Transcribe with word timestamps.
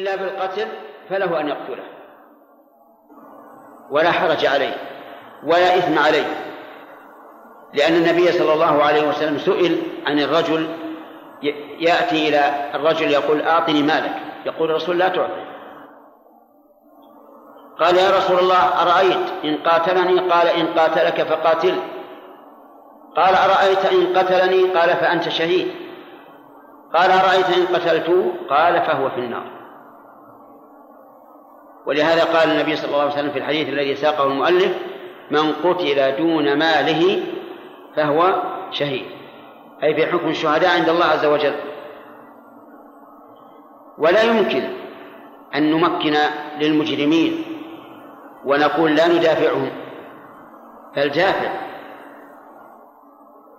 إلا 0.00 0.16
بالقتل 0.16 0.68
فله 1.10 1.40
أن 1.40 1.48
يقتله. 1.48 1.84
ولا 3.90 4.10
حرج 4.10 4.46
عليه 4.46 4.74
ولا 5.44 5.78
إثم 5.78 5.98
عليه 5.98 6.26
لأن 7.74 7.92
النبي 7.92 8.32
صلى 8.32 8.52
الله 8.52 8.82
عليه 8.82 9.08
وسلم 9.08 9.38
سئل 9.38 9.82
عن 10.06 10.20
الرجل 10.20 10.68
يأتي 11.80 12.28
إلى 12.28 12.70
الرجل 12.74 13.10
يقول 13.10 13.42
أعطني 13.42 13.82
مالك 13.82 14.12
يقول 14.46 14.70
الرسول 14.70 14.98
لا 14.98 15.08
تعطي 15.08 15.50
قال 17.80 17.96
يا 17.96 18.10
رسول 18.10 18.38
الله 18.38 18.82
أرأيت 18.82 19.44
إن 19.44 19.56
قاتلني؟ 19.56 20.20
قال 20.20 20.46
إن 20.48 20.66
قاتلك 20.66 21.22
فقاتل. 21.22 21.74
قال 23.16 23.34
أرأيت 23.34 23.84
إن 23.86 24.18
قتلني؟ 24.18 24.64
قال 24.64 24.88
فأنت 24.88 25.28
شهيد. 25.28 25.74
قال 26.94 27.10
أرأيت 27.10 27.46
إن 27.56 27.66
قتلته 27.76 28.32
قال 28.50 28.82
فهو 28.82 29.10
في 29.10 29.20
النار. 29.20 29.59
ولهذا 31.86 32.24
قال 32.24 32.50
النبي 32.50 32.76
صلى 32.76 32.86
الله 32.86 33.00
عليه 33.00 33.12
وسلم 33.12 33.30
في 33.30 33.38
الحديث 33.38 33.68
الذي 33.68 33.96
ساقه 33.96 34.24
المؤلف 34.24 34.76
من 35.30 35.52
قتل 35.52 36.16
دون 36.16 36.58
ماله 36.58 37.22
فهو 37.96 38.42
شهيد. 38.70 39.04
أي 39.82 39.94
في 39.94 40.06
حكم 40.06 40.28
الشهداء 40.28 40.70
عند 40.78 40.88
الله 40.88 41.04
عز 41.04 41.26
وجل. 41.26 41.54
ولا 43.98 44.22
يمكن 44.22 44.62
أن 45.54 45.70
نمكن 45.70 46.16
للمجرمين 46.60 47.44
ونقول 48.44 48.94
لا 48.94 49.08
ندافعهم 49.08 49.70
فالجافع 50.96 51.50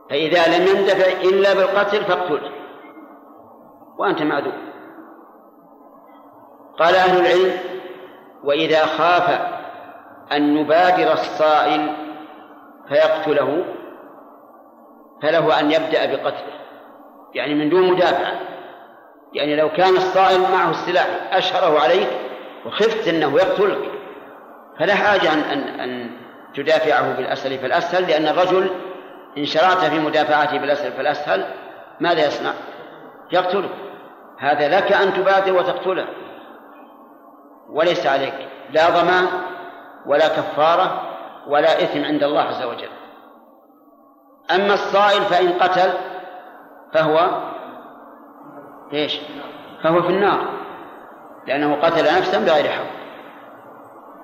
فإذا 0.10 0.58
لم 0.58 0.68
يندفع 0.68 1.22
إلا 1.22 1.54
بالقتل 1.54 2.04
فاقتله 2.04 2.52
وأنت 3.98 4.22
معذور 4.22 4.54
قال 6.80 6.96
أهل 6.96 7.20
العلم 7.20 7.52
وإذا 8.44 8.86
خاف 8.86 9.40
أن 10.32 10.56
نبادر 10.56 11.14
الصائل 11.14 11.96
فيقتله 12.90 13.66
فله 15.22 15.60
أن 15.60 15.72
يبدأ 15.72 16.06
بقتله 16.06 16.54
يعني 17.34 17.56
من 17.56 17.70
دون 17.70 17.92
مدافعة 17.92 18.34
يعني 19.34 19.56
لو 19.56 19.70
كان 19.70 19.96
الصائل 19.96 20.42
معه 20.42 20.70
السلاح 20.70 21.08
أشهره 21.32 21.80
عليك 21.80 22.08
وخفت 22.66 23.08
أنه 23.08 23.36
يقتلك 23.36 23.92
فلا 24.80 24.96
حاجة 24.96 25.34
أن 25.34 25.40
أن 25.40 25.80
أن 25.80 26.10
تدافعه 26.56 27.16
بالأسهل 27.16 27.58
فالأسهل 27.60 28.08
لأن 28.08 28.28
الرجل 28.28 28.70
إن 29.38 29.46
شرعت 29.46 29.78
في 29.78 30.00
مدافعته 30.00 30.58
بالأسهل 30.58 30.92
فالأسهل 30.92 31.46
ماذا 32.00 32.28
يصنع؟ 32.28 32.54
يقتلك. 33.32 33.70
هذا 34.40 34.78
لك 34.78 34.92
أن 34.92 35.14
تبادر 35.14 35.54
وتقتله. 35.54 36.08
وليس 37.72 38.08
عليك 38.08 38.48
لا 38.72 38.90
ضمان 38.90 39.28
ولا 40.06 40.28
كفارة 40.28 41.02
ولا 41.48 41.84
إثم 41.84 42.06
عند 42.06 42.24
الله 42.24 42.42
عز 42.42 42.64
وجل. 42.64 42.90
أما 44.56 44.74
الصائل 44.74 45.22
فإن 45.22 45.54
قتل 45.54 45.94
فهو 46.94 47.30
إيش؟ 48.94 49.20
فهو 49.84 50.02
في 50.02 50.10
النار 50.10 50.48
لأنه 51.48 51.76
قتل 51.82 52.04
نفسا 52.04 52.40
بغير 52.40 52.68
حق. 52.68 53.02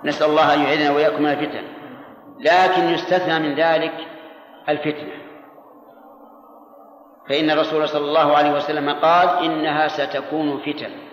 نسأل 0.04 0.30
الله 0.30 0.54
أن 0.54 0.60
يعيذنا 0.60 0.92
وإياكم 0.92 1.24
من 1.24 1.30
الفتن. 1.30 1.64
لكن 2.40 2.84
يستثنى 2.84 3.40
من 3.40 3.56
ذلك 3.56 4.08
الفتنة. 4.70 5.14
فإن 7.30 7.52
الرسول 7.52 7.90
صلى 7.90 8.06
الله 8.06 8.38
عليه 8.38 8.52
وسلم 8.52 8.90
قال 8.90 9.30
إنها 9.44 9.88
ستكون 9.88 10.58
فتن. 10.58 11.07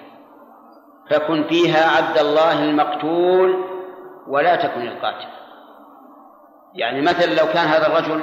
فكن 1.10 1.44
فيها 1.44 1.96
عبد 1.96 2.18
الله 2.18 2.64
المقتول 2.64 3.64
ولا 4.26 4.56
تكن 4.56 4.82
القاتل 4.82 5.28
يعني 6.74 7.02
مثلا 7.02 7.34
لو 7.34 7.46
كان 7.52 7.66
هذا 7.66 7.86
الرجل 7.86 8.22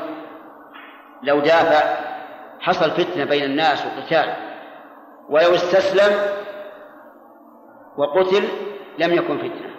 لو 1.23 1.39
دافع 1.39 2.11
حصل 2.59 2.91
فتنة 2.91 3.25
بين 3.25 3.43
الناس 3.43 3.85
وقتال 3.85 4.33
ولو 5.29 5.55
استسلم 5.55 6.41
وقتل 7.97 8.47
لم 8.99 9.13
يكن 9.13 9.37
فتنة. 9.37 9.71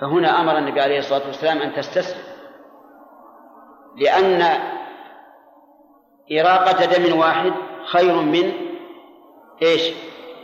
فهنا 0.00 0.40
أمر 0.40 0.58
النبي 0.58 0.80
عليه 0.80 0.98
الصلاة 0.98 1.26
والسلام 1.26 1.58
أن 1.58 1.74
تستسلم. 1.74 2.22
لأن 3.96 4.42
إراقة 6.32 6.84
دم 6.84 7.18
واحد 7.18 7.52
خير 7.92 8.14
من 8.14 8.52
إيش؟ 9.62 9.92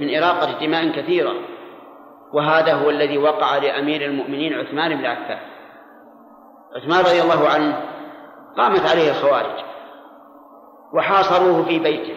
من 0.00 0.16
إراقة 0.16 0.66
دماء 0.66 0.90
كثيرة. 0.90 1.34
وهذا 2.32 2.74
هو 2.74 2.90
الذي 2.90 3.18
وقع 3.18 3.56
لأمير 3.56 4.04
المؤمنين 4.04 4.54
عثمان 4.54 4.96
بن 4.96 5.06
عفان. 5.06 5.38
عثمان 6.76 7.00
رضي 7.00 7.22
الله 7.22 7.48
عنه 7.48 7.82
قامت 8.56 8.90
عليه 8.90 9.10
الخوارج 9.10 9.64
وحاصروه 10.92 11.64
في 11.64 11.78
بيته 11.78 12.16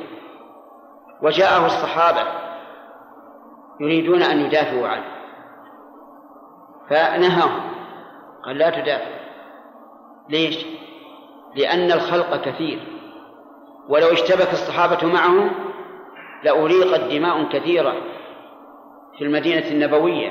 وجاءه 1.21 1.65
الصحابة 1.65 2.27
يريدون 3.79 4.21
أن 4.21 4.39
يدافعوا 4.39 4.87
عنه. 4.87 5.05
فنهاهم 6.89 7.71
قال 8.45 8.57
لا 8.57 8.69
تدافع. 8.69 9.21
ليش؟ 10.29 10.65
لأن 11.55 11.91
الخلق 11.91 12.41
كثير. 12.41 12.79
ولو 13.89 14.07
اشتبك 14.07 14.51
الصحابة 14.51 15.07
معهم 15.07 15.51
لأريقت 16.43 16.99
دماء 16.99 17.49
كثيرة. 17.49 17.93
في 19.17 19.23
المدينة 19.23 19.67
النبوية. 19.67 20.29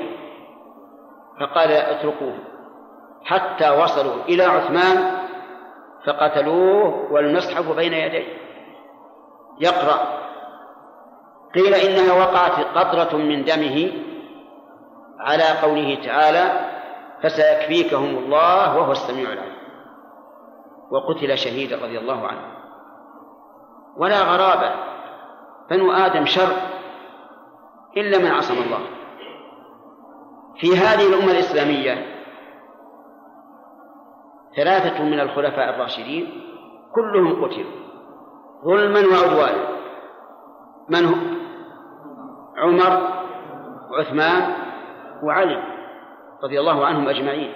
فقال 1.39 1.71
اتركوه. 1.71 2.37
حتى 3.23 3.69
وصلوا 3.69 4.23
إلى 4.29 4.43
عثمان 4.43 5.21
فقتلوه 6.05 7.11
والمصحف 7.11 7.75
بين 7.75 7.93
يديه. 7.93 8.27
يقرأ. 9.59 10.21
قيل 11.55 11.73
إنها 11.73 12.13
وقعت 12.13 12.77
قطرة 12.77 13.17
من 13.17 13.43
دمه 13.43 13.91
على 15.19 15.43
قوله 15.61 15.97
تعالى 16.05 16.51
فسيكفيكهم 17.23 18.17
الله 18.17 18.77
وهو 18.77 18.91
السميع 18.91 19.33
العليم 19.33 19.61
وقتل 20.91 21.37
شهيدا 21.37 21.75
رضي 21.75 21.99
الله 21.99 22.27
عنه. 22.27 22.41
ولا 23.97 24.21
غرابة. 24.21 24.71
بنو 25.69 25.91
آدم 25.91 26.25
شر. 26.25 26.80
إلا 27.97 28.17
من 28.17 28.31
عصم 28.31 28.53
الله. 28.53 28.79
في 30.57 30.77
هذه 30.77 31.07
الأمة 31.07 31.31
الإسلامية 31.31 32.05
ثلاثة 34.55 35.03
من 35.03 35.19
الخلفاء 35.19 35.69
الراشدين 35.69 36.41
كلهم 36.95 37.45
قتلوا 37.45 37.71
ظلما 38.65 38.99
وعدوانا 38.99 39.67
من 40.89 41.05
هم؟ 41.05 41.37
عمر 42.57 43.21
وعثمان 43.91 44.53
وعلي 45.23 45.63
رضي 46.43 46.59
الله 46.59 46.85
عنهم 46.85 47.09
أجمعين. 47.09 47.53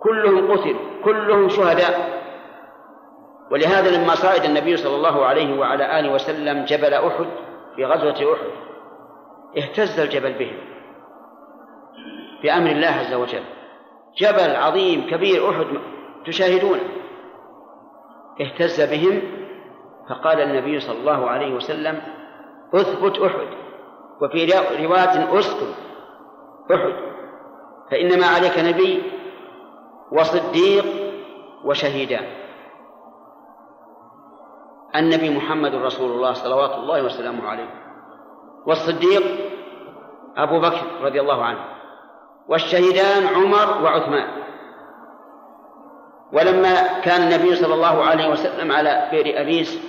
كلهم 0.00 0.52
قتلوا 0.52 1.02
كلهم 1.04 1.48
شهداء. 1.48 2.18
ولهذا 3.50 3.96
لما 3.96 4.14
صعد 4.14 4.44
النبي 4.44 4.76
صلى 4.76 4.96
الله 4.96 5.24
عليه 5.24 5.60
وعلى 5.60 6.00
آله 6.00 6.12
وسلم 6.14 6.64
جبل 6.64 6.94
أحد 6.94 7.26
في 7.76 7.84
غزوة 7.84 8.34
أحد 8.34 8.67
اهتز 9.56 10.00
الجبل 10.00 10.32
بهم 10.32 10.58
بأمر 12.42 12.70
الله 12.70 12.88
عز 12.88 13.14
وجل. 13.14 13.44
جبل 14.16 14.56
عظيم 14.56 15.10
كبير 15.10 15.50
أحد 15.50 15.66
تشاهدونه. 16.26 16.82
اهتز 18.40 18.80
بهم 18.80 19.22
فقال 20.08 20.40
النبي 20.40 20.80
صلى 20.80 20.98
الله 20.98 21.30
عليه 21.30 21.54
وسلم 21.54 22.02
أثبت 22.74 23.18
أحد 23.18 23.48
وفي 24.22 24.44
رواية 24.84 25.38
اسكن 25.38 25.66
أحد 26.74 26.92
فإنما 27.90 28.26
عليك 28.26 28.58
نبي 28.58 29.02
وصديق 30.12 30.84
وشهيدان. 31.64 32.24
النبي 34.96 35.30
محمد 35.36 35.74
رسول 35.74 36.10
الله 36.10 36.32
صلوات 36.32 36.70
الله 36.70 37.04
وسلامه 37.04 37.48
عليه. 37.48 37.87
والصديق 38.66 39.22
أبو 40.36 40.60
بكر 40.60 40.86
رضي 41.02 41.20
الله 41.20 41.44
عنه 41.44 41.64
والشهيدان 42.48 43.26
عمر 43.26 43.82
وعثمان. 43.84 44.28
ولما 46.32 47.00
كان 47.00 47.22
النبي 47.22 47.56
صلى 47.56 47.74
الله 47.74 48.04
عليه 48.04 48.30
وسلم 48.30 48.72
على 48.72 49.08
بئر 49.12 49.40
أبيس 49.40 49.80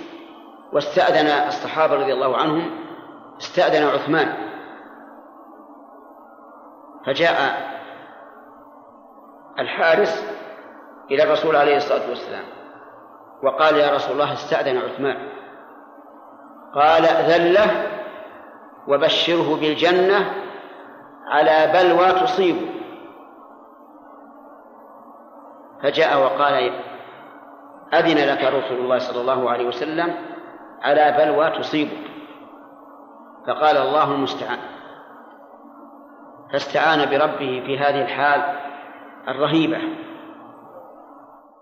واستأذن 0.72 1.26
الصحابة 1.26 1.94
رضي 1.94 2.12
الله 2.12 2.36
عنهم 2.36 2.70
استأذن 3.40 3.86
عثمان. 3.86 4.34
فجاء 7.06 7.36
الحارس 9.58 10.26
إلى 11.10 11.22
الرسول 11.22 11.56
عليه 11.56 11.76
الصلاة 11.76 12.08
والسلام 12.08 12.44
وقال 13.42 13.76
يا 13.76 13.94
رسول 13.94 14.12
الله 14.12 14.32
استأذن 14.32 14.78
عثمان. 14.78 15.28
قال 16.74 17.04
أذن 17.04 17.52
له 17.52 17.99
وبشره 18.90 19.56
بالجنة 19.56 20.32
على 21.26 21.72
بلوى 21.72 22.12
تصيب 22.12 22.56
فجاء 25.82 26.22
وقال 26.22 26.72
أذن 27.94 28.28
لك 28.28 28.44
رسول 28.44 28.78
الله 28.78 28.98
صلى 28.98 29.20
الله 29.20 29.50
عليه 29.50 29.66
وسلم 29.66 30.14
على 30.82 31.14
بلوى 31.18 31.50
تصيبك 31.50 32.10
فقال 33.46 33.76
الله 33.76 34.12
المستعان. 34.12 34.58
فاستعان 36.52 37.10
بربه 37.10 37.62
في 37.66 37.78
هذه 37.78 38.02
الحال 38.02 38.42
الرهيبة. 39.28 39.78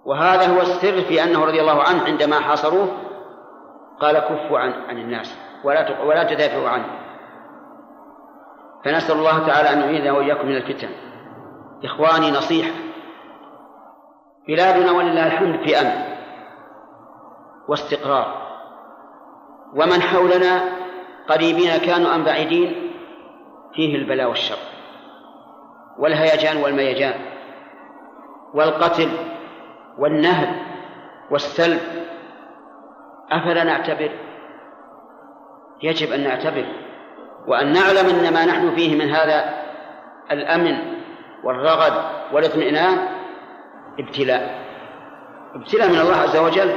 وهذا 0.04 0.54
هو 0.54 0.60
السر 0.60 1.00
في 1.00 1.22
أنه 1.22 1.44
رضي 1.44 1.60
الله 1.60 1.82
عنه 1.82 2.04
عندما 2.04 2.40
حاصروه 2.40 2.88
قال 4.00 4.18
كفوا 4.18 4.58
عن 4.58 4.72
عن 4.88 4.98
الناس 4.98 5.38
ولا 5.64 6.02
ولا 6.02 6.24
تدافعوا 6.24 6.68
عنه. 6.68 7.07
فنسأل 8.84 9.16
الله 9.16 9.46
تعالى 9.46 9.72
أن 9.72 9.80
يعيذنا 9.80 10.12
وإياكم 10.12 10.46
من 10.46 10.56
الفتن. 10.56 10.88
إخواني 11.84 12.30
نصيحة. 12.30 12.70
بلادنا 14.48 14.92
ولله 14.92 15.26
الحمد 15.26 15.66
في 15.66 15.80
أمن 15.80 16.02
واستقرار. 17.68 18.48
ومن 19.74 20.02
حولنا 20.02 20.60
قريبين 21.28 21.76
كانوا 21.76 22.14
أم 22.14 22.24
بعيدين 22.24 22.92
فيه 23.74 23.96
البلاء 23.96 24.28
والشر. 24.28 24.58
والهيجان 25.98 26.56
والميجان. 26.56 27.20
والقتل 28.54 29.08
والنهب 29.98 30.48
والسلب. 31.30 31.80
أفلا 33.30 33.64
نعتبر؟ 33.64 34.10
يجب 35.82 36.12
أن 36.12 36.24
نعتبر. 36.24 36.87
وأن 37.46 37.72
نعلم 37.72 38.08
أن 38.08 38.32
ما 38.32 38.44
نحن 38.46 38.74
فيه 38.74 38.96
من 38.96 39.10
هذا 39.10 39.54
الأمن 40.30 40.78
والرغد 41.44 41.92
والاطمئنان 42.32 42.98
ابتلاء. 43.98 44.64
ابتلاء 45.54 45.88
من 45.88 45.98
الله 45.98 46.16
عز 46.16 46.36
وجل 46.36 46.76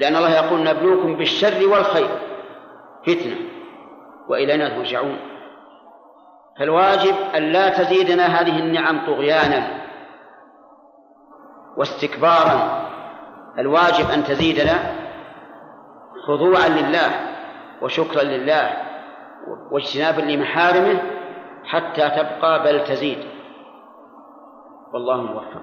لأن 0.00 0.16
الله 0.16 0.30
يقول 0.30 0.64
نبلوكم 0.64 1.16
بالشر 1.16 1.68
والخير 1.68 2.08
فتنة 3.06 3.36
وإلينا 4.28 4.68
ترجعون. 4.68 5.18
فالواجب 6.58 7.14
أن 7.36 7.42
لا 7.42 7.68
تزيدنا 7.68 8.26
هذه 8.26 8.58
النعم 8.58 9.06
طغيانا 9.06 9.66
واستكبارا. 11.76 12.84
الواجب 13.58 14.10
أن 14.10 14.24
تزيدنا 14.24 14.94
خضوعا 16.26 16.68
لله 16.68 17.10
وشكرا 17.82 18.22
لله. 18.22 18.70
واجتنابا 19.70 20.20
لمحارمه 20.20 21.00
حتى 21.64 22.10
تبقى 22.10 22.62
بل 22.64 22.84
تزيد. 22.84 23.18
والله 24.94 25.16
موفق. 25.16 25.62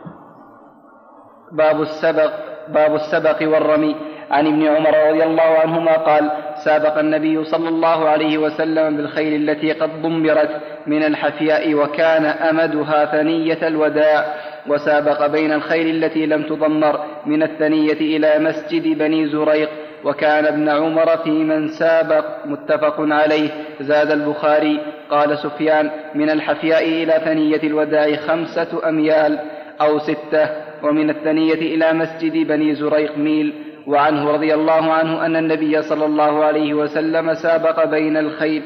باب 1.52 1.82
السبق 1.82 2.32
باب 2.68 2.96
السبق 2.96 3.38
والرمي. 3.42 3.96
عن 4.32 4.48
ابن 4.48 4.68
عمر 4.68 5.10
رضي 5.10 5.24
الله 5.24 5.42
عنهما 5.42 5.98
قال 5.98 6.32
سابق 6.66 6.98
النبي 6.98 7.44
صلى 7.44 7.70
الله 7.70 8.10
عليه 8.10 8.38
وسلم 8.38 8.98
بالخيل 8.98 9.50
التي 9.50 9.72
قد 9.72 10.02
ضمرت 10.02 10.62
من 10.88 11.04
الحفياء 11.04 11.74
وكان 11.74 12.26
أمدها 12.26 13.06
ثنية 13.06 13.68
الوداع 13.68 14.36
وسابق 14.68 15.28
بين 15.28 15.52
الخيل 15.52 16.04
التي 16.04 16.26
لم 16.26 16.44
تضمر 16.44 17.06
من 17.26 17.44
الثنية 17.44 18.18
إلى 18.18 18.40
مسجد 18.40 18.98
بني 18.98 19.28
زريق. 19.28 19.70
وكان 20.06 20.46
ابن 20.46 20.70
عمر 20.70 21.18
في 21.18 21.30
من 21.30 21.68
سابق 21.68 22.26
متفق 22.46 22.96
عليه. 23.00 23.50
زاد 23.82 24.12
البخاري 24.12 24.80
قال 25.10 25.38
سفيان 25.38 25.92
من 26.16 26.30
الحفياء 26.30 26.84
إلى 26.84 27.22
ثنية 27.26 27.64
الوداع 27.64 28.16
خمسة 28.16 28.90
أميال 28.90 29.40
أو 29.82 30.00
ستة 30.00 30.50
ومن 30.84 31.10
الثنية 31.10 31.76
إلى 31.76 31.94
مسجد 31.94 32.48
بني 32.48 32.76
زريق 32.76 33.18
ميل. 33.18 33.54
وعنه 33.88 34.32
رضي 34.32 34.54
الله 34.54 34.94
عنه 34.94 35.26
أن 35.26 35.36
النبي 35.36 35.82
صلى 35.82 36.06
الله 36.06 36.44
عليه 36.44 36.74
وسلم 36.74 37.34
سابق 37.34 37.86
بين 37.86 38.18
الخيل 38.18 38.64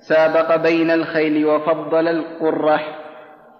سابق 0.00 0.56
بين 0.56 0.90
الخيل 0.90 1.46
وفضل 1.46 2.08
القرح 2.08 2.98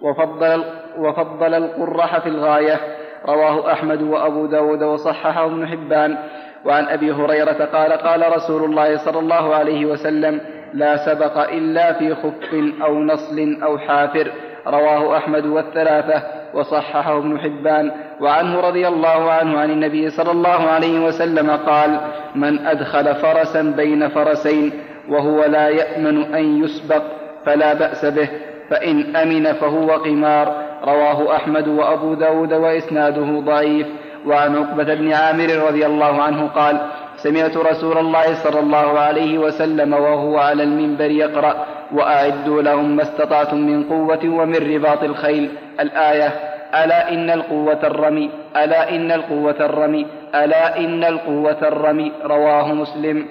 وفضل 0.01 0.65
وفضل 0.99 1.55
القرح 1.55 2.19
في 2.19 2.29
الغاية. 2.29 2.81
رواه 3.29 3.73
أحمد 3.73 4.03
وأبو 4.03 4.47
داود 4.47 4.83
وصححه 4.83 5.47
ابن 5.47 5.67
حبان. 5.67 6.19
وعن 6.65 6.85
أبي 6.85 7.12
هريرة 7.12 7.69
قال 7.73 7.93
قال 7.93 8.37
رسول 8.37 8.65
الله 8.65 8.97
صلى 8.97 9.19
الله 9.19 9.55
عليه 9.55 9.87
وسلم 9.87 10.41
لا 10.75 10.97
سبق 10.97 11.49
إلا 11.49 11.93
في 11.93 12.15
خف 12.15 12.55
أو 12.83 13.05
نصل 13.05 13.57
أو 13.62 13.79
حافر. 13.79 14.33
رواه 14.67 15.17
أحمد 15.17 15.47
والثلاثة 15.47 16.23
وصححه 16.55 17.19
ابن 17.19 17.39
حبان. 17.39 17.93
وعنه 18.21 18.61
رضي 18.61 18.89
الله 18.89 19.31
عنه 19.33 19.61
عن 19.61 19.71
النبي 19.71 20.11
صلى 20.11 20.31
الله 20.31 20.69
عليه 20.69 21.01
وسلم 21.01 21.51
قال 21.51 22.01
من 22.35 22.67
أدخل 22.67 23.15
فرسا 23.15 23.62
بين 23.62 24.09
فرسين 24.09 24.73
وهو 25.09 25.45
لا 25.45 25.69
يأمن 25.69 26.35
أن 26.35 26.65
يسبق 26.65 27.03
فلا 27.47 27.75
بأس 27.75 28.05
به 28.05 28.29
فإن 28.71 29.17
أمن 29.17 29.53
فهو 29.53 29.91
قمار. 29.91 30.71
رواه 30.85 31.37
أحمد 31.37 31.69
وأبو 31.69 32.15
داود 32.15 32.53
وإسناده 32.53 33.41
ضعيف. 33.41 33.87
وعن 34.27 34.57
عقبة 34.57 34.95
بن 34.95 35.13
عامر 35.13 35.49
رضي 35.67 35.87
الله 35.87 36.23
عنه 36.23 36.49
قال 36.49 36.81
سمعت 37.17 37.57
رسول 37.57 37.99
الله 37.99 38.35
صلى 38.35 38.61
الله 38.61 38.99
عليه 39.01 39.39
وسلم 39.39 39.93
وهو 39.93 40.39
على 40.39 40.63
المنبر 40.63 41.11
يقرأ 41.11 41.67
وأعدوا 41.93 42.63
لهم 42.63 42.97
ما 42.97 43.03
استطعتم 43.03 43.57
من 43.57 43.89
قوة 43.89 44.25
ومن 44.25 44.75
رباط 44.75 45.03
الخيل. 45.03 45.51
الآية 45.81 46.27
ألا 46.75 47.13
إن 47.13 47.31
القوة 47.31 47.81
الرمي 47.85 48.31
ألا 48.57 48.91
إن 48.91 49.13
القوة 49.13 49.57
الرمي 49.61 50.07
ألا 50.35 50.79
إن 50.79 51.05
القوة 51.05 51.61
الرمي. 51.63 52.13
رواه 52.25 52.75
مسلم. 52.75 53.27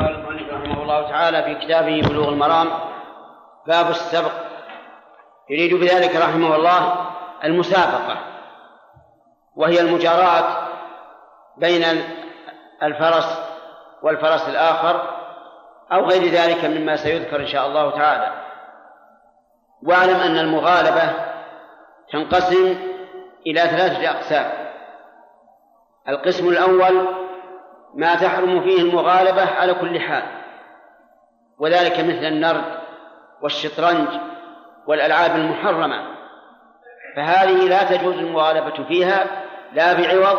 قال 0.00 0.24
رحمه 0.52 0.82
الله 0.82 1.08
تعالى 1.08 1.42
في 1.42 1.54
كتابه 1.54 2.02
بلوغ 2.08 2.28
المرام 2.28 2.66
باب 3.66 3.90
السبق. 3.90 4.32
يريد 5.50 5.74
بذلك 5.74 6.16
رحمه 6.16 6.56
الله 6.56 6.94
المسابقة. 7.44 8.33
وهي 9.56 9.80
المجاراة 9.80 10.68
بين 11.56 11.84
الفرس 12.82 13.38
والفرس 14.02 14.48
الآخر 14.48 15.14
أو 15.92 16.04
غير 16.04 16.22
ذلك 16.22 16.64
مما 16.64 16.96
سيذكر 16.96 17.40
إن 17.40 17.46
شاء 17.46 17.66
الله 17.66 17.90
تعالى. 17.90 18.32
واعلم 19.82 20.16
أن 20.16 20.38
المغالبة 20.38 21.12
تنقسم 22.12 22.76
إلى 23.46 23.60
ثلاثة 23.60 24.10
أقسام. 24.10 24.52
القسم 26.08 26.48
الأول 26.48 27.08
ما 27.94 28.14
تحرم 28.14 28.60
فيه 28.60 28.82
المغالبة 28.82 29.44
على 29.44 29.74
كل 29.74 30.00
حال 30.00 30.22
وذلك 31.58 32.00
مثل 32.00 32.24
النرد 32.24 32.64
والشطرنج 33.42 34.08
والألعاب 34.86 35.36
المحرمة 35.36 36.14
فهذه 37.16 37.68
لا 37.68 37.84
تجوز 37.84 38.14
المغالبة 38.14 38.84
فيها 38.84 39.43
لا 39.74 39.92
بعوض 39.92 40.38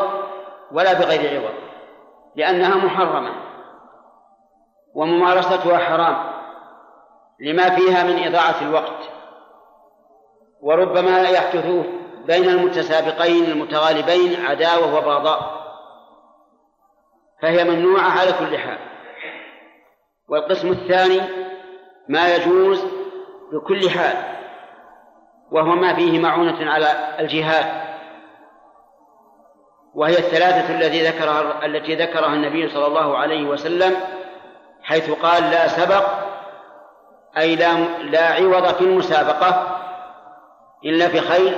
ولا 0.71 0.93
بغير 0.93 1.41
عوض 1.41 1.53
لأنها 2.35 2.75
محرمة 2.75 3.33
وممارستها 4.95 5.77
حرام 5.77 6.35
لما 7.39 7.69
فيها 7.69 8.03
من 8.03 8.23
إضاعة 8.23 8.61
الوقت 8.61 9.09
وربما 10.61 11.21
يحدث 11.21 11.65
بين 12.25 12.49
المتسابقين 12.49 13.43
المتغالبين 13.43 14.45
عداوة 14.45 14.97
وبغضاء 14.97 15.65
فهي 17.41 17.63
ممنوعة 17.63 18.09
على 18.19 18.31
كل 18.31 18.57
حال. 18.57 18.77
والقسم 20.29 20.71
الثاني 20.71 21.21
ما 22.09 22.35
يجوز 22.35 22.85
بكل 23.53 23.89
حال 23.89 24.17
وهو 25.51 25.75
ما 25.75 25.95
فيه 25.95 26.19
معونة 26.19 26.71
على 26.71 27.15
الجهاد. 27.19 27.84
وهي 29.95 30.19
الثلاثة 30.19 30.75
التي 30.75 31.07
ذكرها 31.07 31.65
التي 31.65 31.95
ذكرها 31.95 32.33
النبي 32.33 32.69
صلى 32.69 32.87
الله 32.87 33.17
عليه 33.17 33.47
وسلم 33.47 33.95
حيث 34.83 35.11
قال 35.11 35.43
لا 35.43 35.67
سبق 35.67 36.05
أي 37.37 37.55
لا 37.55 37.73
لا 38.01 38.33
عوض 38.33 38.73
في 38.73 38.81
المسابقة 38.81 39.77
إلا 40.85 41.07
في 41.07 41.21
خيل 41.21 41.55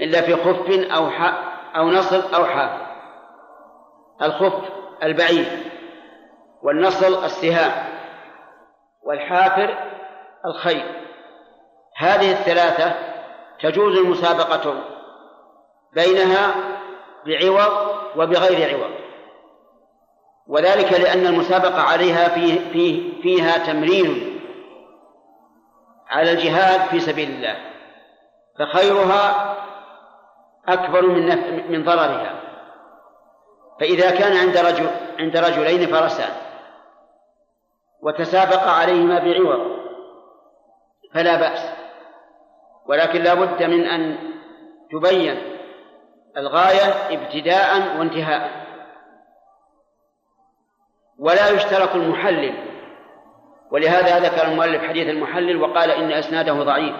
إلا 0.00 0.20
في 0.20 0.34
خف 0.34 0.70
أو 0.70 1.08
أو 1.76 1.90
نصل 1.90 2.34
أو 2.34 2.44
حافر 2.44 2.86
الخف 4.22 4.62
البعيد 5.02 5.46
والنصل 6.62 7.24
السهام 7.24 7.72
والحافر 9.02 9.78
الخيل 10.46 10.84
هذه 11.96 12.32
الثلاثة 12.32 12.92
تجوز 13.62 13.98
المسابقة 13.98 14.74
بينها 15.94 16.54
بعوض 17.26 17.88
وبغير 18.16 18.76
عوض. 18.76 18.90
وذلك 20.46 20.92
لأن 20.92 21.26
المسابقة 21.26 21.82
عليها 21.82 22.28
فيه, 22.28 22.72
فيه 22.72 23.22
فيها 23.22 23.58
تمرين 23.58 24.40
على 26.08 26.32
الجهاد 26.32 26.80
في 26.80 27.00
سبيل 27.00 27.30
الله 27.30 27.56
فخيرها 28.58 29.56
أكبر 30.68 31.06
من 31.06 31.26
من 31.72 31.84
ضررها. 31.84 32.40
فإذا 33.80 34.10
كان 34.10 34.36
عند 34.36 34.56
رجل 34.56 34.90
عند 35.18 35.36
رجلين 35.36 35.86
فرسان 35.86 36.32
وتسابق 38.02 38.62
عليهما 38.68 39.18
بعوض 39.18 39.80
فلا 41.14 41.36
بأس. 41.36 41.80
ولكن 42.86 43.22
لا 43.22 43.34
بد 43.34 43.62
من 43.62 43.84
أن 43.86 44.18
تبين 44.92 45.49
الغاية 46.36 46.84
ابتداء 47.10 47.98
وانتهاء. 47.98 48.50
ولا 51.18 51.50
يشترط 51.50 51.94
المحلل. 51.94 52.54
ولهذا 53.70 54.18
ذكر 54.18 54.48
المؤلف 54.48 54.84
حديث 54.84 55.08
المحلل 55.08 55.56
وقال 55.62 55.90
إن 55.90 56.12
أسناده 56.12 56.52
ضعيف. 56.52 56.96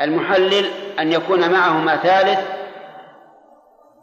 المحلل 0.00 0.66
أن 0.98 1.12
يكون 1.12 1.52
معهما 1.52 1.96
ثالث 1.96 2.50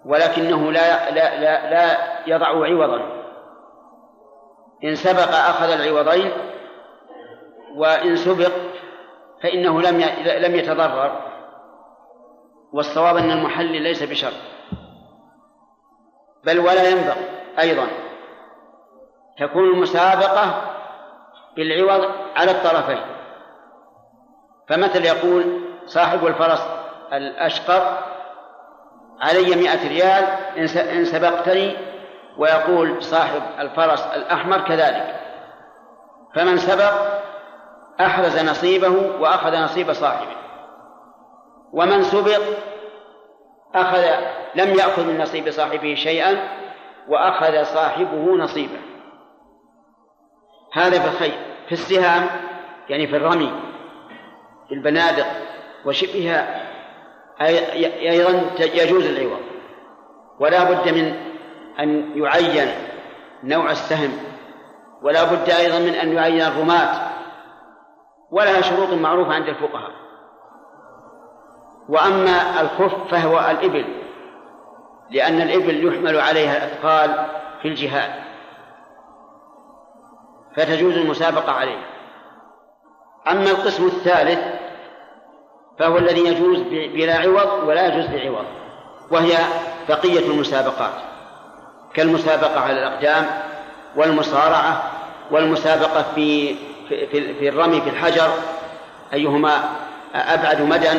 ولكنه 0.05 0.71
لا 0.71 1.11
لا 1.11 1.39
لا, 1.39 1.69
لا 1.69 1.97
يضع 2.27 2.47
عوضا. 2.47 3.19
إن 4.83 4.95
سبق 4.95 5.35
أخذ 5.35 5.71
العوضين 5.71 6.31
وإن 7.75 8.15
سبق 8.15 8.51
فإنه 9.43 9.81
لم 9.81 10.01
لم 10.25 10.55
يتضرر. 10.55 11.28
والصواب 12.73 13.17
أن 13.17 13.31
المحلل 13.31 13.81
ليس 13.81 14.03
بشرط 14.03 14.33
بل 16.43 16.59
ولا 16.59 16.89
ينبغي 16.89 17.25
أيضا. 17.59 17.87
تكون 19.39 19.63
المسابقة 19.63 20.61
بالعوض 21.55 22.11
على 22.35 22.51
الطرفين. 22.51 23.01
فمثل 24.67 25.05
يقول 25.05 25.61
صاحب 25.85 26.27
الفرس 26.27 26.67
الأشقر 27.13 27.97
علي 29.21 29.55
مئة 29.55 29.87
ريال 29.87 30.23
إن 30.77 31.05
سبقتني 31.05 31.77
ويقول 32.37 33.03
صاحب 33.03 33.41
الفرس 33.59 34.01
الأحمر 34.01 34.61
كذلك. 34.61 35.15
فمن 36.35 36.57
سبق 36.57 36.93
أحرز 38.01 38.39
نصيبه 38.39 39.21
وأخذ 39.21 39.57
نصيب 39.57 39.93
صاحبه. 39.93 40.48
ومن 41.73 42.03
سبق 42.03 42.41
أخذ 43.75 44.05
لم 44.55 44.69
يأخذ 44.69 45.05
من 45.07 45.17
نصيب 45.17 45.51
صاحبه 45.51 45.95
شيئا 45.95 46.49
وأخذ 47.07 47.63
صاحبه 47.63 48.35
نصيبه. 48.37 48.79
هذا 50.73 50.99
في 50.99 51.07
الخير 51.07 51.33
في 51.65 51.71
السهام 51.71 52.27
يعني 52.89 53.07
في 53.07 53.15
الرمي 53.15 53.53
في 54.67 54.75
البنادق 54.75 55.25
وشبهها 55.85 56.65
أيضا 57.41 58.41
يجوز 58.59 59.05
العوض. 59.05 59.41
ولا 60.39 60.63
بد 60.63 60.89
من 60.89 61.13
أن 61.79 62.11
يعين 62.15 62.67
نوع 63.43 63.71
السهم 63.71 64.11
ولا 65.01 65.23
بد 65.23 65.49
أيضا 65.49 65.79
من 65.79 65.93
أن 65.93 66.13
يعين 66.13 66.41
الرماة. 66.41 67.09
ولها 68.31 68.61
شروط 68.61 68.89
معروفة 68.93 69.33
عند 69.33 69.47
الفقهاء. 69.47 69.91
وأما 71.89 72.61
الخف 72.61 73.11
فهو 73.11 73.39
الإبل 73.39 73.85
لأن 75.11 75.41
الإبل 75.41 75.87
يحمل 75.87 76.19
عليها 76.19 76.57
الأثقال 76.57 77.25
في 77.61 77.67
الجهاد 77.67 78.11
فتجوز 80.55 80.93
المسابقة 80.93 81.51
عليه. 81.51 81.85
أما 83.31 83.51
القسم 83.51 83.85
الثالث 83.85 84.39
فهو 85.79 85.97
الذي 85.97 86.25
يجوز 86.25 86.59
بلا 86.69 87.15
عوض 87.15 87.67
ولا 87.67 87.87
يجوز 87.87 88.05
بعوض 88.05 88.45
وهي 89.11 89.37
بقية 89.89 90.19
المسابقات 90.19 90.93
كالمسابقة 91.93 92.59
على 92.59 92.79
الأقدام 92.79 93.25
والمصارعة 93.95 94.91
والمسابقة 95.31 96.05
في 96.15 96.55
في, 96.89 97.33
في 97.33 97.49
الرمي 97.49 97.81
في 97.81 97.89
الحجر 97.89 98.29
أيهما 99.13 99.63
أبعد 100.15 100.61
مدى 100.61 100.89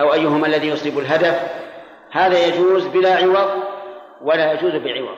أو 0.00 0.12
أيهما 0.12 0.46
الذي 0.46 0.68
يصيب 0.68 0.98
الهدف 0.98 1.42
هذا 2.10 2.46
يجوز 2.46 2.86
بلا 2.86 3.16
عوض 3.16 3.50
ولا 4.22 4.52
يجوز 4.52 4.72
بعوض. 4.72 5.16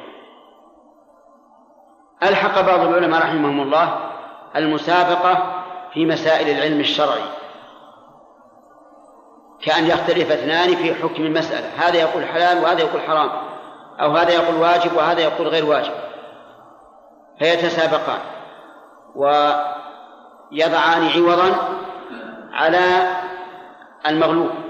ألحق 2.23 2.61
بعض 2.61 2.81
العلماء 2.81 3.21
رحمهم 3.21 3.61
الله 3.61 3.99
المسابقة 4.57 5.65
في 5.93 6.07
مسائل 6.07 6.49
العلم 6.49 6.81
الشرعي 6.81 7.25
كأن 9.63 9.87
يختلف 9.87 10.33
اثنان 10.33 10.77
في 10.77 10.95
حكم 10.95 11.23
المسألة 11.23 11.69
هذا 11.77 11.97
يقول 11.97 12.25
حلال 12.25 12.63
وهذا 12.63 12.81
يقول 12.81 13.01
حرام 13.01 13.31
أو 14.01 14.11
هذا 14.11 14.33
يقول 14.33 14.55
واجب 14.55 14.97
وهذا 14.97 15.21
يقول 15.21 15.49
غير 15.49 15.65
واجب. 15.65 15.93
فيتسابقان 17.39 18.21
ويضعان 19.15 21.09
عوضا 21.09 21.55
على 22.53 22.79
المغلوب. 24.07 24.64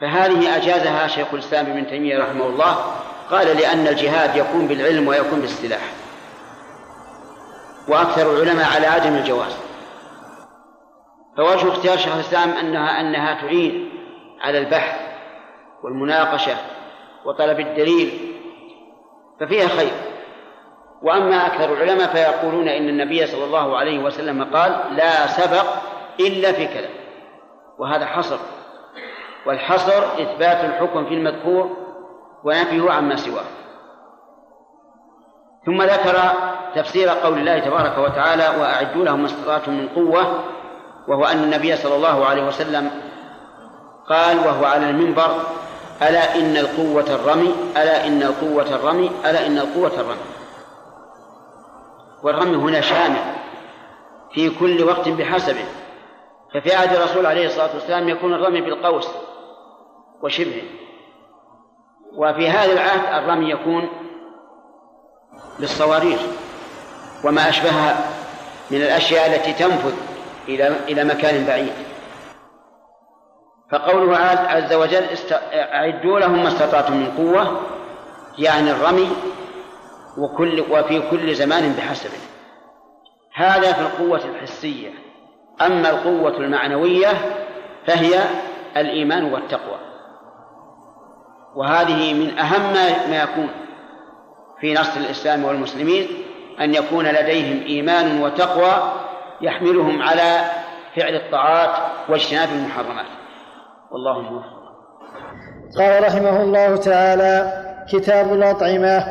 فهذه 0.00 0.56
أجازها 0.56 1.06
شيخ 1.06 1.34
الإسلام 1.34 1.66
ابن 1.66 1.86
تيمية 1.86 2.18
رحمه 2.18 2.46
الله 2.46 2.76
قال 3.30 3.46
لأن 3.46 3.86
الجهاد 3.86 4.36
يكون 4.36 4.66
بالعلم 4.66 5.08
ويكون 5.08 5.40
بالسلاح. 5.40 5.92
وأكثر 7.88 8.30
العلماء 8.30 8.66
على 8.74 8.86
عدم 8.86 9.14
الجواز. 9.14 9.56
فوجه 11.36 11.68
اختيار 11.68 11.96
شيخ 11.96 12.14
الإسلام 12.14 12.50
أنها 12.50 13.00
أنها 13.00 13.40
تعين 13.40 13.92
على 14.40 14.58
البحث 14.58 15.00
والمناقشة 15.84 16.56
وطلب 17.24 17.60
الدليل 17.60 18.34
ففيها 19.40 19.68
خير. 19.68 19.92
وأما 21.02 21.46
أكثر 21.46 21.72
العلماء 21.72 22.12
فيقولون 22.12 22.68
إن 22.68 22.88
النبي 22.88 23.26
صلى 23.26 23.44
الله 23.44 23.76
عليه 23.76 23.98
وسلم 23.98 24.44
قال 24.44 24.96
لا 24.96 25.26
سبق 25.26 25.66
إلا 26.20 26.52
في 26.52 26.66
كذا 26.66 26.88
وهذا 27.78 28.06
حصر. 28.06 28.38
والحصر 29.46 30.02
إثبات 30.22 30.64
الحكم 30.64 31.06
في 31.06 31.14
المذكور 31.14 31.76
ونفيه 32.44 32.90
عما 32.90 33.16
سواه. 33.16 33.44
ثم 35.66 35.82
ذكر 35.82 36.20
تفسير 36.74 37.08
قول 37.08 37.38
الله 37.38 37.58
تبارك 37.58 37.98
وتعالى 37.98 38.60
وأعدوا 38.60 39.04
لهم 39.04 39.20
ما 39.20 39.26
استطعتم 39.26 39.72
من 39.72 39.88
قوة 39.88 40.44
وهو 41.08 41.24
أن 41.24 41.44
النبي 41.44 41.76
صلى 41.76 41.96
الله 41.96 42.26
عليه 42.26 42.46
وسلم 42.46 42.90
قال 44.08 44.38
وهو 44.38 44.64
على 44.64 44.90
المنبر 44.90 45.36
ألا 46.02 46.36
إن 46.36 46.56
القوة 46.56 47.14
الرمي 47.14 47.54
ألا 47.76 48.06
إن 48.06 48.22
القوة 48.22 48.74
الرمي 48.74 49.10
ألا 49.24 49.46
إن 49.46 49.58
القوة 49.58 50.00
الرمي. 50.00 50.30
والرمي 52.22 52.56
هنا 52.56 52.80
شامل 52.80 53.20
في 54.32 54.50
كل 54.50 54.84
وقت 54.84 55.08
بحسبه. 55.08 55.64
ففي 56.54 56.74
عهد 56.74 56.96
الرسول 56.96 57.26
عليه 57.26 57.46
الصلاة 57.46 57.74
والسلام 57.74 58.08
يكون 58.08 58.34
الرمي 58.34 58.60
بالقوس. 58.60 59.08
وشبهه. 60.22 60.62
وفي 62.16 62.48
هذا 62.48 62.72
العهد 62.72 63.22
الرمي 63.22 63.50
يكون 63.50 63.88
بالصواريخ 65.58 66.20
وما 67.24 67.48
أشبهها 67.48 67.96
من 68.70 68.82
الأشياء 68.82 69.26
التي 69.26 69.52
تنفذ 69.52 69.94
إلى 70.48 70.68
إلى 70.88 71.04
مكان 71.04 71.46
بعيد. 71.46 71.72
فقوله 73.70 74.16
عز 74.16 74.72
وجل 74.72 75.04
أعدوا 75.52 76.18
لهم 76.18 76.42
ما 76.42 76.48
استطعتم 76.48 76.96
من 76.96 77.10
قوة 77.16 77.60
يعني 78.38 78.70
الرمي 78.70 79.10
وكل 80.18 80.60
وفي 80.70 81.10
كل 81.10 81.34
زمان 81.34 81.72
بحسبه 81.72 82.18
هذا 83.34 83.72
في 83.72 83.80
القوة 83.80 84.24
الحسية. 84.24 84.90
أما 85.60 85.90
القوة 85.90 86.36
المعنوية 86.36 87.08
فهي 87.86 88.22
الإيمان 88.76 89.32
والتقوى. 89.32 89.89
وهذه 91.56 92.14
من 92.14 92.38
أهم 92.38 92.72
ما 93.10 93.22
يكون 93.22 93.48
في 94.60 94.74
نصر 94.74 95.00
الإسلام 95.00 95.44
والمسلمين 95.44 96.06
أن 96.60 96.74
يكون 96.74 97.06
لديهم 97.06 97.62
إيمان 97.66 98.22
وتقوى 98.22 98.92
يحملهم 99.40 100.02
على 100.02 100.40
فعل 100.96 101.14
الطاعات 101.14 101.70
واجتناب 102.08 102.48
المحرمات. 102.48 103.06
والله 103.92 104.20
موفق. 104.20 104.60
قال 105.78 106.02
رحمه 106.04 106.42
الله 106.42 106.76
تعالى 106.76 107.52
كتاب 107.92 108.32
الأطعمة 108.32 109.04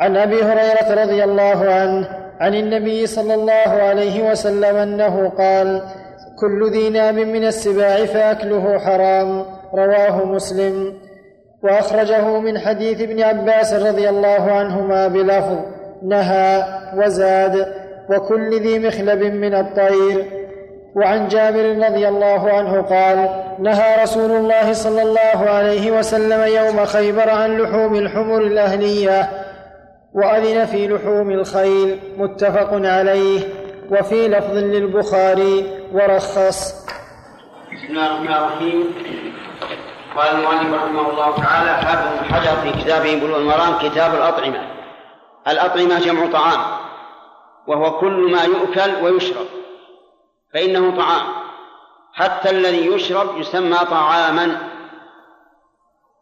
عن 0.00 0.16
أبي 0.16 0.42
هريرة 0.42 1.02
رضي 1.02 1.24
الله 1.24 1.72
عنه 1.72 2.08
عن 2.40 2.54
النبي 2.54 3.06
صلى 3.06 3.34
الله 3.34 3.82
عليه 3.82 4.30
وسلم 4.30 4.76
أنه 4.76 5.28
قال 5.28 5.82
كل 6.40 6.70
ذي 6.70 6.90
ناب 6.90 7.14
من 7.14 7.44
السباع 7.44 8.04
فأكله 8.04 8.78
حرام 8.78 9.44
رواه 9.74 10.24
مسلم. 10.24 10.94
وأخرجه 11.62 12.40
من 12.40 12.58
حديث 12.58 13.00
ابن 13.00 13.22
عباس 13.22 13.74
رضي 13.74 14.08
الله 14.08 14.52
عنهما 14.52 15.08
بلفظ 15.08 15.58
نهى 16.02 16.64
وزاد 16.96 17.74
وكل 18.10 18.60
ذي 18.60 18.78
مخلب 18.78 19.22
من 19.22 19.54
الطير. 19.54 20.40
وعن 20.96 21.28
جابر 21.28 21.86
رضي 21.88 22.08
الله 22.08 22.52
عنه 22.52 22.82
قال 22.82 23.28
نهى 23.58 24.02
رسول 24.02 24.30
الله 24.30 24.72
صلى 24.72 25.02
الله 25.02 25.50
عليه 25.50 25.90
وسلم 25.90 26.40
يوم 26.42 26.84
خيبر 26.84 27.30
عن 27.30 27.58
لحوم 27.58 27.94
الحمر 27.94 28.42
الأهلية 28.42 29.30
وأذن 30.14 30.64
في 30.64 30.88
لحوم 30.88 31.30
الخيل 31.30 31.98
متفق 32.16 32.70
عليه 32.72 33.40
وفي 33.90 34.28
لفظ 34.28 34.54
للبخاري 34.56 35.66
ورخص. 35.92 36.86
بسم 37.72 37.86
الله 37.90 38.06
الرحمن 38.06 38.34
الرحيم. 38.34 38.84
قال 40.20 40.36
المؤلف 40.36 40.74
رحمه 40.74 41.10
الله 41.10 41.36
تعالى 41.36 41.70
حافظ 41.70 42.32
حجر 42.32 42.56
في 42.56 42.82
كتابه 42.82 43.20
بلوغ 43.20 43.38
المرام 43.38 43.78
كتاب 43.78 44.14
الأطعمة. 44.14 44.68
الأطعمة 45.48 46.00
جمع 46.00 46.32
طعام 46.32 46.60
وهو 47.66 47.98
كل 47.98 48.30
ما 48.32 48.42
يؤكل 48.44 49.04
ويشرب 49.04 49.46
فإنه 50.54 50.96
طعام. 50.96 51.26
حتى 52.12 52.50
الذي 52.50 52.86
يشرب 52.86 53.38
يسمى 53.38 53.76
طعاما. 53.76 54.56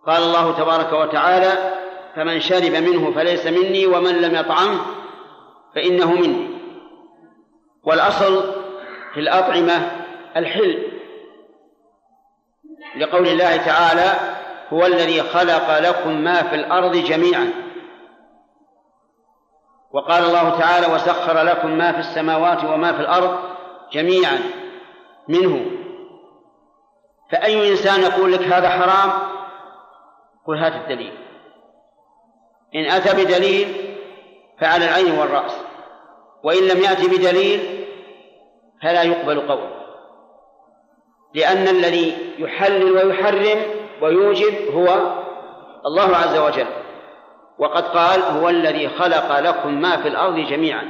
قال 0.07 0.23
الله 0.23 0.53
تبارك 0.53 0.93
وتعالى 0.93 1.75
فمن 2.17 2.41
شرب 2.41 2.73
منه 2.73 3.13
فليس 3.15 3.47
مني 3.47 3.87
ومن 3.87 4.15
لم 4.15 4.35
يطعمه 4.35 4.81
فإنه 5.75 6.13
مني. 6.13 6.59
والأصل 7.85 8.55
في 9.15 9.21
الأطعمة 9.21 9.91
الحل 10.37 10.88
لقول 12.97 13.29
الله 13.29 13.57
تعالى 13.57 14.13
هو 14.73 14.87
الذي 14.87 15.23
خلق 15.23 15.79
لكم 15.79 16.13
ما 16.13 16.43
في 16.43 16.55
الأرض 16.55 16.97
جميعا 16.97 17.53
وقال 19.93 20.25
الله 20.25 20.59
تعالى 20.59 20.95
وسخر 20.95 21.43
لكم 21.43 21.71
ما 21.71 21.93
في 21.93 21.99
السماوات 21.99 22.65
وما 22.65 22.93
في 22.93 23.01
الأرض 23.01 23.39
جميعا 23.93 24.39
منه 25.29 25.67
فأي 27.33 27.71
إنسان 27.71 28.01
يقول 28.01 28.33
لك 28.33 28.41
هذا 28.41 28.69
حرام؟ 28.69 29.13
قل 30.47 30.59
هات 30.59 30.73
الدليل. 30.73 31.13
إن 32.75 32.85
أتى 32.85 33.25
بدليل 33.25 33.97
فعلى 34.61 34.85
العين 34.85 35.19
والرأس 35.19 35.53
وإن 36.45 36.69
لم 36.69 36.83
يأتي 36.83 37.09
بدليل 37.09 37.87
فلا 38.83 39.03
يقبل 39.03 39.41
قول 39.41 39.78
لأن 41.35 41.69
الذي 41.69 42.35
يحلل 42.39 42.93
ويحرم 42.93 43.63
ويوجب 44.03 44.75
هو 44.75 44.89
الله 45.87 46.17
عز 46.17 46.39
وجل. 46.39 46.67
وقد 47.59 47.85
قال 47.85 48.23
هو 48.23 48.49
الذي 48.49 48.89
خلق 48.89 49.39
لكم 49.39 49.81
ما 49.81 49.97
في 49.97 50.09
الأرض 50.09 50.35
جميعا 50.35 50.89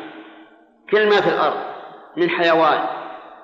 كل 0.90 1.08
ما 1.08 1.20
في 1.20 1.28
الأرض 1.28 1.56
من 2.16 2.30
حيوان 2.30 2.86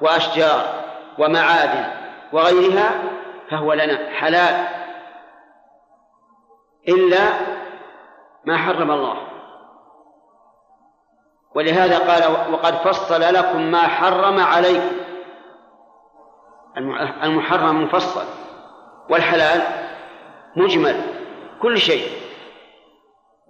وأشجار 0.00 0.84
ومعادن 1.18 1.84
وغيرها 2.32 3.02
فهو 3.50 3.72
لنا 3.72 4.10
حلال 4.10 4.66
إلا 6.88 7.20
ما 8.44 8.56
حرم 8.56 8.90
الله. 8.90 9.16
ولهذا 11.54 11.98
قال 11.98 12.52
وقد 12.52 12.74
فصل 12.74 13.20
لكم 13.20 13.62
ما 13.62 13.82
حرم 13.82 14.40
عليكم. 14.40 15.03
المحرم 17.22 17.82
مفصل 17.82 18.24
والحلال 19.10 19.62
مجمل 20.56 21.00
كل 21.62 21.78
شيء. 21.78 22.08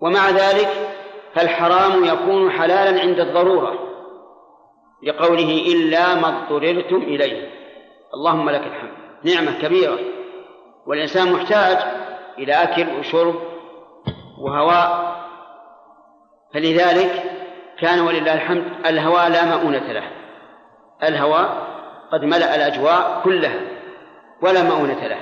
ومع 0.01 0.31
ذلك 0.31 0.69
فالحرام 1.35 2.05
يكون 2.05 2.51
حلالا 2.51 3.01
عند 3.01 3.21
الضرورة 3.21 3.79
لقوله 5.03 5.67
إلا 5.73 6.15
ما 6.15 6.29
اضطررتم 6.29 6.97
إليه. 6.97 7.51
اللهم 8.15 8.51
لك 8.51 8.67
الحمد. 8.67 8.93
نعمة 9.25 9.59
كبيرة. 9.63 9.99
والإنسان 10.87 11.33
محتاج 11.33 11.79
إلى 12.39 12.53
أكل 12.53 12.99
وشرب 12.99 13.35
وهواء. 14.39 15.15
فلذلك 16.55 17.23
كان 17.79 18.01
ولله 18.01 18.35
الحمد 18.35 18.65
الهواء 18.87 19.29
لا 19.29 19.45
مؤونة 19.45 19.93
له. 19.93 20.11
الهواء 21.03 21.74
قد 22.15 22.25
ملأ 22.25 22.55
الأجواء 22.55 23.21
كلها 23.25 23.61
ولا 24.43 24.63
مؤونة 24.63 25.07
له. 25.07 25.21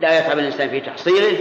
لا 0.00 0.18
يتعب 0.18 0.38
الإنسان 0.38 0.68
في 0.68 0.80
تحصيله 0.80 1.38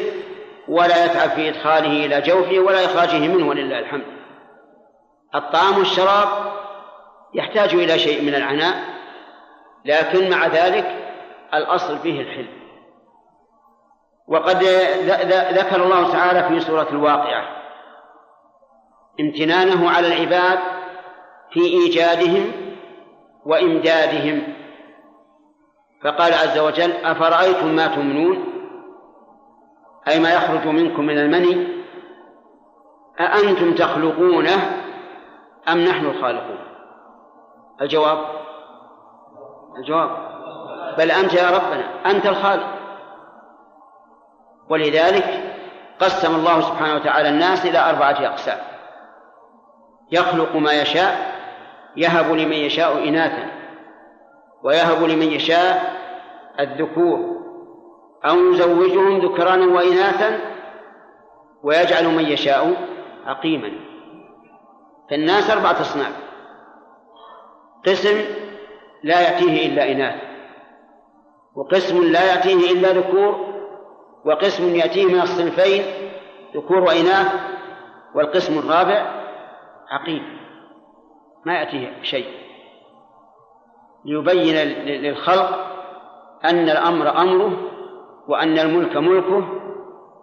ولا 0.67 1.05
يتعب 1.05 1.29
في 1.29 1.49
إدخاله 1.49 2.05
إلى 2.05 2.21
جوفه 2.21 2.59
ولا 2.59 2.85
إخراجه 2.85 3.19
منه 3.19 3.47
ولله 3.47 3.79
الحمد. 3.79 4.05
الطعام 5.35 5.77
والشراب 5.77 6.27
يحتاج 7.33 7.73
إلى 7.73 7.99
شيء 7.99 8.21
من 8.21 8.35
العناء 8.35 8.75
لكن 9.85 10.29
مع 10.29 10.47
ذلك 10.47 10.85
الأصل 11.53 11.99
فيه 11.99 12.21
الحل 12.21 12.47
وقد 14.27 14.63
ذكر 15.53 15.83
الله 15.83 16.11
تعالى 16.11 16.43
في 16.43 16.59
سورة 16.65 16.87
الواقعة 16.91 17.47
امتنانه 19.19 19.89
على 19.89 20.07
العباد 20.07 20.59
في 21.53 21.59
إيجادهم 21.59 22.51
وإمدادهم 23.45 24.58
فقال 26.03 26.33
عز 26.33 26.57
وجل 26.59 26.91
أفرأيتم 26.91 27.67
ما 27.67 27.87
تمنون؟ 27.87 28.45
أي 30.07 30.19
ما 30.19 30.33
يخرج 30.33 30.67
منكم 30.67 31.05
من 31.05 31.17
المني؟ 31.17 31.67
أأنتم 33.19 33.75
تخلقونه 33.75 34.81
أم 35.69 35.77
نحن 35.77 36.05
الخالقون؟ 36.05 36.59
الجواب؟ 37.81 38.25
الجواب. 39.77 40.09
بل 40.97 41.11
أنت 41.11 41.33
يا 41.33 41.49
ربنا 41.49 42.11
أنت 42.11 42.25
الخالق. 42.25 42.67
ولذلك 44.69 45.55
قسم 45.99 46.35
الله 46.35 46.61
سبحانه 46.61 46.95
وتعالى 46.95 47.29
الناس 47.29 47.65
إلى 47.65 47.89
أربعة 47.89 48.25
أقسام. 48.25 48.57
يخلق 50.11 50.55
ما 50.55 50.71
يشاء 50.71 51.35
يهب 51.95 52.31
لمن 52.31 52.53
يشاء 52.53 53.07
إناثا. 53.09 53.58
ويهب 54.63 55.03
لمن 55.03 55.31
يشاء 55.31 55.99
الذكور 56.59 57.39
أو 58.25 58.37
يزوجهم 58.37 59.19
ذكرانا 59.19 59.65
وإناثا 59.65 60.39
ويجعل 61.63 62.07
من 62.07 62.25
يشاء 62.25 62.87
عقيما 63.25 63.71
فالناس 65.09 65.49
أربعة 65.49 65.81
أصناف. 65.81 66.13
قسم 67.87 68.21
لا 69.03 69.21
يأتيه 69.21 69.67
إلا 69.67 69.91
إناث 69.91 70.21
وقسم 71.55 72.03
لا 72.03 72.33
يأتيه 72.33 72.71
إلا 72.71 72.91
ذكور 72.91 73.49
وقسم 74.25 74.75
يأتيه 74.75 75.05
من 75.05 75.21
الصنفين 75.21 75.83
ذكور 76.55 76.77
وإناث 76.77 77.27
والقسم 78.15 78.59
الرابع 78.59 79.23
عقيم. 79.89 80.39
ما 81.45 81.53
يأتيه 81.53 82.01
شيء. 82.01 82.48
ليبين 84.05 84.55
للخلق 84.85 85.69
أن 86.45 86.69
الأمر 86.69 87.21
أمره 87.21 87.57
وأن 88.27 88.59
الملك 88.59 88.97
ملكه 88.97 89.47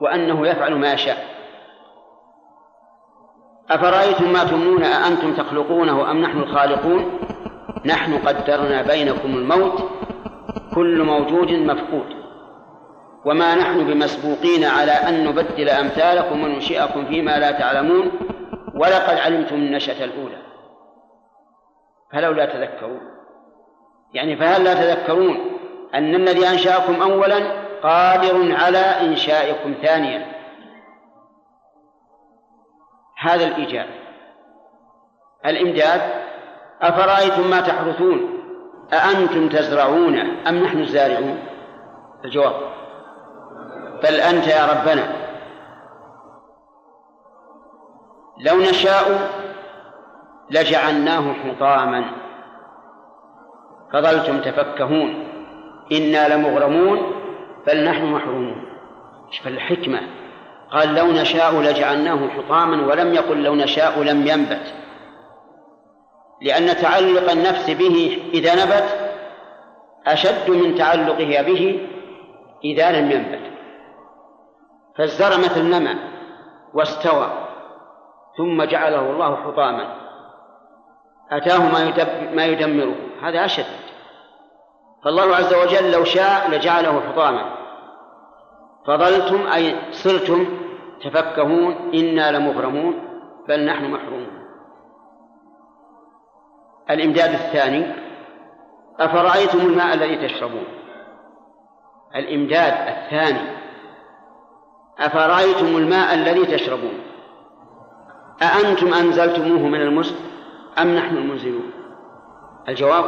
وأنه 0.01 0.49
يفعل 0.49 0.75
ما 0.75 0.93
يشاء. 0.93 1.37
أفرأيتم 3.71 4.33
ما 4.33 4.45
تمنون 4.45 4.83
أأنتم 4.83 5.35
تخلقونه 5.35 6.11
أم 6.11 6.21
نحن 6.21 6.39
الخالقون؟ 6.39 7.19
نحن 7.85 8.19
قدرنا 8.19 8.83
بينكم 8.83 9.29
الموت 9.29 9.83
كل 10.75 11.03
موجود 11.03 11.53
مفقود. 11.53 12.17
وما 13.25 13.55
نحن 13.55 13.87
بمسبوقين 13.87 14.65
على 14.65 14.93
أن 14.93 15.25
نبدل 15.25 15.69
أمثالكم 15.69 16.45
وننشئكم 16.45 17.07
فيما 17.07 17.39
لا 17.39 17.51
تعلمون 17.51 18.11
ولقد 18.75 19.19
علمتم 19.19 19.57
النشأة 19.57 20.05
الأولى. 20.05 20.39
فلولا 22.13 22.47
تذكرون. 22.47 23.16
يعني 24.15 24.37
فهل 24.37 24.65
لا 24.65 24.75
تذكرون 24.75 25.59
أن 25.95 26.15
الذي 26.15 26.49
أنشأكم 26.49 27.03
أولا 27.03 27.67
قادر 27.83 28.57
على 28.57 28.79
إنشائكم 28.79 29.75
ثانيا؟ 29.83 30.27
هذا 33.19 33.47
الإيجاب. 33.47 33.87
الإمداد 35.47 36.01
أفرأيتم 36.83 37.51
ما 37.51 37.61
تحرثون؟ 37.61 38.43
أأنتم 38.93 39.49
تزرعون 39.49 40.19
أم 40.47 40.65
نحن 40.65 40.79
الزارعون؟ 40.79 41.39
الجواب. 42.25 42.55
بل 44.03 44.15
أنت 44.15 44.47
يا 44.47 44.67
ربنا. 44.67 45.13
لو 48.39 48.57
نشاء 48.57 49.31
لجعلناه 50.51 51.33
حطاما. 51.33 52.26
فظلتم 53.93 54.41
تفكهون. 54.41 55.25
إنا 55.93 56.35
لمغرمون 56.35 57.13
بل 57.67 57.85
نحن 57.85 58.05
محرومون. 58.05 58.65
شوف 59.31 59.47
الحكمة 59.47 60.01
قال 60.71 60.95
لو 60.95 61.07
نشاء 61.07 61.61
لجعلناه 61.61 62.29
حطاما 62.29 62.87
ولم 62.87 63.15
يقل 63.15 63.43
لو 63.43 63.55
نشاء 63.55 64.03
لم 64.03 64.27
ينبت. 64.27 64.75
لأن 66.43 66.67
تعلق 66.67 67.31
النفس 67.31 67.71
به 67.71 68.23
إذا 68.35 68.65
نبت 68.65 69.13
أشد 70.07 70.51
من 70.51 70.75
تعلقها 70.75 71.43
به 71.43 71.89
إذا 72.65 73.01
لم 73.01 73.11
ينبت. 73.11 73.53
فالزرع 74.99 75.37
مثل 75.37 75.63
نمى 75.63 75.95
واستوى 76.75 77.31
ثم 78.37 78.63
جعله 78.65 79.11
الله 79.11 79.37
حطاما. 79.37 79.97
أتاه 81.33 81.73
ما 82.35 82.45
يدمره. 82.45 82.95
هذا 83.23 83.45
أشد. 83.45 83.67
فالله 85.05 85.37
عز 85.37 85.55
وجل 85.55 85.93
لو 85.93 86.05
شاء 86.05 86.51
لجعله 86.51 87.01
حطاما. 87.01 87.57
فظلتم 88.87 89.47
أي 89.47 89.93
صرتم 89.93 90.47
تفكهون 91.05 91.95
إنا 91.95 92.39
لمغرمون 92.39 92.95
بل 93.49 93.65
نحن 93.65 93.91
محرومون. 93.91 94.47
الإمداد 96.91 97.31
الثاني 97.31 97.93
أفرأيتم 99.01 99.59
الماء 99.59 99.95
الذي 99.95 100.29
تشربون؟ 100.29 100.65
الإمداد 102.17 102.73
الثاني 102.89 103.57
أفرأيتم 104.99 105.67
الماء 105.67 106.15
الذي 106.15 106.47
تشربون؟ 106.47 107.01
أأنتم 108.43 108.95
أنزلتموه 108.95 109.69
من 109.69 109.81
المزن 109.81 110.15
أم 110.79 110.95
نحن 110.95 111.17
المنزلون؟ 111.17 111.66
الجواب 112.69 113.05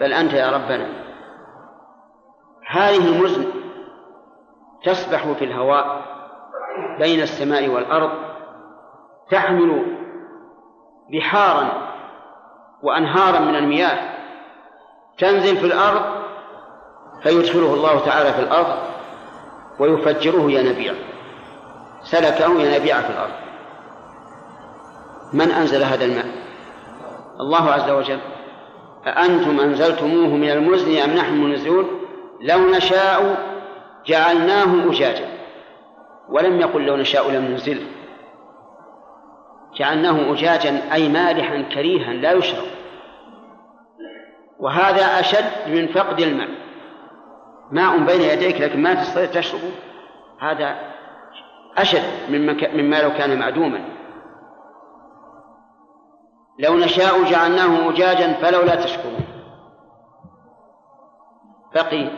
بل 0.00 0.12
أنت 0.12 0.32
يا 0.32 0.50
ربنا. 0.50 0.88
هذه 2.70 3.08
المزن 3.08 3.46
تسبح 4.84 5.26
في 5.26 5.44
الهواء 5.44 6.02
بين 6.98 7.20
السماء 7.20 7.68
والأرض 7.68 8.10
تحمل 9.30 9.96
بحارا 11.12 11.94
وأنهارا 12.82 13.38
من 13.38 13.56
المياه 13.56 14.14
تنزل 15.18 15.56
في 15.56 15.66
الأرض 15.66 16.02
فيدخله 17.22 17.74
الله 17.74 18.04
تعالى 18.04 18.32
في 18.32 18.40
الأرض 18.40 18.78
ويفجره 19.80 20.50
ينابيع. 20.50 20.94
سلكه 22.02 22.60
ينابيع 22.60 23.00
في 23.00 23.10
الأرض. 23.10 23.32
من 25.32 25.50
أنزل 25.50 25.82
هذا 25.82 26.04
الماء؟ 26.04 26.26
الله 27.40 27.70
عز 27.70 27.90
وجل. 27.90 28.33
أأنتم 29.06 29.60
أنزلتموه 29.60 30.28
من 30.28 30.50
المزن 30.50 30.96
أم 30.96 31.10
نحن 31.10 31.34
المنزلون 31.34 32.00
لو 32.40 32.70
نشاء 32.70 33.36
جعلناه 34.06 34.90
أجاجا. 34.90 35.28
ولم 36.28 36.60
يقل 36.60 36.86
لو 36.86 36.96
نشاء 36.96 37.30
لم 37.30 37.44
ننزله 37.44 37.86
جعلناه 39.76 40.32
أجاجا 40.32 40.80
أي 40.92 41.08
مالحا 41.08 41.62
كريها 41.62 42.12
لا 42.12 42.32
يشرب. 42.32 42.66
وهذا 44.60 45.20
أشد 45.20 45.68
من 45.68 45.86
فقد 45.86 46.20
الماء 46.20 46.48
ماء 47.70 47.98
بين 47.98 48.20
يديك 48.20 48.60
لكن 48.60 48.82
ما 48.82 48.94
تستطيع 48.94 49.40
تشربه. 49.40 49.70
هذا 50.40 50.76
أشد 51.78 52.02
مما 52.74 53.02
لو 53.02 53.10
كان 53.10 53.38
معدوما. 53.38 53.93
لو 56.58 56.74
نشاء 56.74 57.24
جعلناه 57.24 57.90
أجاجا 57.90 58.32
فلولا 58.32 58.74
تشكرون. 58.74 59.24
بقي 61.74 62.10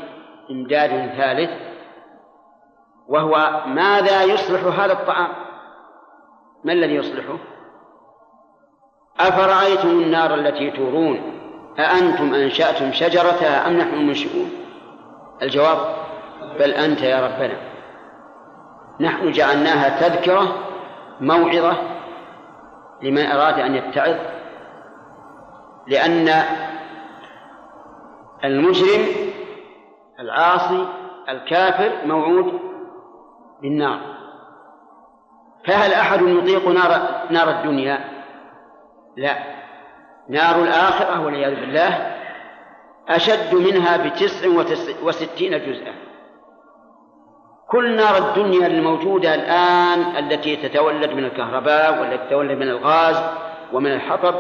إمداد 0.51 0.91
ثالث 1.17 1.51
وهو 3.09 3.63
ماذا 3.67 4.23
يصلح 4.23 4.81
هذا 4.81 4.93
الطعام؟ 4.93 5.29
ما 6.65 6.73
الذي 6.73 6.95
يصلحه؟ 6.95 7.39
أفرأيتم 9.21 9.89
النار 9.89 10.35
التي 10.35 10.71
تورون؟ 10.71 11.33
أأنتم 11.79 12.35
أنشأتم 12.35 12.93
شجرتها 12.93 13.67
أم 13.67 13.77
نحن 13.77 13.95
المنشئون 13.95 14.51
الجواب 15.43 15.79
بل 16.59 16.71
أنت 16.71 17.03
يا 17.03 17.27
ربنا. 17.27 17.57
نحن 19.01 19.33
جعلناها 19.33 20.09
تذكرة 20.09 20.55
موعظة 21.21 21.96
لمن 23.03 23.27
أراد 23.27 23.59
أن 23.59 23.75
يتعظ 23.75 24.17
لأن 25.87 26.29
المجرم 28.45 29.07
العاصي 30.21 30.89
الكافر 31.29 32.07
موعود 32.07 32.61
بالنار. 33.63 34.01
فهل 35.67 35.93
أحد 35.93 36.23
يطيق 36.23 36.69
نار 36.69 37.23
نار 37.31 37.51
الدنيا؟ 37.51 37.99
لا. 39.17 39.37
نار 40.29 40.63
الآخرة 40.63 41.25
والعياذ 41.25 41.55
بالله 41.55 42.17
أشد 43.09 43.55
منها 43.55 43.97
بتسع 43.97 44.49
وستين 45.03 45.51
جزءا. 45.51 45.95
كل 47.69 47.97
نار 47.97 48.17
الدنيا 48.19 48.67
الموجودة 48.67 49.35
الآن 49.35 50.17
التي 50.17 50.57
تتولد 50.57 51.11
من 51.11 51.25
الكهرباء 51.25 52.01
والتي 52.01 52.27
تتولد 52.27 52.59
من 52.59 52.69
الغاز 52.69 53.17
ومن 53.73 53.93
الحطب 53.93 54.35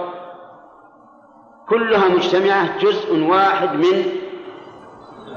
كلها 1.69 2.09
مجتمعة 2.09 2.79
جزء 2.79 3.23
واحد 3.23 3.75
من 3.75 4.05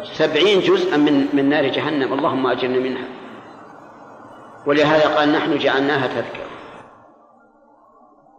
سبعين 0.04 0.60
جزءا 0.60 0.98
من 0.98 1.28
من 1.34 1.50
نار 1.50 1.68
جهنم 1.68 2.14
اللهم 2.14 2.48
أجرنا 2.48 2.80
منها. 2.80 3.06
ولهذا 4.68 5.16
قال 5.18 5.32
نحن 5.32 5.58
جعلناها 5.58 6.08
تذكرة. 6.08 6.50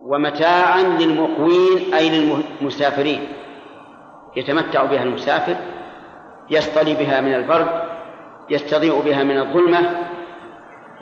ومتاعا 0.02 0.82
للمقوين 0.82 1.94
أي 1.94 2.10
للمسافرين. 2.60 3.28
يتمتع 4.36 4.84
بها 4.84 5.02
المسافر 5.02 5.56
يصطلي 6.50 6.94
بها 6.94 7.20
من 7.20 7.34
البرد 7.34 7.89
يستضيء 8.50 9.00
بها 9.00 9.22
من 9.22 9.38
الظلمة 9.38 10.06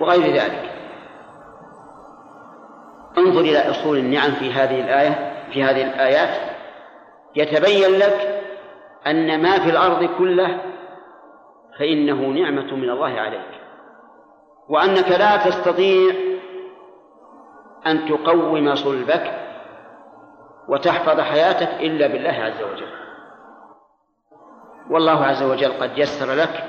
وغير 0.01 0.35
ذلك. 0.35 0.71
انظر 3.19 3.41
إلى 3.41 3.71
أصول 3.71 3.99
النعم 3.99 4.31
في 4.31 4.53
هذه 4.53 4.81
الآية 4.81 5.33
في 5.53 5.65
هذه 5.65 5.83
الآيات. 5.83 6.59
يتبين 7.37 7.99
لك 7.99 8.43
أن 9.07 9.43
ما 9.43 9.59
في 9.59 9.71
الأرض 9.71 10.05
كله 10.19 10.61
فإنه 11.79 12.15
نعمة 12.15 12.75
من 12.75 12.91
الله 12.91 13.21
عليك 13.21 13.61
وأنك 14.69 15.09
لا 15.09 15.37
تستطيع 15.37 16.15
أن 17.87 18.09
تقوم 18.09 18.75
صلبك 18.75 19.33
وتحفظ 20.69 21.21
حياتك 21.21 21.69
إلا 21.81 22.07
بالله 22.07 22.31
عز 22.31 22.63
وجل. 22.63 22.93
والله 24.91 25.25
عز 25.25 25.43
وجل 25.43 25.73
قد 25.73 25.99
يسر 25.99 26.35
لك 26.35 26.65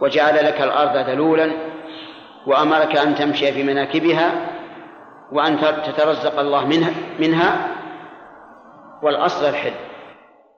وجعل 0.00 0.44
لك 0.44 0.60
الأرض 0.60 0.96
ذلولا 0.96 1.52
وأمرك 2.46 2.96
أن 2.96 3.14
تمشي 3.14 3.52
في 3.52 3.62
مناكبها 3.62 4.32
وأن 5.32 5.58
تترزق 5.58 6.38
الله 6.38 6.66
منها, 6.66 6.90
منها 7.18 7.68
والأصل 9.02 9.48
الحل 9.48 9.72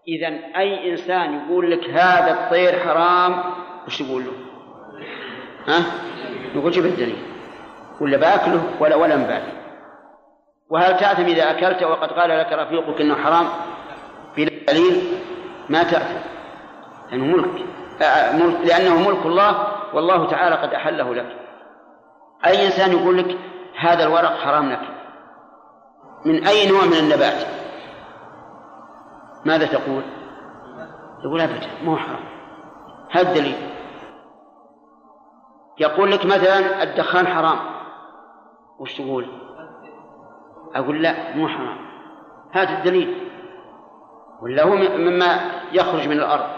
إذا 0.09 0.29
أي 0.57 0.91
إنسان 0.91 1.35
يقول 1.35 1.71
لك 1.71 1.91
هذا 1.91 2.31
الطير 2.31 2.79
حرام 2.79 3.43
وش 3.87 4.03
تقول 4.03 4.25
له؟ 4.25 4.33
ها؟ 5.67 5.83
يقول 6.55 6.73
جيب 6.73 6.87
الدليل 6.87 7.19
ولا 8.01 8.17
باكله 8.17 8.63
ولا 8.81 8.97
ولا 8.97 9.17
مبالي 9.17 9.53
وهل 10.71 10.97
تأثم 10.97 11.23
إذا 11.23 11.51
أكلت؟ 11.51 11.83
وقد 11.83 12.09
قال 12.09 12.31
لك 12.39 12.53
رفيقك 12.53 13.01
إنه 13.01 13.15
حرام. 13.15 13.47
بلا 14.37 14.51
دليل 14.69 15.03
ما 15.69 15.83
تأثم 15.83 16.19
لأنه 17.11 17.25
ملك 17.25 17.47
ملك. 17.47 17.65
لأنه 18.65 19.09
ملك 19.09 19.27
الله 19.27 19.67
والله 19.95 20.31
تعالى 20.31 20.55
قد 20.55 20.75
أحله 20.75 21.15
لك. 21.15 21.37
أي 22.47 22.67
إنسان 22.67 22.93
يقول 22.93 23.19
لك 23.19 23.39
هذا 23.79 24.05
الورق 24.05 24.37
حرام 24.37 24.73
لك؟ 24.73 24.81
من 26.25 26.47
أي 26.47 26.69
نوع 26.69 26.85
من 26.85 26.97
النبات؟ 26.99 27.47
ماذا 29.45 29.67
تقول؟ 29.67 30.03
تقول 31.23 31.41
أبدا 31.41 31.67
مو 31.83 31.97
حرام. 31.97 32.25
هذا 33.11 33.29
الدليل. 33.29 33.71
يقول 35.79 36.11
لك 36.11 36.27
مثلا 36.27 36.83
الدخان 36.83 37.27
حرام. 37.27 37.59
وش 38.79 38.99
تقول؟ 38.99 39.27
أقول 40.75 41.03
لا 41.03 41.37
مو 41.37 41.49
حرام. 41.49 41.79
هذا 42.53 42.79
الدليل. 42.79 43.31
ولا 44.43 44.65
هو 44.65 44.75
مما 44.99 45.41
يخرج 45.73 46.09
من 46.09 46.17
الأرض. 46.17 46.56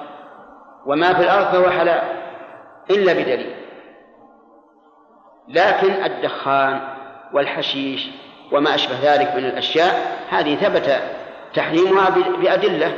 وما 0.88 1.14
في 1.14 1.22
الأرض 1.22 1.46
فهو 1.46 1.70
حلال 1.70 2.02
إلا 2.90 3.12
بدليل. 3.12 3.54
لكن 5.48 6.04
الدخان 6.04 6.80
والحشيش 7.32 8.10
وما 8.52 8.74
أشبه 8.74 8.94
ذلك 9.02 9.34
من 9.34 9.44
الأشياء 9.44 10.18
هذه 10.28 10.56
ثبت 10.56 11.02
تحريمها 11.54 12.10
بأدلة. 12.10 12.94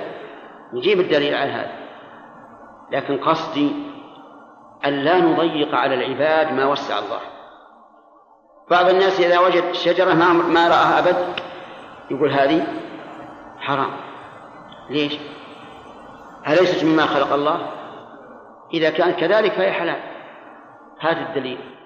نجيب 0.72 1.00
الدليل 1.00 1.34
على 1.34 1.50
هذا. 1.50 1.72
لكن 2.90 3.18
قصدي 3.18 3.72
أن 4.86 4.92
لا 4.92 5.18
نضيق 5.18 5.74
على 5.74 5.94
العباد 5.94 6.52
ما 6.52 6.66
وسع 6.66 6.98
الله. 6.98 7.20
بعض 8.70 8.88
الناس 8.88 9.20
إذا 9.20 9.38
وجد 9.38 9.72
شجرة 9.72 10.14
ما 10.14 10.32
ما 10.32 10.68
رآها 10.68 10.98
أبد 10.98 11.16
يقول 12.10 12.32
هذه 12.32 12.66
حرام. 13.58 13.90
ليش؟ 14.90 15.18
أليست 16.48 16.84
مما 16.84 17.06
خلق 17.06 17.32
الله؟ 17.32 17.79
إذا 18.74 18.90
كانت 18.90 19.18
كذلك 19.20 19.52
فهي 19.52 19.72
حلال. 19.72 20.02
هذا 21.00 21.28
الدليل. 21.28 21.76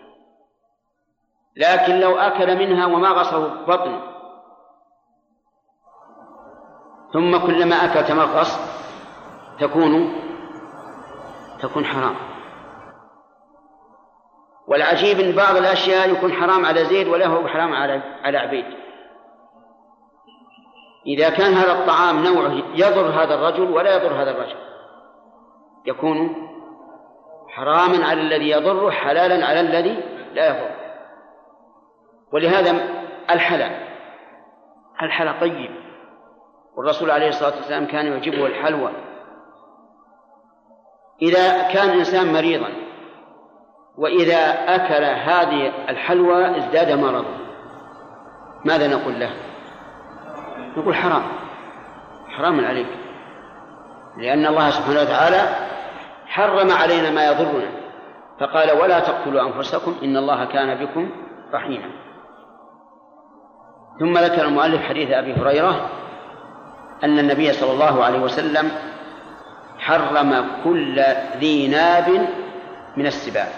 لكن 1.56 2.00
لو 2.00 2.16
أكل 2.16 2.58
منها 2.58 2.86
ومغصه 2.86 3.64
بطن. 3.64 4.00
ثم 7.12 7.46
كلما 7.46 7.76
أكل 7.76 8.04
تمغص 8.04 8.58
تكون 9.60 10.12
تكون 11.60 11.84
حرام. 11.84 12.14
والعجيب 14.66 15.20
إن 15.20 15.32
بعض 15.32 15.56
الأشياء 15.56 16.10
يكون 16.10 16.32
حرام 16.32 16.66
على 16.66 16.84
زيد 16.84 17.08
ولا 17.08 17.26
هو 17.26 17.48
حرام 17.48 17.72
على 17.72 18.02
على 18.22 18.38
عبيد. 18.38 18.64
إذا 21.06 21.30
كان 21.30 21.52
هذا 21.52 21.72
الطعام 21.72 22.24
نوعه 22.24 22.62
يضر 22.74 23.22
هذا 23.22 23.34
الرجل 23.34 23.70
ولا 23.70 23.96
يضر 23.96 24.22
هذا 24.22 24.30
الرجل. 24.30 24.56
يكون 25.86 26.53
حراما 27.54 28.06
على 28.06 28.20
الذي 28.20 28.50
يضره 28.50 28.90
حلالا 28.90 29.46
على 29.46 29.60
الذي 29.60 30.02
لا 30.34 30.48
يضر. 30.48 30.70
ولهذا 32.32 32.74
الحلى 33.30 33.70
الحلى 35.02 35.34
طيب. 35.40 35.70
والرسول 36.76 37.10
عليه 37.10 37.28
الصلاة 37.28 37.56
والسلام 37.56 37.86
كان 37.86 38.06
يعجبه 38.06 38.46
الحلوى. 38.46 38.90
إذا 41.22 41.62
كان 41.72 41.90
إنسان 41.90 42.32
مريضا 42.32 42.68
وإذا 43.98 44.74
أكل 44.74 45.04
هذه 45.04 45.72
الحلوى 45.88 46.58
ازداد 46.58 46.90
مرضا 46.90 47.38
ماذا 48.64 48.86
نقول 48.88 49.20
له؟ 49.20 49.30
نقول 50.76 50.94
حرام. 50.94 51.22
حرام 52.28 52.64
عليك. 52.64 52.86
لأن 54.16 54.46
الله 54.46 54.70
سبحانه 54.70 55.00
وتعالى 55.00 55.74
حرم 56.34 56.72
علينا 56.72 57.10
ما 57.10 57.26
يضرنا. 57.26 57.70
فقال 58.40 58.72
ولا 58.82 59.00
تقتلوا 59.00 59.42
أنفسكم 59.42 59.94
إن 60.02 60.16
الله 60.16 60.44
كان 60.44 60.84
بكم 60.84 61.10
رحيما. 61.54 61.90
ثم 64.00 64.18
ذكر 64.18 64.44
المؤلف 64.44 64.82
حديث 64.82 65.10
أبي 65.10 65.34
هريرة 65.34 65.88
أن 67.04 67.18
النبي 67.18 67.52
صلى 67.52 67.72
الله 67.72 68.04
عليه 68.04 68.18
وسلم 68.18 68.70
حرم 69.78 70.46
كل 70.64 71.04
ذي 71.36 71.68
ناب 71.68 72.28
من 72.96 73.06
السباع. 73.06 73.48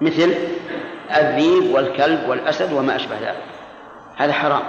مثل 0.00 0.34
الذيب 1.16 1.74
والكلب 1.74 2.28
والأسد 2.28 2.72
وما 2.72 2.96
أشبه 2.96 3.18
ذلك. 3.20 3.44
هذا 4.16 4.32
حرام. 4.32 4.62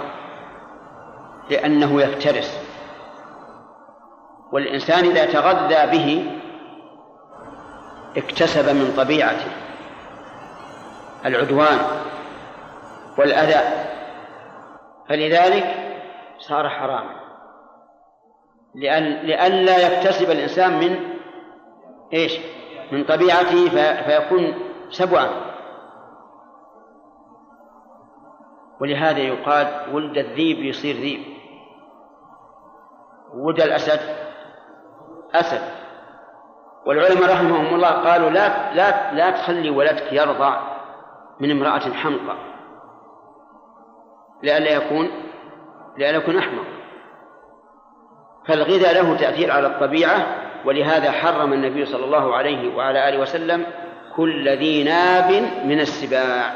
لأنه 1.50 2.02
يفترس. 2.02 2.66
والإنسان 4.52 5.04
إذا 5.04 5.24
تغذى 5.24 5.98
به 5.98 6.35
اكتسب 8.16 8.76
من 8.76 8.94
طبيعته 8.96 9.50
العدوان 11.26 11.78
والأذى 13.18 13.86
فلذلك 15.08 15.86
صار 16.38 16.68
حراما. 16.68 17.16
لأن 18.74 19.02
لئلا 19.02 19.78
يكتسب 19.78 20.30
الإنسان 20.30 20.78
من 20.78 21.16
إيش؟ 22.12 22.38
من 22.92 23.04
طبيعته 23.04 23.68
فيكون 24.02 24.54
سبعا. 24.90 25.28
ولهذا 28.80 29.18
يقال 29.18 29.94
ولد 29.94 30.18
الذيب 30.18 30.58
يصير 30.58 30.96
ذيب. 30.96 31.24
ولد 33.34 33.60
الأسد 33.60 34.00
أسد. 35.34 35.85
والعلماء 36.86 37.32
رحمهم 37.32 37.74
الله 37.74 37.88
قالوا 37.88 38.30
لا 38.30 38.74
لا 38.74 39.12
لا 39.12 39.30
تخلي 39.30 39.70
ولدك 39.70 40.12
يرضع 40.12 40.60
من 41.40 41.50
امرأة 41.50 41.92
حمقى 41.92 42.36
لئلا 44.42 44.70
يكون 44.70 45.10
لئلا 45.96 46.16
يكون 46.16 46.38
أحمق. 46.38 46.64
فالغذاء 48.48 48.94
له 48.94 49.16
تأثير 49.16 49.52
على 49.52 49.66
الطبيعة 49.66 50.26
ولهذا 50.64 51.10
حرم 51.10 51.52
النبي 51.52 51.86
صلى 51.86 52.04
الله 52.04 52.36
عليه 52.36 52.76
وعلى 52.76 53.08
آله 53.08 53.20
وسلم 53.20 53.66
كل 54.16 54.48
ذي 54.48 54.84
ناب 54.84 55.32
من 55.64 55.80
السباع. 55.80 56.52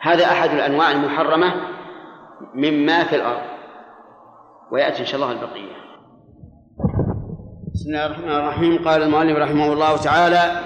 هذا 0.00 0.24
أحد 0.24 0.50
الأنواع 0.50 0.90
المحرمة 0.90 1.54
مما 2.54 3.04
في 3.04 3.16
الأرض 3.16 3.42
ويأتي 4.70 5.00
إن 5.00 5.06
شاء 5.06 5.20
الله 5.20 5.32
البقية. 5.32 5.89
بسم 7.80 7.88
الله 7.88 8.06
الرحمن 8.06 8.30
الرحيم. 8.30 8.88
قال 8.88 9.02
المؤلف 9.02 9.38
رحمه 9.38 9.72
الله 9.72 9.96
تعالى 9.96 10.60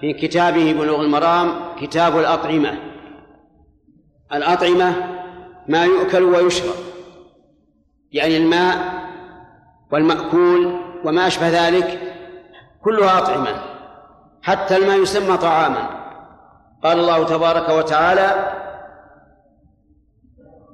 في 0.00 0.12
كتابه 0.12 0.72
بلوغ 0.72 1.00
المرام 1.00 1.54
كتاب 1.80 2.18
الأطعمة. 2.18 2.78
الأطعمة 4.34 4.94
ما 5.68 5.84
يؤكل 5.84 6.22
ويشرب. 6.22 6.74
يعني 8.12 8.36
الماء 8.36 8.76
والمأكول 9.92 10.80
وما 11.04 11.26
أشبه 11.26 11.68
ذلك 11.68 12.00
كلها 12.82 13.18
أطعمة 13.18 13.62
حتى 14.42 14.76
الماء 14.76 15.02
يسمى 15.02 15.36
طعاما. 15.36 15.88
قال 16.84 16.98
الله 16.98 17.24
تبارك 17.24 17.68
وتعالى 17.68 18.52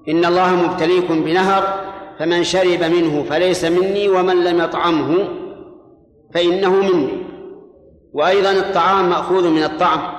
إن 0.08 0.24
الله 0.24 0.56
مبتليكم 0.56 1.24
بنهر 1.24 1.62
فمن 2.18 2.44
شرب 2.44 2.82
منه 2.82 3.22
فليس 3.22 3.64
مني 3.64 4.08
ومن 4.08 4.44
لم 4.44 4.60
يطعمه 4.60 5.41
فإنه 6.34 6.70
مني. 6.70 7.22
وأيضا 8.12 8.50
الطعام 8.50 9.10
مأخوذ 9.10 9.50
من 9.50 9.62
الطعم 9.64 10.12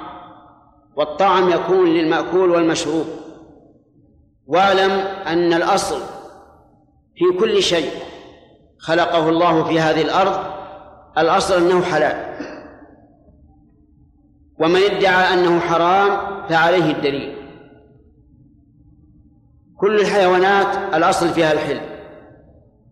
والطعم 0.96 1.50
يكون 1.50 1.90
للمأكول 1.90 2.52
والمشروب. 2.52 3.06
واعلم 4.48 4.92
أن 5.28 5.54
الأصل 5.54 6.00
في 7.16 7.40
كل 7.40 7.64
شيء 7.64 7.92
خلقه 8.80 9.30
الله 9.30 9.64
في 9.64 9.80
هذه 9.80 10.02
الأرض 10.02 10.40
الأصل 11.18 11.54
أنه 11.54 11.82
حلال. 11.82 12.34
ومن 14.60 14.82
ادعى 14.82 15.34
أنه 15.34 15.60
حرام 15.60 16.44
فعليه 16.50 16.92
الدليل. 16.92 17.44
كل 19.78 20.00
الحيوانات 20.00 20.96
الأصل 20.96 21.30
فيها 21.30 21.54
الحل 21.54 21.82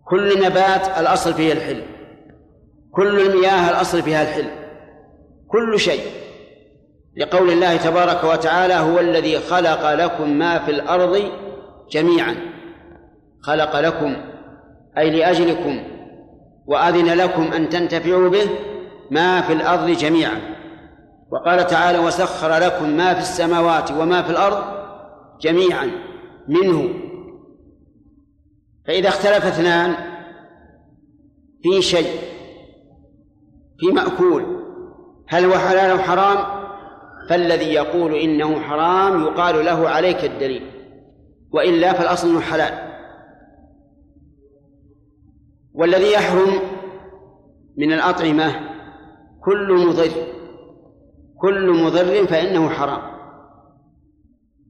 كل 0.06 0.46
نبات 0.46 0.88
الأصل 1.00 1.34
فيه 1.34 1.54
الحل 1.54 1.84
كل 2.92 3.20
المياه 3.20 3.70
الأصل 3.70 4.02
فيها 4.02 4.22
الحل. 4.22 4.50
كل 5.48 5.80
شيء. 5.80 6.02
لقول 7.18 7.50
الله 7.50 7.78
تبارك 7.78 8.24
وتعالى 8.24 8.74
هو 8.74 9.00
الذي 9.00 9.40
خلق 9.40 9.94
لكم 9.94 10.30
ما 10.30 10.60
في 10.60 10.72
الأرض 10.72 11.32
جميعا. 11.92 12.36
خلق 13.42 13.80
لكم 13.80 14.16
أي 14.98 15.10
لأجلكم 15.10 15.84
وأذن 16.68 17.14
لكم 17.14 17.44
أن 17.44 17.70
تنتفعوا 17.70 18.30
به 18.30 18.50
ما 19.12 19.42
في 19.42 19.54
الأرض 19.54 19.90
جميعا. 19.90 20.42
وقال 21.32 21.68
تعالى 21.68 22.00
وسخر 22.00 22.58
لكم 22.58 22.90
ما 22.90 23.14
في 23.14 23.20
السماوات 23.20 23.92
وما 23.92 24.22
في 24.22 24.30
الأرض 24.30 24.64
جميعا 25.42 25.92
منه. 26.48 26.90
فإذا 28.88 29.10
اختلف 29.10 29.46
اثنان 29.46 29.96
في 31.64 31.82
شيء 31.82 32.31
في 33.82 33.88
مأكول. 33.88 34.46
هل 35.28 35.46
هو 35.46 35.54
حلال 35.54 35.92
أو 35.92 35.98
حرام؟ 35.98 36.62
فالذي 37.30 37.74
يقول 37.74 38.16
إنه 38.16 38.60
حرام 38.60 39.24
يقال 39.24 39.66
له 39.66 39.90
عليك 39.90 40.26
الدليل. 40.26 40.72
وإلا 41.52 41.94
فالأصل 41.94 42.30
أنه 42.30 42.42
حلال. 42.42 42.92
والذي 45.74 46.12
يحرم 46.12 46.62
من 47.78 47.94
الأطعمة 47.94 48.56
كل 49.44 49.88
مضر. 49.88 50.12
كل 51.38 51.84
مضر 51.84 52.28
فإنه 52.28 52.70
حرام. 52.70 53.02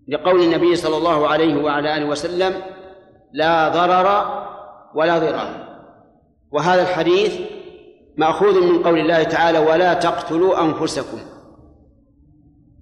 لقول 0.07 0.43
النبي 0.43 0.75
صلى 0.75 0.97
الله 0.97 1.27
عليه 1.27 1.63
وعلى 1.63 1.97
آله 1.97 2.05
وسلم 2.05 2.53
لا 3.33 3.69
ضرر 3.69 4.41
ولا 4.95 5.19
ضرار. 5.19 5.81
وهذا 6.51 6.81
الحديث 6.81 7.60
مأخوذ 8.17 8.61
من 8.61 8.83
قول 8.83 8.99
الله 8.99 9.23
تعالى 9.23 9.59
ولا 9.59 9.93
تقتلوا 9.93 10.63
أنفسكم. 10.63 11.17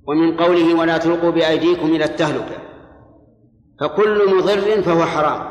ومن 0.08 0.38
قوله 0.38 0.80
ولا 0.80 0.98
تلقوا 0.98 1.30
بأيديكم 1.30 1.88
إلى 1.88 2.06
التهلكة. 2.06 2.58
فكل 3.80 4.38
مضر 4.38 4.82
فهو 4.82 5.06
حرام 5.06 5.50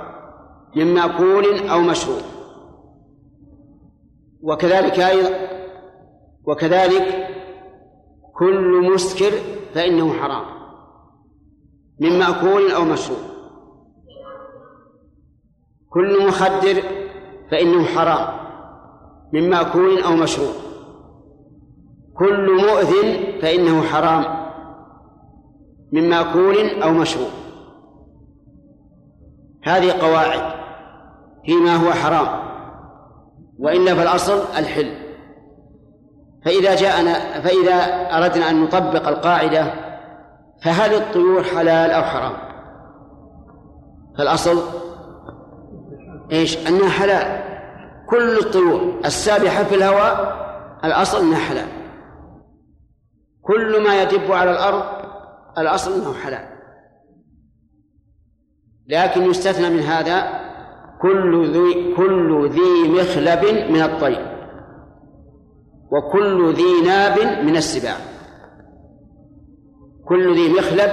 من 0.77 0.95
مأكول 0.95 1.69
أو 1.69 1.81
مشروب. 1.81 2.23
وكذلك 4.43 5.01
أيضا 5.01 5.31
وكذلك 6.45 7.29
كل 8.35 8.91
مسكر 8.95 9.33
فإنه 9.75 10.13
حرام 10.13 10.45
من 12.01 12.19
مأكول 12.19 12.71
أو 12.71 12.85
مشروب. 12.85 13.19
كل 15.91 16.27
مخدر 16.27 16.83
فإنه 17.51 17.85
حرام 17.85 18.38
من 19.33 19.51
مأكول 19.51 20.03
أو 20.03 20.13
مشروب. 20.13 20.55
كل 22.15 22.51
مؤذ 22.63 22.93
فإنه 23.43 23.83
حرام. 23.83 24.25
من 25.93 26.09
مأكول 26.11 26.83
أو 26.83 26.91
مشروب. 26.91 27.31
هذه 29.65 29.93
قواعد. 29.93 30.53
فيما 31.47 31.77
هو 31.77 31.93
حرام. 31.93 32.49
وإلا 33.59 33.95
فالأصل 33.95 34.39
الحل. 34.59 35.09
فإذا 36.45 36.75
جاءنا 36.75 37.41
فإذا 37.41 37.75
أردنا 38.17 38.51
أن 38.51 38.63
نطبق 38.63 39.09
القاعدة 39.09 39.73
فهل 40.63 40.95
الطيور 40.95 41.43
حلال 41.43 41.91
أو 41.91 42.03
حرام؟ 42.03 42.33
فالأصل 44.19 44.63
إيش؟ 46.33 46.69
أنها 46.69 46.89
حلال. 46.89 47.38
كل 48.11 48.39
الطيور 48.39 49.01
السابحة 49.05 49.65
في 49.65 49.75
الهواء 49.75 50.39
الأصل 50.85 51.21
أنها 51.21 51.39
حلال. 51.39 51.69
كل 53.43 53.85
ما 53.85 54.03
يدب 54.03 54.33
على 54.33 54.51
الأرض 54.51 54.83
الأصل 55.59 55.93
أنه 55.93 56.15
حلال. 56.15 56.49
لكن 58.89 59.23
يستثنى 59.23 59.71
من 59.71 59.81
هذا 59.81 60.41
كل 61.03 61.53
ذي 61.53 61.95
كل 61.95 62.51
ذي 62.51 62.89
مخلب 62.89 63.71
من 63.71 63.83
الطير 63.83 64.39
وكل 65.91 66.55
ذي 66.55 66.87
ناب 66.87 67.45
من 67.45 67.57
السباع. 67.57 67.97
كل 70.05 70.35
ذي 70.35 70.53
مخلب 70.53 70.91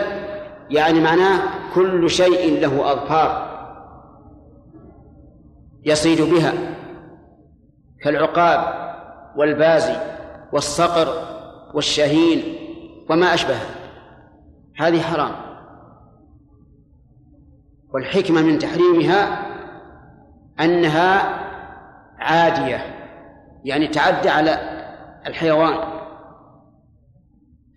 يعني 0.70 1.00
معناه 1.00 1.42
كل 1.76 2.10
شيء 2.10 2.62
له 2.62 2.92
أظفار 2.92 3.56
يصيد 5.86 6.22
بها. 6.22 6.75
كالعقاب 8.06 8.86
والبازي 9.36 9.96
والصقر 10.52 11.08
والشهين 11.74 12.56
وما 13.10 13.34
أشبهه. 13.34 13.66
هذه 14.78 15.02
حرام. 15.02 15.32
والحكمة 17.94 18.42
من 18.42 18.60
تحريمها 18.60 19.46
أنها 20.60 21.40
عادية 22.20 22.82
يعني 23.64 23.88
تعدى 23.88 24.30
على 24.30 24.60
الحيوان. 25.28 25.78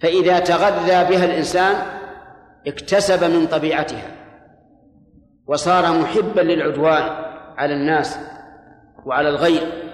فإذا 0.00 0.38
تغذى 0.38 1.16
بها 1.16 1.24
الإنسان 1.24 1.76
اكتسب 2.66 3.24
من 3.24 3.46
طبيعتها 3.46 4.10
وصار 5.46 5.98
محبا 5.98 6.40
للعدوان 6.40 7.02
على 7.56 7.74
الناس 7.74 8.18
وعلى 9.04 9.28
الغير. 9.28 9.87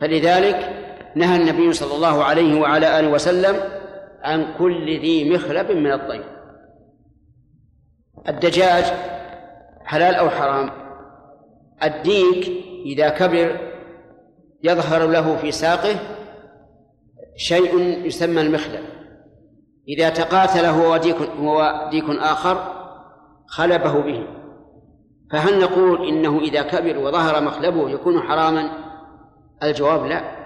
فلذلك 0.00 0.86
نهى 1.14 1.36
النبي 1.36 1.72
صلى 1.72 1.94
الله 1.94 2.24
عليه 2.24 2.60
وعلى 2.60 3.00
آله 3.00 3.08
وسلم 3.08 3.56
عن 4.22 4.54
كل 4.58 5.00
ذي 5.00 5.30
مخلب 5.30 5.70
من 5.70 5.92
الطير 5.92 6.24
الدجاج 8.28 8.84
حلال 9.84 10.14
أو 10.14 10.30
حرام؟ 10.30 10.70
الديك 11.82 12.50
إذا 12.86 13.08
كبر 13.08 13.58
يظهر 14.62 15.06
له 15.06 15.36
في 15.36 15.52
ساقه 15.52 15.96
شيء 17.36 17.78
يسمى 18.06 18.40
المخلب. 18.40 18.84
إذا 19.88 20.08
تقاتل 20.08 20.64
هو 20.64 20.92
وديك, 20.92 21.16
هو 21.16 21.88
ديك 21.90 22.04
آخر 22.10 22.84
خلبه 23.46 24.02
به. 24.02 24.26
فهل 25.32 25.60
نقول 25.60 26.08
إنه 26.08 26.40
إذا 26.40 26.62
كبر 26.62 26.98
وظهر 26.98 27.42
مخلبه 27.42 27.90
يكون 27.90 28.20
حراما؟ 28.20 28.89
الجواب 29.62 30.06
لا 30.06 30.40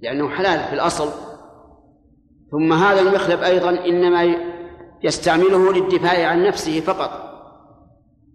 لأنه 0.00 0.28
حلال 0.28 0.60
في 0.68 0.74
الأصل. 0.74 1.10
ثم 2.50 2.72
هذا 2.72 3.00
المخلب 3.00 3.40
أيضا 3.40 3.70
إنما 3.70 4.36
يستعمله 5.02 5.72
للدفاع 5.72 6.28
عن 6.28 6.42
نفسه 6.42 6.80
فقط 6.80 7.10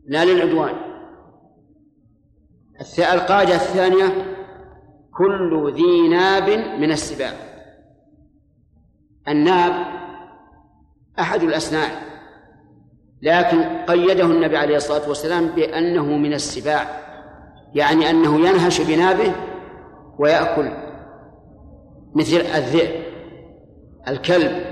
لا 0.08 0.26
للعدوان. 0.26 0.76
القاعدة 2.98 3.56
الثانية 3.56 4.36
كل 5.18 5.74
ذي 5.76 6.08
ناب 6.08 6.50
من 6.80 6.92
السباع 6.92 7.32
الناب 9.28 9.86
أحد 11.20 11.44
الأسنان 11.44 11.92
لكن 13.22 13.64
قيده 13.64 14.26
النبي 14.26 14.58
عليه 14.58 14.76
الصلاة 14.76 15.10
والسلام 15.10 15.48
بأنه 15.48 16.06
من 16.06 16.34
السباع 16.34 16.88
يعني 17.76 18.10
أنه 18.10 18.40
ينهش 18.40 18.82
بنابه 18.82 19.36
ويأكل 20.20 20.72
مثل 22.16 22.38
الذئب 22.38 23.04
الكلب 24.08 24.66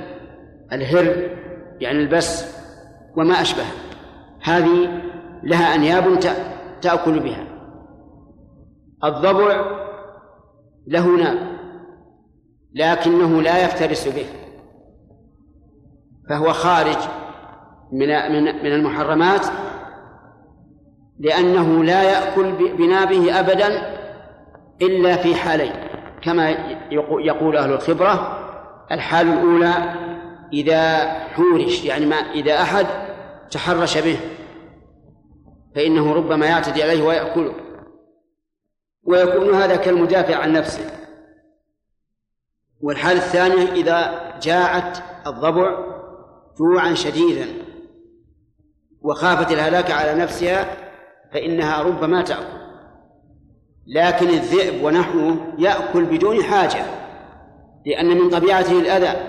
الهر 0.72 1.30
يعني 1.82 2.00
البس 2.00 2.58
وما 3.18 3.42
أشبه. 3.42 3.64
هذه 4.44 5.02
لها 5.44 5.76
أنياب 5.76 6.20
تأكل 6.82 7.20
بها. 7.20 7.48
الضبع 9.04 9.78
له 10.88 11.08
ناب 11.08 11.58
لكنه 12.74 13.42
لا 13.42 13.66
يفترس 13.66 14.08
به 14.08 14.26
فهو 16.30 16.54
خارج 16.54 16.98
من 17.92 18.08
من 18.08 18.44
من 18.44 18.72
المحرمات 18.74 19.46
لأنه 21.20 21.84
لا 21.84 22.04
يأكل 22.04 22.52
بنابه 22.78 23.40
أبدا 23.40 23.97
إلا 24.82 25.18
في 25.18 25.36
حالين 25.36 25.74
كما 26.22 26.50
يقول 27.20 27.58
أهل 27.58 27.74
الخبرة 27.74 28.44
الحال 28.92 29.28
الأولى 29.28 29.74
إذا 30.54 31.14
حورش 31.14 31.86
يعني 31.86 32.06
ما 32.06 32.16
إذا 32.16 32.62
أحد 32.62 32.88
تحرش 33.52 33.98
به 33.98 34.18
فإنه 35.76 36.14
ربما 36.14 36.46
يعتدي 36.46 36.84
عليه 36.84 37.04
ويأكله. 37.04 37.54
ويكون 39.04 39.56
هذا 39.56 39.76
كالمدافع 39.76 40.36
عن 40.36 40.54
نفسه. 40.54 40.92
والحالة 42.82 43.20
الثانية 43.20 43.72
إذا 43.72 44.34
جاعت 44.42 44.98
الضبع 45.28 45.78
جوعا 46.58 46.94
شديدا 46.94 47.46
وخافت 49.02 49.52
الهلاك 49.52 49.92
على 49.92 50.14
نفسها 50.14 50.78
فإنها 51.34 51.82
ربما 51.82 52.22
تأكل. 52.22 52.57
لكن 53.88 54.30
الذئب 54.30 54.84
ونحوه 54.84 55.38
يأكل 55.58 56.06
بدون 56.06 56.44
حاجة 56.44 56.86
لأن 57.86 58.08
من 58.08 58.30
طبيعته 58.30 58.80
الأذى 58.80 59.20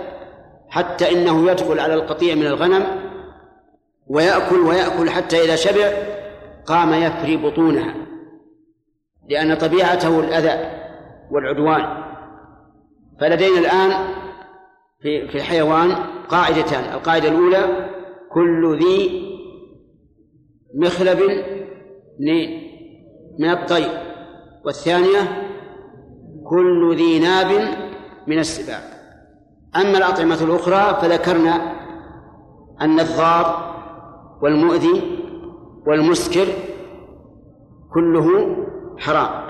حتى 0.68 1.12
إنه 1.12 1.50
يدخل 1.50 1.80
على 1.80 1.94
القطيع 1.94 2.34
من 2.34 2.46
الغنم 2.46 2.84
ويأكل 4.06 4.60
ويأكل 4.60 5.10
حتى 5.10 5.44
إذا 5.44 5.56
شبع 5.56 5.92
قام 6.66 6.92
يفري 6.92 7.36
بطونها 7.36 7.94
لأن 9.28 9.54
طبيعته 9.54 10.20
الأذى 10.20 10.70
والعدوان. 11.30 12.04
فلدينا 13.20 13.58
الآن 13.58 14.14
في 15.02 15.28
في 15.28 15.34
الحيوان 15.34 15.92
قاعدتان 16.28 16.94
القاعدة 16.94 17.28
الأولى 17.28 17.88
كل 18.32 18.78
ذي 18.78 19.28
مخلب 20.74 21.18
من 23.38 23.50
الطير. 23.50 24.07
والثانية 24.64 25.48
كل 26.50 26.96
ذي 26.96 27.18
ناب 27.18 27.50
من 28.26 28.38
السباع 28.38 28.80
أما 29.76 29.98
الأطعمة 29.98 30.42
الأخرى 30.42 30.98
فذكرنا 31.02 31.72
أن 32.80 33.00
الضار 33.00 33.74
والمؤذي 34.42 35.18
والمسكر 35.86 36.46
كله 37.94 38.56
حرام. 38.98 39.48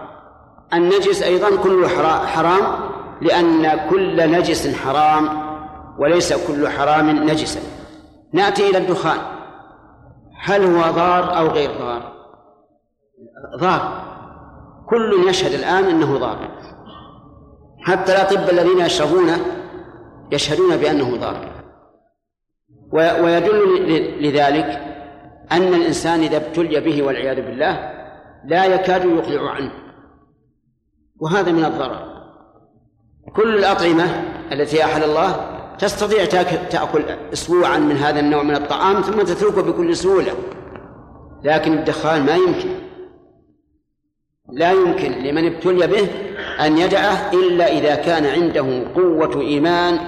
النجس 0.74 1.22
أيضا 1.22 1.62
كله 1.62 1.88
حرام 2.26 2.90
لأن 3.20 3.88
كل 3.90 4.30
نجس 4.30 4.76
حرام 4.76 5.28
وليس 5.98 6.46
كل 6.46 6.68
حرام 6.68 7.10
نجسا. 7.10 7.60
نأتي 8.32 8.70
إلى 8.70 8.78
الدخان. 8.78 9.18
هل 10.42 10.64
هو 10.64 10.92
ضار 10.92 11.38
أو 11.38 11.46
غير 11.46 11.70
ضار؟ 11.78 12.12
ضار. 13.60 14.07
كل 14.90 15.28
يشهد 15.28 15.52
الآن 15.52 15.84
أنه 15.84 16.18
ضار 16.18 16.58
حتى 17.80 18.12
الأطباء 18.12 18.50
الذين 18.50 18.78
يشربونه 18.78 19.38
يشهدون 20.32 20.76
بأنه 20.76 21.16
ضار 21.16 21.58
ويدل 22.92 23.82
لذلك 24.20 24.82
أن 25.52 25.74
الإنسان 25.74 26.20
إذا 26.20 26.36
ابتلي 26.36 26.80
به 26.80 27.02
والعياذ 27.02 27.36
بالله 27.36 27.92
لا 28.44 28.64
يكاد 28.64 29.04
يقلع 29.04 29.50
عنه. 29.50 29.72
وهذا 31.20 31.52
من 31.52 31.64
الضرر. 31.64 32.18
كل 33.36 33.58
الأطعمة 33.58 34.04
التي 34.52 34.84
أحل 34.84 35.04
الله 35.04 35.58
تستطيع 35.78 36.24
تأكل 36.70 37.02
أسبوعا 37.32 37.78
من 37.78 37.96
هذا 37.96 38.20
النوع 38.20 38.42
من 38.42 38.54
الطعام 38.54 39.00
ثم 39.00 39.22
تتركه 39.22 39.62
بكل 39.62 39.96
سهولة. 39.96 40.32
لكن 41.44 41.72
الدخان 41.72 42.26
ما 42.26 42.34
يمكن. 42.34 42.68
لا 44.52 44.72
يمكن 44.72 45.12
لمن 45.12 45.46
ابتلي 45.46 45.86
به 45.86 46.08
أن 46.66 46.78
يدعه 46.78 47.32
إلا 47.32 47.72
إذا 47.72 47.94
كان 47.94 48.26
عنده 48.26 48.92
قوة 48.94 49.40
إيمان 49.40 49.98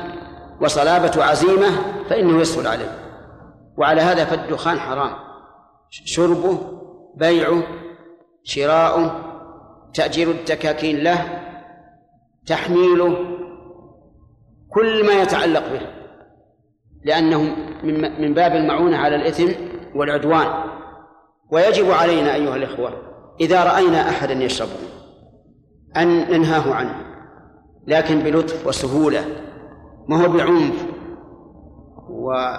وصلابة 0.60 1.24
عزيمة 1.24 1.68
فإنه 2.10 2.40
يسهل 2.40 2.66
عليه. 2.66 2.98
وعلى 3.76 4.00
هذا 4.00 4.24
فالدخان 4.24 4.78
حرام. 4.78 5.10
شربه 5.90 6.58
بيعه 7.16 7.62
شراؤه 8.44 9.20
تأجير 9.94 10.30
الدكاكين 10.30 10.96
له 10.96 11.40
تحميله 12.46 13.16
كل 14.70 15.06
ما 15.06 15.12
يتعلق 15.12 15.72
به. 15.72 15.80
لأنه 17.04 17.56
من 18.18 18.34
باب 18.34 18.56
المعونة 18.56 18.96
على 18.96 19.16
الإثم 19.16 19.48
والعدوان. 19.94 20.46
ويجب 21.52 21.90
علينا 21.90 22.34
أيها 22.34 22.56
الإخوة 22.56 23.09
إذا 23.40 23.64
رأينا 23.64 24.08
أحدا 24.08 24.32
يشربه 24.32 24.70
أن 25.96 26.30
ننهاه 26.30 26.74
عنه 26.74 26.94
لكن 27.86 28.20
بلطف 28.20 28.66
وسهولة 28.66 29.24
ما 30.08 30.24
هو 30.24 30.28
بعنف 30.28 30.86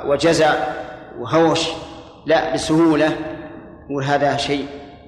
وجزع 0.06 0.54
وهوش 1.20 1.70
لا 2.26 2.54
بسهولة 2.54 3.18
وهذا 3.90 4.38
شيء 4.38 4.66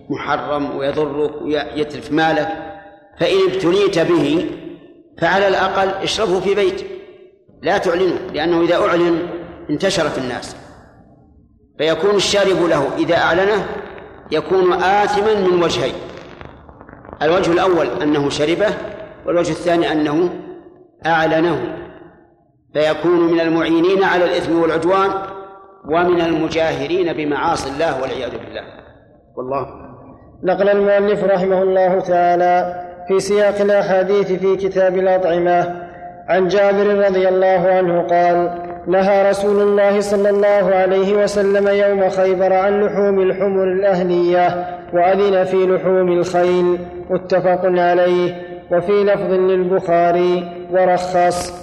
محرم 0.09 0.78
ويضرك 0.78 1.41
ويتلف 1.41 2.11
مالك 2.11 2.47
فإن 3.19 3.38
ابتليت 3.51 3.99
به 3.99 4.49
فعلى 5.21 5.47
الأقل 5.47 5.89
اشربه 5.89 6.39
في 6.39 6.55
بيتك 6.55 6.86
لا 7.61 7.78
تعلنه 7.78 8.19
لأنه 8.34 8.61
إذا 8.61 8.76
أعلن 8.76 9.28
انتشر 9.69 10.09
في 10.09 10.17
الناس 10.17 10.55
فيكون 11.78 12.15
الشارب 12.15 12.65
له 12.65 12.95
إذا 12.97 13.17
أعلنه 13.17 13.67
يكون 14.32 14.74
آثما 14.74 15.36
من 15.36 15.63
وجهين. 15.63 15.93
الوجه 17.21 17.51
الأول 17.51 17.88
أنه 18.01 18.30
شربه 18.30 18.69
والوجه 19.26 19.51
الثاني 19.51 19.91
أنه 19.91 20.30
أعلنه. 21.05 21.78
فيكون 22.74 23.34
من 23.34 23.39
المعينين 23.39 24.03
على 24.03 24.26
الإثم 24.26 24.61
والعدوان 24.61 25.09
ومن 25.86 26.21
المجاهرين 26.21 27.13
بمعاصي 27.13 27.69
الله 27.69 28.01
والعياذ 28.01 28.32
بالله. 28.32 28.63
والله. 29.38 29.67
نقل 30.43 30.69
المؤلف 30.69 31.24
رحمه 31.24 31.61
الله 31.61 31.99
تعالى 31.99 32.84
في 33.07 33.19
سياق 33.19 33.61
الأحاديث 33.61 34.32
في 34.32 34.55
كتاب 34.55 34.97
الأطعمة 34.97 35.84
عن 36.28 36.47
جابر 36.47 37.05
رضي 37.05 37.30
الله 37.30 37.67
عنه 37.67 38.01
قال 38.01 38.62
نهى 38.88 39.29
رسول 39.29 39.61
الله 39.61 39.99
صلى 39.99 40.29
الله 40.29 40.75
عليه 40.75 41.23
وسلم 41.23 41.67
يوم 41.67 42.09
خيبر 42.09 42.53
عن 42.53 42.84
لحوم 42.84 43.21
الحمر 43.21 43.63
الأهلية 43.63 44.65
وأذن 44.93 45.43
في 45.43 45.57
لحوم 45.65 46.11
الخيل 46.11 46.79
متفق 47.09 47.61
عليه. 47.63 48.36
وفي 48.71 49.03
لفظ 49.03 49.31
للبخاري 49.31 50.43
ورخص. 50.71 51.53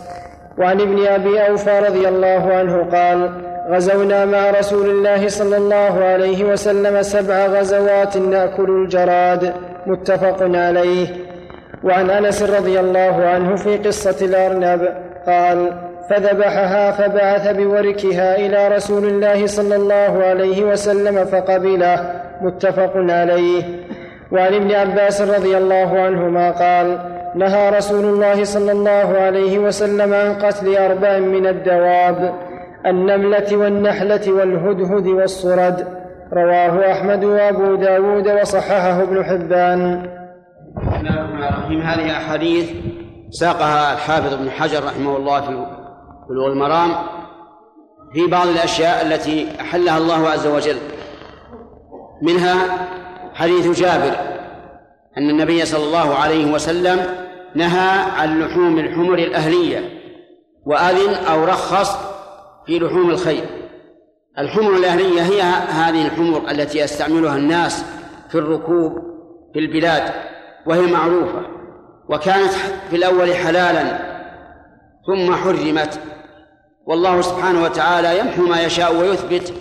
وعن 0.59 0.81
ابن 0.81 1.07
أبي 1.07 1.49
أوفى 1.49 1.79
رضي 1.89 2.09
الله 2.09 2.55
عنه 2.55 2.91
قال 2.91 3.31
غزونا 3.71 4.25
مع 4.25 4.51
رسول 4.51 4.91
الله 4.91 5.29
صلى 5.29 5.57
الله 5.57 6.05
عليه 6.05 6.45
وسلم 6.45 7.03
سبع 7.03 7.47
غزوات 7.47 8.17
نأكل 8.17 8.71
الجراد 8.71 9.55
متفق 9.87 10.43
عليه. 10.43 11.09
وعن 11.85 12.11
أنس 12.11 12.43
رضي 12.43 12.81
الله 12.81 13.25
عنه 13.25 13.57
في 13.57 13.77
قصة 13.77 14.27
الأرنب 14.27 14.89
قال 15.27 15.90
فذبحها 16.11 16.91
فبعث 16.91 17.57
بوركها 17.57 18.37
إلى 18.37 18.77
رسول 18.77 19.05
الله 19.05 19.47
صلى 19.47 19.77
الله 19.77 20.25
عليه 20.25 20.65
وسلم 20.65 21.25
فقبله. 21.25 22.23
متفق 22.43 22.93
عليه. 22.97 23.63
وعن 24.33 24.55
ابن 24.55 24.73
عباس 24.73 25.23
رضي 25.23 25.57
الله 25.57 26.01
عنهما 26.01 26.51
قال 26.51 26.99
نهى 27.37 27.71
رسول 27.71 28.05
الله 28.05 28.45
صلى 28.45 28.73
الله 28.73 29.19
عليه 29.19 29.59
وسلم 29.59 30.15
عن 30.15 30.35
قتل 30.35 30.77
أربع 30.77 31.19
من 31.19 31.47
الدواب 31.47 32.35
النملة 32.87 33.57
والنحلة 33.57 34.33
والهدهد 34.33 35.07
والصرد. 35.07 35.87
رواه 36.33 36.93
أحمد 36.93 37.25
وأبو 37.25 37.75
داود 37.75 38.29
وصححه 38.29 39.03
ابن 39.03 39.25
حبان. 39.25 40.03
الله 41.01 41.95
هذه 41.95 42.11
احاديث 42.11 42.71
ساقها 43.31 43.93
الحافظ 43.93 44.35
ابن 44.35 44.51
حجر 44.51 44.85
رحمه 44.85 45.17
الله 45.17 45.41
في 45.41 45.80
بلوغ 46.31 46.47
المرام 46.47 46.93
في 48.13 48.27
بعض 48.27 48.49
الأشياء 48.49 49.07
التي 49.07 49.61
أحلها 49.61 49.99
الله 49.99 50.29
عز 50.29 50.47
وجل. 50.47 50.77
منها 52.23 52.89
حديث 53.35 53.81
جابر 53.81 54.17
أن 55.19 55.31
النبي 55.31 55.65
صلى 55.65 55.85
الله 55.85 56.15
عليه 56.15 56.53
وسلم 56.53 57.07
نهى 57.55 58.01
عن 58.17 58.41
لحوم 58.41 58.79
الحمر 58.79 59.19
الأهلية 59.19 60.01
وأذن 60.67 61.15
أو 61.15 61.45
رخص 61.45 61.97
في 62.67 62.79
لحوم 62.79 63.11
الخيل. 63.11 63.45
الحمر 64.39 64.77
الأهلية 64.77 65.23
هي 65.23 65.43
هذه 65.69 66.07
الحمر 66.07 66.51
التي 66.51 66.79
يستعملها 66.79 67.37
الناس 67.37 67.85
في 68.29 68.39
الركوب 68.39 68.93
في 69.53 69.59
البلاد 69.59 70.13
وهي 70.67 70.93
معروفة 70.93 71.43
وكانت 72.09 72.53
في 72.91 72.97
الأول 72.97 73.35
حلالا 73.35 74.11
ثم 75.07 75.35
حرمت. 75.35 76.01
والله 76.87 77.21
سبحانه 77.21 77.63
وتعالى 77.63 78.19
يمحو 78.19 78.43
ما 78.43 78.63
يشاء 78.63 78.97
ويثبت. 78.97 79.55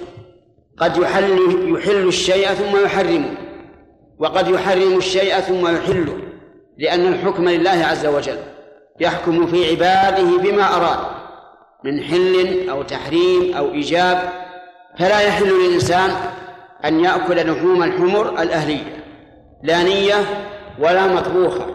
قد 0.79 0.97
يحل 0.97 1.39
يحل 1.77 2.07
الشيء 2.07 2.47
ثم 2.47 2.83
يحرمه 2.83 3.37
وقد 4.19 4.47
يحرم 4.47 4.97
الشيء 4.97 5.39
ثم 5.39 5.67
يحله 5.67 6.17
لأن 6.77 7.07
الحكم 7.07 7.49
لله 7.49 7.85
عز 7.85 8.05
وجل 8.05 8.37
يحكم 8.99 9.47
في 9.47 9.69
عباده 9.69 10.37
بما 10.37 10.75
أراد 10.75 10.99
من 11.83 12.03
حل 12.03 12.69
أو 12.69 12.83
تحريم 12.83 13.55
أو 13.57 13.71
إيجاب. 13.71 14.29
فلا 14.99 15.19
يحل 15.19 15.49
للإنسان 15.49 16.11
أن 16.85 16.99
يأكل 16.99 17.51
لحوم 17.51 17.83
الحمر 17.83 18.41
الأهلية 18.41 19.03
لا 19.63 19.83
نية 19.83 20.15
ولا 20.79 21.07
مطبوخة 21.07 21.65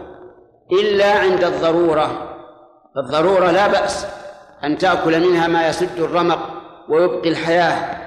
إلا 0.71 1.19
عند 1.19 1.43
الضرورة. 1.43 2.35
الضرورة 2.97 3.51
لا 3.51 3.67
بأس. 3.67 4.07
أن 4.65 4.77
تأكل 4.77 5.29
منها 5.29 5.47
ما 5.47 5.67
يسد 5.67 5.99
الرمق 5.99 6.39
ويبقي 6.89 7.29
الحياة. 7.29 8.05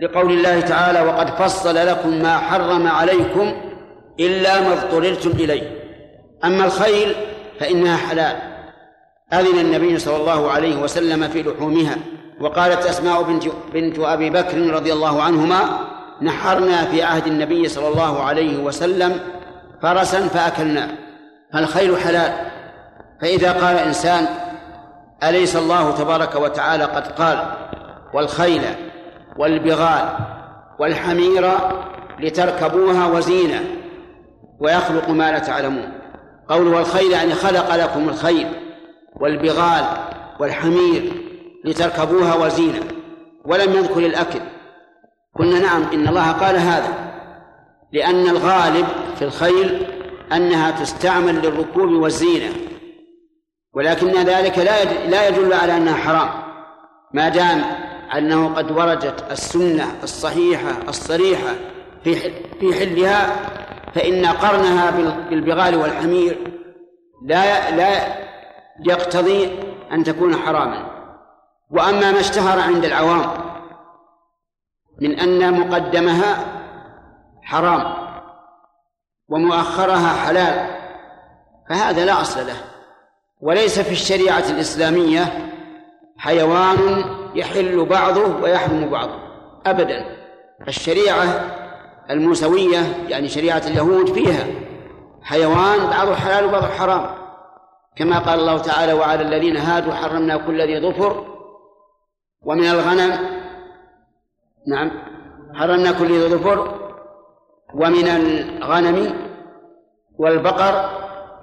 لقول 0.00 0.32
الله 0.32 0.60
تعالى 0.60 1.00
وقد 1.00 1.30
فصل 1.30 1.74
لكم 1.74 2.22
ما 2.22 2.38
حرم 2.38 2.86
عليكم 2.86 3.52
إلا 4.20 4.60
ما 4.60 4.72
اضطررتم 4.72 5.30
إليه. 5.30 5.70
أما 6.44 6.64
الخيل 6.64 7.14
فإنها 7.60 7.96
حلال. 7.96 8.36
أذن 9.32 9.58
النبي 9.58 9.98
صلى 9.98 10.16
الله 10.16 10.50
عليه 10.50 10.76
وسلم 10.76 11.28
في 11.28 11.42
لحومها 11.42 11.96
وقالت 12.40 12.86
أسماء 12.86 13.22
بنت, 13.22 13.44
بنت 13.72 13.98
أبي 13.98 14.30
بكر 14.30 14.58
رضي 14.58 14.92
الله 14.92 15.22
عنهما 15.22 15.60
نحرنا 16.22 16.84
في 16.84 17.02
عهد 17.02 17.26
النبي 17.26 17.68
صلى 17.68 17.88
الله 17.88 18.22
عليه 18.22 18.58
وسلم 18.58 19.20
فرسا 19.82 20.20
فأكلناه. 20.20 20.88
فالخيل 21.52 21.96
حلال. 21.96 22.32
فإذا 23.20 23.52
قال 23.52 23.76
إنسان 23.76 24.26
أليس 25.22 25.56
الله 25.56 25.90
تبارك 25.90 26.34
وتعالى 26.34 26.84
قد 26.84 27.06
قال 27.06 27.44
والخيل 28.14 28.62
والبغال 29.38 30.08
والحمير 30.78 31.50
لتركبوها 32.20 33.06
وزينة 33.06 33.64
ويخلق 34.60 35.10
ما 35.10 35.32
لا 35.32 35.38
تعلمون. 35.38 35.92
قوله 36.48 36.76
والخيل 36.76 37.12
يعني 37.12 37.34
خلق 37.34 37.76
لكم 37.76 38.08
الخيل 38.08 38.48
والبغال 39.20 39.84
والحمير 40.40 41.12
لتركبوها 41.64 42.34
وزينة 42.34 42.80
ولم 43.44 43.72
يذكر 43.72 44.00
الأكل. 44.00 44.40
قلنا 45.38 45.58
نعم 45.58 45.82
إن 45.82 46.08
الله 46.08 46.32
قال 46.32 46.56
هذا 46.56 46.94
لأن 47.92 48.28
الغالب 48.28 48.86
في 49.16 49.24
الخيل 49.24 49.86
أنها 50.32 50.70
تستعمل 50.70 51.34
للركوب 51.34 51.90
والزينة. 51.90 52.52
ولكن 53.78 54.12
ذلك 54.12 54.58
لا 54.58 54.84
لا 54.84 55.28
يدل 55.28 55.52
على 55.52 55.76
أنها 55.76 55.96
حرام. 55.96 56.30
ما 57.14 57.28
دام 57.28 57.64
أنه 58.16 58.54
قد 58.54 58.70
وردت 58.70 59.30
السنة 59.30 59.84
الصحيحة 60.02 60.70
الصريحة 60.88 61.54
في 62.04 62.14
في 62.60 62.74
حلها 62.74 63.36
فإن 63.94 64.26
قرنها 64.26 64.90
بالبغال 65.30 65.76
والحمير 65.76 66.60
لا 67.26 67.70
لا 67.70 68.18
يقتضي 68.86 69.58
أن 69.92 70.04
تكون 70.04 70.36
حراما. 70.36 70.90
وأما 71.70 72.12
ما 72.12 72.20
اشتهر 72.20 72.60
عند 72.60 72.84
العوام 72.84 73.30
من 75.00 75.20
أن 75.20 75.60
مقدمها 75.60 76.36
حرام 77.42 77.94
ومؤخرها 79.28 80.26
حلال 80.26 80.78
فهذا 81.68 82.04
لا 82.04 82.20
أصل 82.20 82.46
له. 82.46 82.67
وليس 83.40 83.80
في 83.80 83.92
الشريعة 83.92 84.44
الإسلامية 84.50 85.50
حيوان 86.18 87.04
يحل 87.34 87.84
بعضه 87.84 88.42
ويحرم 88.42 88.90
بعضه. 88.90 89.18
أبدا. 89.66 90.04
الشريعة 90.68 91.24
الموسوية 92.10 92.78
يعني 93.08 93.28
شريعة 93.28 93.62
اليهود 93.66 94.12
فيها 94.12 94.46
حيوان 95.22 95.86
بعضه 95.90 96.14
حلال 96.14 96.44
وبعضه 96.44 96.66
حرام. 96.66 97.10
كما 97.96 98.18
قال 98.18 98.40
الله 98.40 98.58
تعالى 98.58 98.92
وعلى 98.92 99.22
الذين 99.22 99.56
هادوا 99.56 99.92
حرمنا 99.92 100.36
كل 100.36 100.62
ذي 100.62 100.80
ظفر 100.80 101.24
ومن 102.42 102.64
الغنم. 102.64 103.18
نعم. 104.68 104.90
حرمنا 105.54 105.92
كل 105.92 106.06
ذي 106.06 106.28
ظفر 106.28 106.78
ومن 107.74 108.08
الغنم 108.08 109.14
والبقر 110.18 110.90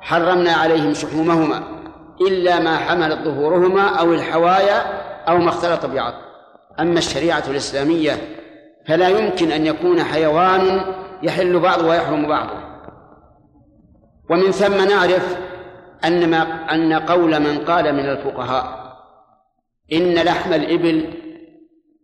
حرمنا 0.01 0.53
عليهم 0.53 0.93
شحومهما. 0.93 1.74
إلا 2.21 2.59
ما 2.59 2.77
حملت 2.77 3.19
ظهورهما 3.19 3.99
أو 3.99 4.13
الحوايا 4.13 4.79
أو 5.27 5.37
ما 5.37 5.49
اختلط 5.49 5.85
بعض. 5.85 6.13
أما 6.79 6.97
الشريعة 6.97 7.43
الإسلامية 7.47 8.11
فلا 8.87 9.09
يمكن 9.09 9.51
أن 9.51 9.65
يكون 9.65 10.03
حيوان 10.03 10.81
يحل 11.23 11.59
بعضه 11.59 11.87
ويحرم 11.87 12.27
بعضه. 12.27 12.65
ومن 14.29 14.51
ثم 14.51 14.87
نعرف 14.89 15.37
أن 16.05 16.29
ما 16.29 16.41
أن 16.73 16.93
قول 16.93 17.39
من 17.39 17.65
قال 17.65 17.93
من 17.93 18.09
الفقهاء 18.09 18.95
إن 19.93 20.13
لحم 20.13 20.53
الإبل 20.53 21.13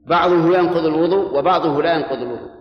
بعضه 0.07 0.57
ينقض 0.57 0.86
الوضوء 0.86 1.38
وبعضه 1.38 1.82
لا 1.82 1.93
ينقض 1.93 2.18
الوضوء. 2.18 2.51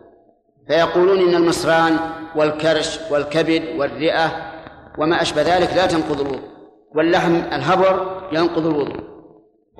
فيقولون 0.69 1.19
إن 1.19 1.35
المصران 1.35 1.97
والكرش 2.37 2.99
والكبد 3.11 3.63
والرئة 3.77 4.53
وما 4.99 5.23
أشبه 5.23 5.43
ذلك 5.43 5.75
لا 5.77 5.87
تنقض 5.87 6.21
الوضوء. 6.21 6.50
واللحم 6.97 7.35
الهبر 7.35 8.23
ينقض 8.33 8.67
الوضوء. 8.67 9.01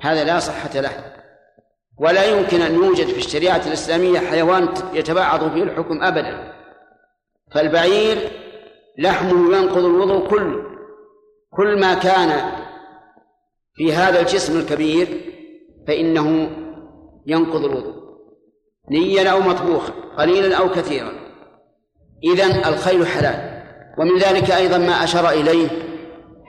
هذا 0.01 0.23
لا 0.23 0.39
صحة 0.39 0.79
له. 0.79 1.13
ولا 1.99 2.23
يمكن 2.23 2.61
أن 2.61 2.75
يوجد 2.75 3.05
في 3.05 3.17
الشريعة 3.17 3.61
الإسلامية 3.67 4.19
حيوان 4.19 4.69
يتبعض 4.93 5.53
فيه 5.53 5.63
الحكم 5.63 6.03
أبدا. 6.03 6.53
فالبعير 7.53 8.17
لحمه 8.97 9.57
ينقض 9.57 9.85
الوضوء 9.85 10.29
كله 10.29 10.63
كل 11.57 11.79
ما 11.79 11.93
كان 11.93 12.51
في 13.73 13.93
هذا 13.93 14.19
الجسم 14.19 14.59
الكبير 14.59 15.07
فإنه 15.87 16.49
ينقض 17.25 17.65
الوضوء. 17.65 18.01
نيا 18.91 19.29
أو 19.29 19.39
مطبوخا 19.39 19.93
قليلا 20.17 20.57
أو 20.57 20.69
كثيرا. 20.69 21.11
إذن 22.23 22.65
الخيل 22.65 23.07
حلال. 23.07 23.63
ومن 23.97 24.17
ذلك 24.17 24.51
أيضا 24.51 24.77
ما 24.77 25.03
أشار 25.03 25.29
إليه 25.29 25.90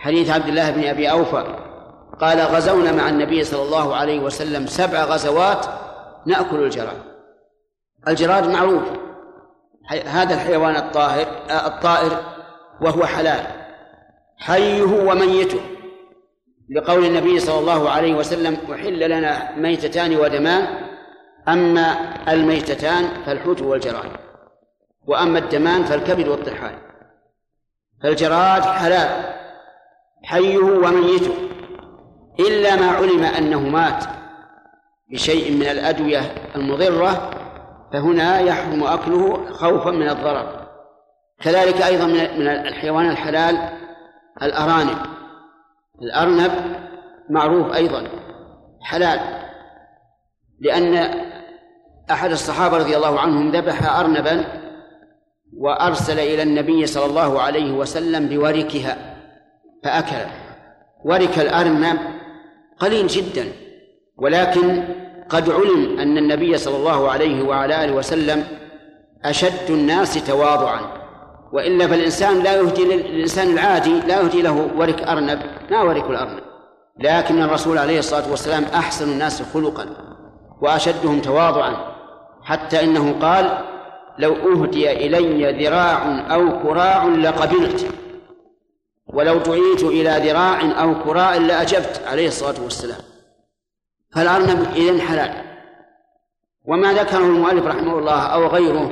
حديث 0.03 0.31
عبد 0.31 0.49
الله 0.49 0.71
بن 0.71 0.85
أبي 0.85 1.11
أوفى 1.11 1.57
قال 2.21 2.41
غزونا 2.41 2.93
مع 2.93 3.09
النبي 3.09 3.45
صلى 3.45 3.63
الله 3.63 3.97
عليه 3.97 4.21
وسلم 4.21 4.67
سبع 4.67 5.05
غزوات 5.05 5.67
نأكل 6.27 6.57
الجراد. 6.57 7.03
الجراد 8.09 8.49
معروف. 8.49 8.83
هذا 10.07 10.35
الحيوان 10.35 10.77
الطاهر 10.77 11.27
الطائر 11.67 12.21
وهو 12.81 13.05
حلال. 13.05 13.47
حيه 14.37 14.83
وميته. 14.83 15.61
لقول 16.71 17.05
النبي 17.05 17.39
صلى 17.39 17.59
الله 17.59 17.91
عليه 17.91 18.15
وسلم 18.15 18.57
أحل 18.73 19.11
لنا 19.11 19.57
ميتتان 19.57 20.17
ودمان 20.17 20.67
أما 21.49 22.15
الميتتان 22.29 23.09
فالحوت 23.27 23.63
والجراد. 23.63 24.11
وأما 25.07 25.39
الدمان 25.39 25.85
فالكبد 25.85 26.29
والطحال. 26.29 26.75
فالجراد 28.03 28.63
حلال. 28.63 29.42
حيه 30.25 30.59
وميته 30.59 31.35
إلا 32.41 32.77
ما 32.77 32.91
علم 32.91 33.23
أنه 33.23 33.61
مات 33.61 34.05
بشيء 35.13 35.57
من 35.57 35.63
الأدوية 35.63 36.21
المضرة 36.57 37.31
فهنا 37.93 38.41
يحرم 38.41 38.85
أكله 38.85 39.51
خوفا 39.51 39.91
من 39.91 40.09
الضرر. 40.09 40.67
كذلك 41.41 41.83
أيضا 41.83 42.07
من 42.07 42.47
الحيوان 42.49 43.11
الحلال 43.11 43.69
الأرانب. 44.43 44.99
الأرنب 46.03 46.53
معروف 47.31 47.75
أيضا 47.75 48.09
حلال 48.83 49.21
لأن 50.61 51.15
أحد 52.11 52.31
الصحابة 52.31 52.77
رضي 52.77 52.97
الله 52.97 53.21
عنهم 53.21 53.51
ذبح 53.51 53.99
أرنبا 53.99 54.45
وأرسل 55.59 56.19
إلى 56.19 56.43
النبي 56.43 56.87
صلى 56.87 57.05
الله 57.05 57.43
عليه 57.43 57.73
وسلم 57.73 58.29
بوركها. 58.29 59.12
فأكل. 59.85 60.31
ورك 61.05 61.39
الأرنب 61.39 61.99
قليل 62.79 63.07
جدا 63.07 63.45
ولكن 64.19 64.85
قد 65.29 65.51
علم 65.51 65.99
أن 65.99 66.19
النبي 66.19 66.57
صلى 66.57 66.77
الله 66.77 67.11
عليه 67.11 67.43
وعلى 67.43 67.85
آله 67.85 67.93
وسلم 67.93 68.45
أشد 69.25 69.71
الناس 69.71 70.27
تواضعا. 70.27 70.81
وإلا 71.53 71.87
فالإنسان 71.87 72.43
لا 72.43 72.57
يهدي 72.57 72.85
للإنسان 72.85 73.51
العادي 73.51 74.01
لا 74.01 74.21
يهدي 74.21 74.43
له 74.43 74.71
ورك 74.77 75.03
أرنب 75.03 75.39
ما 75.71 75.83
ورك 75.83 76.11
الأرنب. 76.11 76.43
لكن 76.99 77.43
الرسول 77.43 77.79
عليه 77.79 77.99
الصلاة 77.99 78.31
والسلام 78.31 78.65
أحسن 78.75 79.13
الناس 79.13 79.43
خلقا 79.55 79.87
وأشدهم 80.63 81.21
تواضعا. 81.21 81.77
حتى 82.43 82.85
إنه 82.85 83.15
قال 83.21 83.59
لو 84.19 84.33
أهدي 84.33 84.93
إلي 85.07 85.65
ذراع 85.67 86.27
أو 86.35 86.63
كراع 86.63 87.05
لقبلت. 87.05 88.02
ولو 89.07 89.39
دعيت 89.39 89.83
إلى 89.83 90.31
ذراع 90.31 90.83
أو 90.83 91.05
كراع 91.05 91.37
لأجبت 91.37 92.03
عليه 92.07 92.29
الصلاة 92.29 92.63
والسلام. 92.63 93.01
فالأرنب 94.15 94.67
إذن 94.77 95.01
حلال 95.01 95.53
وما 96.65 96.93
ذكره 96.93 97.19
المؤلف 97.19 97.67
رحمه 97.67 97.99
الله 97.99 98.23
أو 98.23 98.47
غيره 98.47 98.91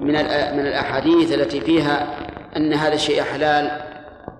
من 0.00 0.12
من 0.56 0.66
الأحاديث 0.66 1.32
التي 1.32 1.60
فيها 1.60 2.18
أن 2.56 2.72
هذا 2.72 2.94
الشيء 2.94 3.22
حلال 3.22 3.80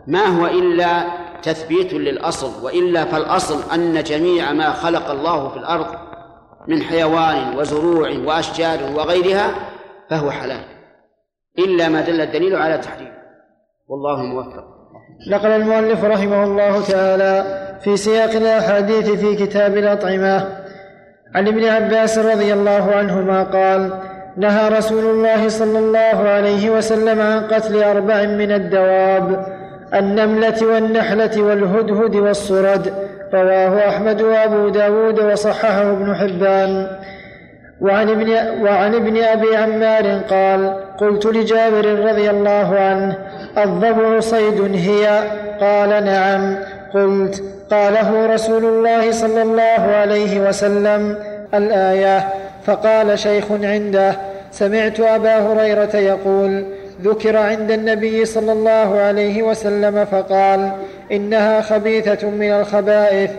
ما 0.07 0.27
هو 0.27 0.47
إلا 0.47 1.05
تثبيت 1.43 1.93
للأصل 1.93 2.65
وإلا 2.65 3.05
فالأصل 3.05 3.73
أن 3.73 4.03
جميع 4.03 4.53
ما 4.53 4.73
خلق 4.73 5.11
الله 5.11 5.49
في 5.49 5.57
الأرض 5.57 5.87
من 6.69 6.83
حيوان 6.83 7.59
وزروع 7.59 8.11
وأشجار 8.11 8.93
وغيرها 8.97 9.55
فهو 10.11 10.31
حلال. 10.31 10.65
إلا 11.59 11.89
ما 11.89 12.01
دل 12.01 12.21
الدليل 12.21 12.57
على 12.57 12.79
تحريمه 12.79 13.23
والله 13.89 14.23
موفق. 14.23 14.74
نقل 15.31 15.49
المؤلف 15.49 16.05
رحمه 16.05 16.45
الله 16.45 16.85
تعالى 16.85 17.45
في 17.85 17.97
سياق 17.97 18.31
الأحاديث 18.31 19.11
في 19.11 19.37
كتاب 19.37 19.77
الأطعمة. 19.77 20.49
عن 21.35 21.49
ابن 21.49 21.65
عباس 21.65 22.19
رضي 22.19 22.53
الله 22.53 22.95
عنهما 22.95 23.43
قال 23.43 23.91
نهى 24.37 24.69
رسول 24.69 25.05
الله 25.05 25.49
صلى 25.49 25.79
الله 25.79 26.29
عليه 26.29 26.71
وسلم 26.71 27.21
عن 27.21 27.41
قتل 27.41 27.83
أربع 27.83 28.23
من 28.23 28.53
الدواب 28.53 29.47
النملة 29.95 30.67
والنحلة 30.67 31.43
والهدهد 31.43 32.17
والصرد 32.17 32.93
رواه 33.35 33.89
أحمد 33.89 34.23
وأبو 34.23 34.69
داود 34.69 35.21
وصححه 35.21 35.91
ابن 35.91 36.15
حبان. 36.15 36.87
وعن 37.81 38.09
ابن, 38.11 38.31
وعن 38.63 38.95
ابن 38.95 39.23
أبي 39.23 39.57
عمار 39.57 40.21
قال 40.31 40.75
قلت 40.99 41.27
لجابر 41.27 41.87
رضي 42.11 42.31
الله 42.31 42.79
عنه 42.79 43.17
الضبع 43.59 44.21
صيد 44.21 44.75
هي. 44.75 45.23
قال 45.61 46.05
نعم. 46.05 46.57
قلت 46.95 47.43
قاله 47.71 48.27
رسول 48.35 48.65
الله 48.65 49.13
صلى 49.13 49.43
الله 49.43 49.95
عليه 49.95 50.49
وسلم 50.49 51.19
الآية. 51.55 52.29
فقال 52.67 53.19
شيخ 53.19 53.45
عنده 53.51 54.17
سمعت 54.53 55.01
أبا 55.01 55.37
هريرة 55.39 55.97
يقول 55.97 56.65
ذكر 57.03 57.37
عند 57.37 57.71
النبي 57.71 58.25
صلى 58.25 58.53
الله 58.53 59.01
عليه 59.01 59.43
وسلم 59.43 60.05
فقال 60.05 60.71
إنها 61.13 61.61
خبيثة 61.61 62.31
من 62.31 62.53
الخبائث. 62.53 63.31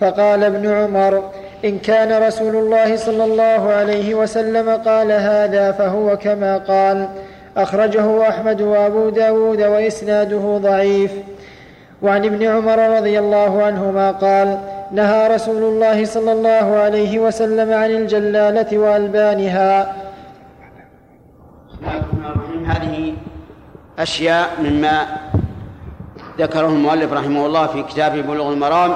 فقال 0.00 0.44
ابن 0.44 0.74
عمر 0.74 1.22
إن 1.64 1.78
كان 1.78 2.22
رسول 2.22 2.56
الله 2.56 2.96
صلى 2.96 3.24
الله 3.24 3.72
عليه 3.72 4.14
وسلم 4.14 4.70
قال 4.70 5.12
هذا 5.12 5.72
فهو 5.72 6.16
كما 6.16 6.58
قال. 6.58 7.08
أخرجه 7.56 8.28
أحمد 8.28 8.62
وأبو 8.62 9.08
داود 9.08 9.62
وإسناده 9.62 10.58
ضعيف. 10.58 11.12
وعن 12.02 12.24
ابن 12.24 12.46
عمر 12.46 12.96
رضي 12.96 13.18
الله 13.18 13.62
عنهما 13.62 14.10
قال 14.10 14.58
نهى 14.92 15.34
رسول 15.34 15.62
الله 15.62 16.04
صلى 16.04 16.32
الله 16.32 16.76
عليه 16.76 17.18
وسلم 17.18 17.72
عن 17.72 17.90
الجلالة 17.90 18.78
وألبانها. 18.78 19.96
هذه 22.66 23.14
أشياء 23.98 24.48
مما 24.62 25.06
ذكره 26.38 26.66
المؤلف 26.66 27.12
رحمه 27.12 27.46
الله 27.46 27.66
في 27.66 27.82
كتابه 27.82 28.20
بلوغ 28.20 28.52
المرام 28.52 28.92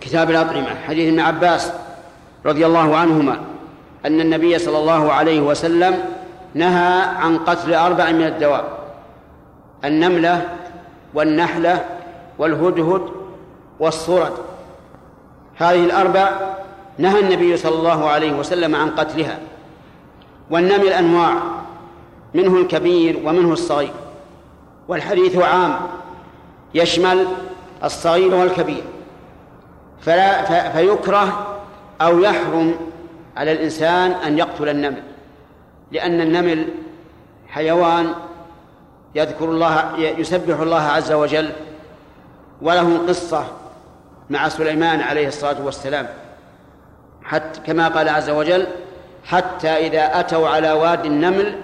كتاب 0.00 0.30
الأطعمة 0.30 0.66
حديث 0.86 1.08
ابن 1.08 1.20
عباس 1.20 1.72
رضي 2.46 2.66
الله 2.66 2.96
عنهما 2.96 3.36
أن 4.06 4.20
النبي 4.20 4.58
صلى 4.58 4.78
الله 4.78 5.12
عليه 5.12 5.40
وسلم 5.40 5.94
نهى 6.54 7.02
عن 7.02 7.38
قتل 7.38 7.74
أربع 7.74 8.10
من 8.10 8.26
الدواب 8.26 8.64
النملة 9.84 10.48
والنحلة 11.14 11.84
والهدهد 12.38 13.02
والصرد. 13.80 14.32
هذه 15.56 15.84
الأربع 15.84 16.30
نهى 16.98 17.20
النبي 17.20 17.56
صلى 17.56 17.74
الله 17.74 18.08
عليه 18.08 18.32
وسلم 18.32 18.76
عن 18.76 18.90
قتلها 18.90 19.38
والنمل 20.50 20.88
أنواع 20.88 21.34
منه 22.34 22.56
الكبير 22.56 23.20
ومنه 23.24 23.52
الصغير 23.52 23.92
والحديث 24.88 25.36
عام 25.36 25.76
يشمل 26.74 27.26
الصغير 27.84 28.34
والكبير 28.34 28.84
فلا 30.00 30.70
فيكره 30.70 31.56
أو 32.00 32.20
يحرم 32.20 32.74
على 33.36 33.52
الإنسان 33.52 34.10
أن 34.10 34.38
يقتل 34.38 34.68
النمل. 34.68 35.02
لأن 35.92 36.20
النمل 36.20 36.68
حيوان 37.48 38.14
يذكر 39.14 39.44
الله 39.44 39.98
يسبح 39.98 40.60
الله 40.60 40.82
عز 40.82 41.12
وجل 41.12 41.50
وله 42.62 42.98
قصة 43.08 43.44
مع 44.30 44.48
سليمان 44.48 45.00
عليه 45.00 45.28
الصلاة 45.28 45.64
والسلام. 45.64 46.06
حتى 47.22 47.60
كما 47.66 47.88
قال 47.88 48.08
عز 48.08 48.30
وجل 48.30 48.66
حتى 49.24 49.68
إذا 49.68 50.20
أتوا 50.20 50.48
على 50.48 50.72
واد 50.72 51.04
النمل 51.06 51.54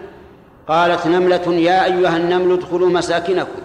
قالت 0.68 1.06
نملة 1.06 1.54
يا 1.54 1.84
أيها 1.84 2.16
النمل 2.16 2.52
ادخلوا 2.52 2.90
مساكنكم 2.90 3.62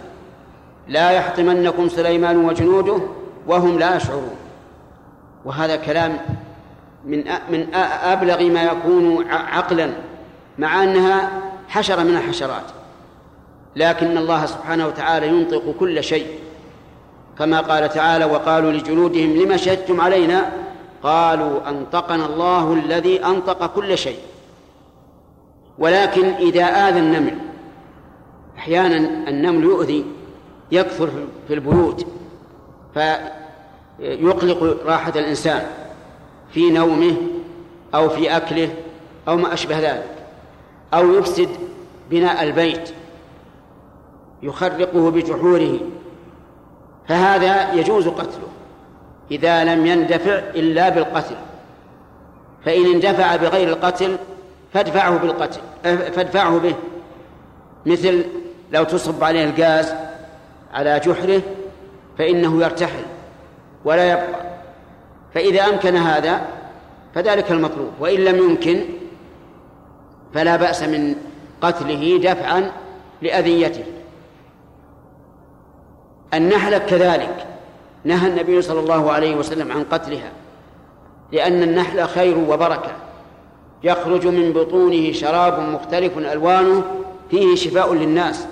لا 0.87 1.11
يحطمنكم 1.11 1.89
سليمان 1.89 2.37
وجنوده 2.45 2.97
وهم 3.47 3.79
لا 3.79 3.95
يشعرون. 3.95 4.35
وهذا 5.45 5.75
كلام 5.75 6.17
من 7.05 7.23
من 7.51 7.75
أبلغ 8.03 8.43
ما 8.43 8.63
يكون 8.63 9.31
عقلا 9.31 9.89
مع 10.57 10.83
أنها 10.83 11.41
حشرة 11.67 12.03
من 12.03 12.17
الحشرات. 12.17 12.65
لكن 13.75 14.17
الله 14.17 14.45
سبحانه 14.45 14.87
وتعالى 14.87 15.27
ينطق 15.27 15.75
كل 15.79 16.03
شيء. 16.03 16.27
كما 17.39 17.61
قال 17.61 17.89
تعالى 17.89 18.25
وقالوا 18.25 18.71
لجلودهم 18.71 19.35
لما 19.35 19.57
شهدتم 19.57 20.01
علينا؟ 20.01 20.51
قالوا 21.03 21.69
أنطقنا 21.69 22.25
الله 22.25 22.73
الذي 22.73 23.25
أنطق 23.25 23.65
كل 23.75 23.97
شيء. 23.97 24.19
ولكن 25.77 26.25
إذا 26.25 26.63
آذى 26.63 26.99
النمل 26.99 27.37
أحيانا 28.57 29.29
النمل 29.29 29.63
يؤذي 29.63 30.05
يكثر 30.71 31.09
في 31.47 31.53
البيوت 31.53 32.07
فيقلق 32.93 34.77
راحة 34.85 35.13
الإنسان 35.15 35.67
في 36.51 36.69
نومه 36.69 37.15
أو 37.95 38.09
في 38.09 38.37
أكله 38.37 38.69
أو 39.27 39.37
ما 39.37 39.53
أشبه 39.53 39.79
ذلك. 39.79 40.22
أو 40.93 41.13
يفسد 41.13 41.49
بناء 42.09 42.43
البيت 42.43 42.89
يخرقه 44.43 45.11
بجحوره 45.11 45.79
فهذا 47.07 47.73
يجوز 47.73 48.07
قتله 48.07 48.47
إذا 49.31 49.63
لم 49.63 49.85
يندفع 49.85 50.37
إلا 50.55 50.89
بالقتل. 50.89 51.35
فإن 52.65 52.85
اندفع 52.85 53.35
بغير 53.35 53.67
القتل 53.67 54.17
فادفعه 54.73 55.17
بالقتل 55.17 55.61
فادفعه 55.83 56.57
به. 56.57 56.75
مثل 57.85 58.23
لو 58.71 58.83
تصب 58.83 59.23
عليه 59.23 59.43
الغاز 59.43 59.93
على 60.73 60.99
جحره 60.99 61.41
فإنه 62.17 62.63
يرتحل 62.63 63.05
ولا 63.85 64.11
يبقى. 64.11 64.53
فإذا 65.33 65.61
أمكن 65.61 65.95
هذا 65.95 66.41
فذلك 67.15 67.51
المطلوب 67.51 67.91
وإن 67.99 68.19
لم 68.19 68.37
يمكن 68.37 68.83
فلا 70.33 70.55
بأس 70.55 70.83
من 70.83 71.15
قتله 71.61 72.17
دفعا 72.17 72.71
لأذيته. 73.21 73.83
النحلة 76.33 76.77
كذلك. 76.77 77.47
نهى 78.05 78.27
النبي 78.27 78.61
صلى 78.61 78.79
الله 78.79 79.11
عليه 79.11 79.35
وسلم 79.35 79.71
عن 79.71 79.83
قتلها 79.83 80.31
لأن 81.31 81.63
النحل 81.63 82.07
خير 82.07 82.37
وبركة. 82.37 82.91
يخرج 83.83 84.27
من 84.27 84.53
بطونه 84.53 85.11
شراب 85.11 85.59
مختلف 85.59 86.17
ألوانه 86.17 86.83
فيه 87.31 87.55
شفاء 87.55 87.93
للناس. 87.93 88.47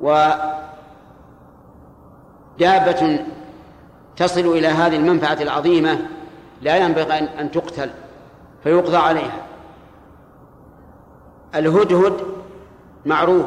ودابة 0.00 0.78
تصل 4.16 4.40
إلى 4.40 4.68
هذه 4.68 4.96
المنفعة 4.96 5.42
العظيمة 5.42 5.98
لا 6.62 6.76
ينبغي 6.76 7.18
أن 7.18 7.50
تقتل 7.50 7.90
فيقضى 8.64 8.96
عليها. 8.96 9.40
الهدهد 11.54 12.14
معروف. 13.06 13.46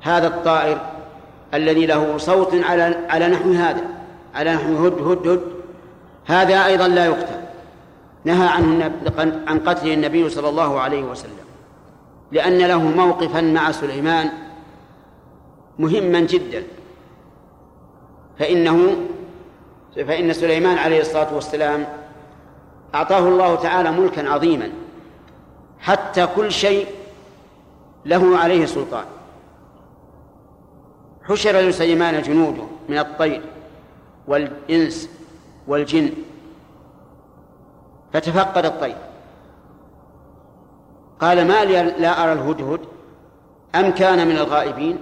هذا 0.00 0.26
الطائر 0.26 0.78
الذي 1.54 1.86
له 1.86 2.18
صوت 2.18 2.54
على 2.54 3.06
على 3.08 3.28
نحو 3.28 3.52
هذا 3.52 3.82
على 4.34 4.54
نحو 4.54 4.86
هد 4.86 4.92
هد 4.92 5.28
هد. 5.28 5.42
هذا 6.26 6.66
أيضا 6.66 6.88
لا 6.88 7.06
يقتل. 7.06 7.40
نهى 8.24 8.48
عنه 8.48 8.92
عن 9.46 9.58
قتله 9.58 9.94
النبي 9.94 10.28
صلى 10.28 10.48
الله 10.48 10.80
عليه 10.80 11.02
وسلم. 11.02 11.46
لأن 12.32 12.58
له 12.58 12.82
موقفا 12.82 13.40
مع 13.40 13.72
سليمان 13.72 14.30
مهما 15.78 16.20
جدا. 16.20 16.62
فإنه 18.38 18.96
فإن 19.96 20.32
سليمان 20.32 20.78
عليه 20.78 21.00
الصلاة 21.00 21.34
والسلام 21.34 21.86
أعطاه 22.94 23.28
الله 23.28 23.54
تعالى 23.54 23.90
ملكا 23.90 24.28
عظيما. 24.28 24.70
حتى 25.86 26.26
كل 26.26 26.52
شيء 26.52 26.86
له 28.04 28.38
عليه 28.38 28.66
سلطان. 28.66 29.04
حشر 31.24 31.60
لسليمان 31.60 32.22
جنوده 32.22 32.62
من 32.88 32.98
الطير 32.98 33.42
والإنس 34.26 35.08
والجن. 35.66 36.12
فتفقد 38.12 38.64
الطير. 38.64 38.96
قال 41.20 41.46
ما 41.48 41.64
لي 41.64 41.82
لا 41.82 42.24
أرى 42.24 42.32
الهدهد؟ 42.32 42.80
أم 43.74 43.90
كان 43.90 44.28
من 44.28 44.36
الغائبين؟ 44.36 44.98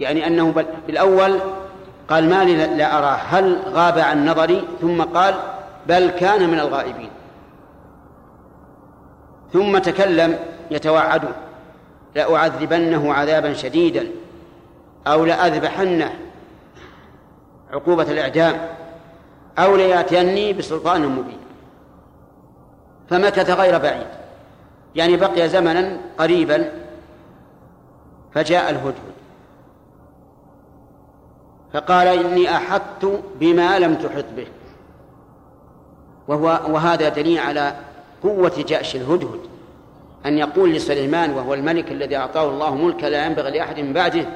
يعني 0.00 0.26
أنه 0.26 0.64
بالأول 0.86 1.40
قال 2.08 2.30
ما 2.30 2.44
لي 2.44 2.66
لا 2.66 2.98
أراه 2.98 3.16
هل 3.16 3.62
غاب 3.68 3.98
عن 3.98 4.28
نظري؟ 4.28 4.68
ثم 4.80 5.02
قال 5.02 5.34
بل 5.86 6.10
كان 6.10 6.50
من 6.50 6.60
الغائبين. 6.60 7.10
ثم 9.52 9.78
تكلم 9.78 10.38
يتوعده 10.70 11.28
لأعذبنه 12.14 13.14
عذابا 13.14 13.52
شديدا 13.52 14.06
أو 15.06 15.24
لأذبحنه 15.24 16.12
عقوبة 17.72 18.02
الإعدام 18.02 18.68
أو 19.58 19.76
ليأتيني 19.76 20.52
بسلطان 20.52 21.06
مبين. 21.06 21.38
فمكث 23.10 23.50
غير 23.50 23.78
بعيد. 23.78 24.06
يعني 24.94 25.16
بقي 25.16 25.48
زمنا 25.48 25.96
قريبا 26.18 26.72
فجاء 28.34 28.70
الهدهد. 28.70 29.16
فقال 31.72 32.06
إني 32.08 32.56
أحطت 32.56 33.22
بما 33.40 33.78
لم 33.78 33.94
تحط 33.94 34.24
به. 34.36 34.46
وهو 36.28 36.60
وهذا 36.68 37.08
دليل 37.08 37.38
على 37.38 37.76
قوة 38.22 38.64
جأش 38.68 38.96
الهدهد. 38.96 39.40
أن 40.26 40.38
يقول 40.38 40.72
لسليمان 40.72 41.30
وهو 41.30 41.54
الملك 41.54 41.92
الذي 41.92 42.16
أعطاه 42.16 42.50
الله 42.50 42.74
ملكا 42.74 43.06
لا 43.06 43.26
ينبغي 43.26 43.50
لأحد 43.50 43.80
من 43.80 43.92
بعده 43.92 44.26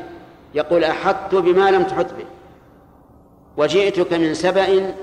يقول 0.55 0.85
أحطت 0.85 1.35
بما 1.35 1.71
لم 1.71 1.83
تحط 1.83 2.07
به. 2.15 2.25
وجئتك 3.57 4.13
من 4.13 4.35
سبأ 4.35 4.95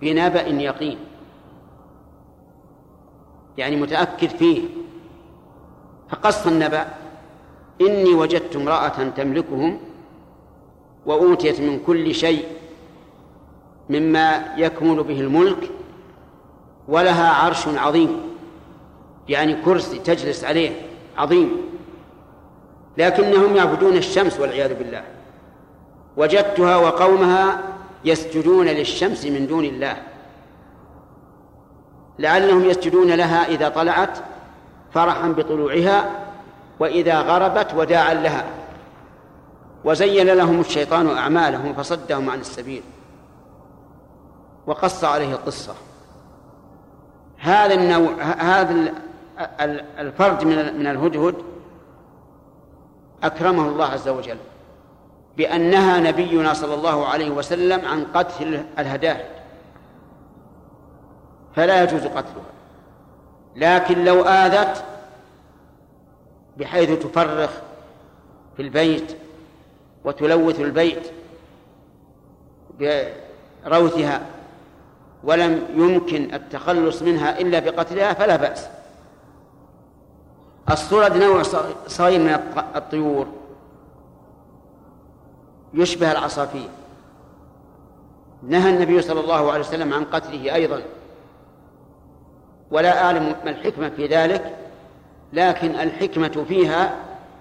بنبأ 0.00 0.46
يقين. 0.46 0.98
يعني 3.58 3.76
متأكد 3.76 4.28
فيه. 4.28 4.62
فقص 6.10 6.46
النبأ. 6.46 6.86
إني 7.80 8.14
وجدت 8.14 8.56
امرأة 8.56 9.08
تملكهم 9.16 9.80
وأوتيت 11.06 11.60
من 11.60 11.78
كل 11.86 12.14
شيء 12.14 12.44
مما 13.90 14.54
يكمل 14.56 15.02
به 15.02 15.20
الملك 15.20 15.70
ولها 16.88 17.30
عرش 17.30 17.68
عظيم. 17.68 18.20
يعني 19.28 19.54
كرسي 19.54 19.98
تجلس 19.98 20.44
عليه 20.44 20.80
عظيم. 21.16 21.56
لكنهم 22.98 23.56
يعبدون 23.56 23.96
الشمس 23.96 24.40
والعياذ 24.40 24.74
بالله. 24.74 25.04
وجدتها 26.16 26.76
وقومها 26.76 27.62
يسجدون 28.04 28.66
للشمس 28.66 29.24
من 29.24 29.46
دون 29.46 29.64
الله. 29.64 29.96
لعلهم 32.18 32.64
يسجدون 32.64 33.10
لها 33.10 33.48
إذا 33.48 33.68
طلعت 33.68 34.18
فرحا 34.92 35.28
بطلوعها 35.28 36.10
وإذا 36.80 37.20
غربت 37.20 37.74
وداعا 37.76 38.14
لها. 38.14 38.44
وزين 39.84 40.26
لهم 40.26 40.60
الشيطان 40.60 41.16
أعمالهم 41.16 41.74
فصدهم 41.74 42.30
عن 42.30 42.40
السبيل. 42.40 42.82
وقص 44.66 45.04
عليه 45.04 45.32
القصة. 45.32 45.74
هذا 47.44 47.74
النوع 47.74 48.22
هذا 48.22 48.92
الفرد 49.98 50.44
من 50.44 50.78
من 50.78 50.86
الهدهد 50.86 51.34
أكرمه 53.22 53.68
الله 53.68 53.84
عز 53.84 54.08
وجل 54.08 54.36
بأنها 55.36 56.00
نبينا 56.00 56.54
صلى 56.54 56.74
الله 56.74 57.06
عليه 57.06 57.30
وسلم 57.30 57.84
عن 57.84 58.04
قتل 58.04 58.64
الهداهد. 58.78 59.24
فلا 61.56 61.82
يجوز 61.82 62.06
قتلها. 62.06 62.54
لكن 63.56 64.04
لو 64.04 64.22
آذت 64.22 64.84
بحيث 66.56 67.02
تفرخ 67.02 67.50
في 68.56 68.62
البيت 68.62 69.16
وتلوث 70.04 70.60
البيت 70.60 71.02
بروثها 73.64 74.20
ولم 75.24 75.66
يمكن 75.74 76.34
التخلص 76.34 77.02
منها 77.02 77.40
إلا 77.40 77.58
بقتلها 77.58 78.12
فلا 78.12 78.36
بأس. 78.36 78.66
الصلد 80.70 81.16
نوع 81.16 81.42
صغير 81.86 82.20
من 82.20 82.38
الطيور. 82.76 83.26
يشبه 85.74 86.12
العصافير. 86.12 86.68
نهى 88.42 88.70
النبي 88.70 89.02
صلى 89.02 89.20
الله 89.20 89.52
عليه 89.52 89.60
وسلم 89.60 89.92
عن 89.94 90.04
قتله 90.04 90.54
أيضا. 90.54 90.82
ولا 92.70 93.04
أعلم 93.04 93.34
ما 93.44 93.50
الحكمة 93.50 93.88
في 93.88 94.06
ذلك 94.06 94.54
لكن 95.32 95.70
الحكمة 95.70 96.44
فيها 96.48 96.94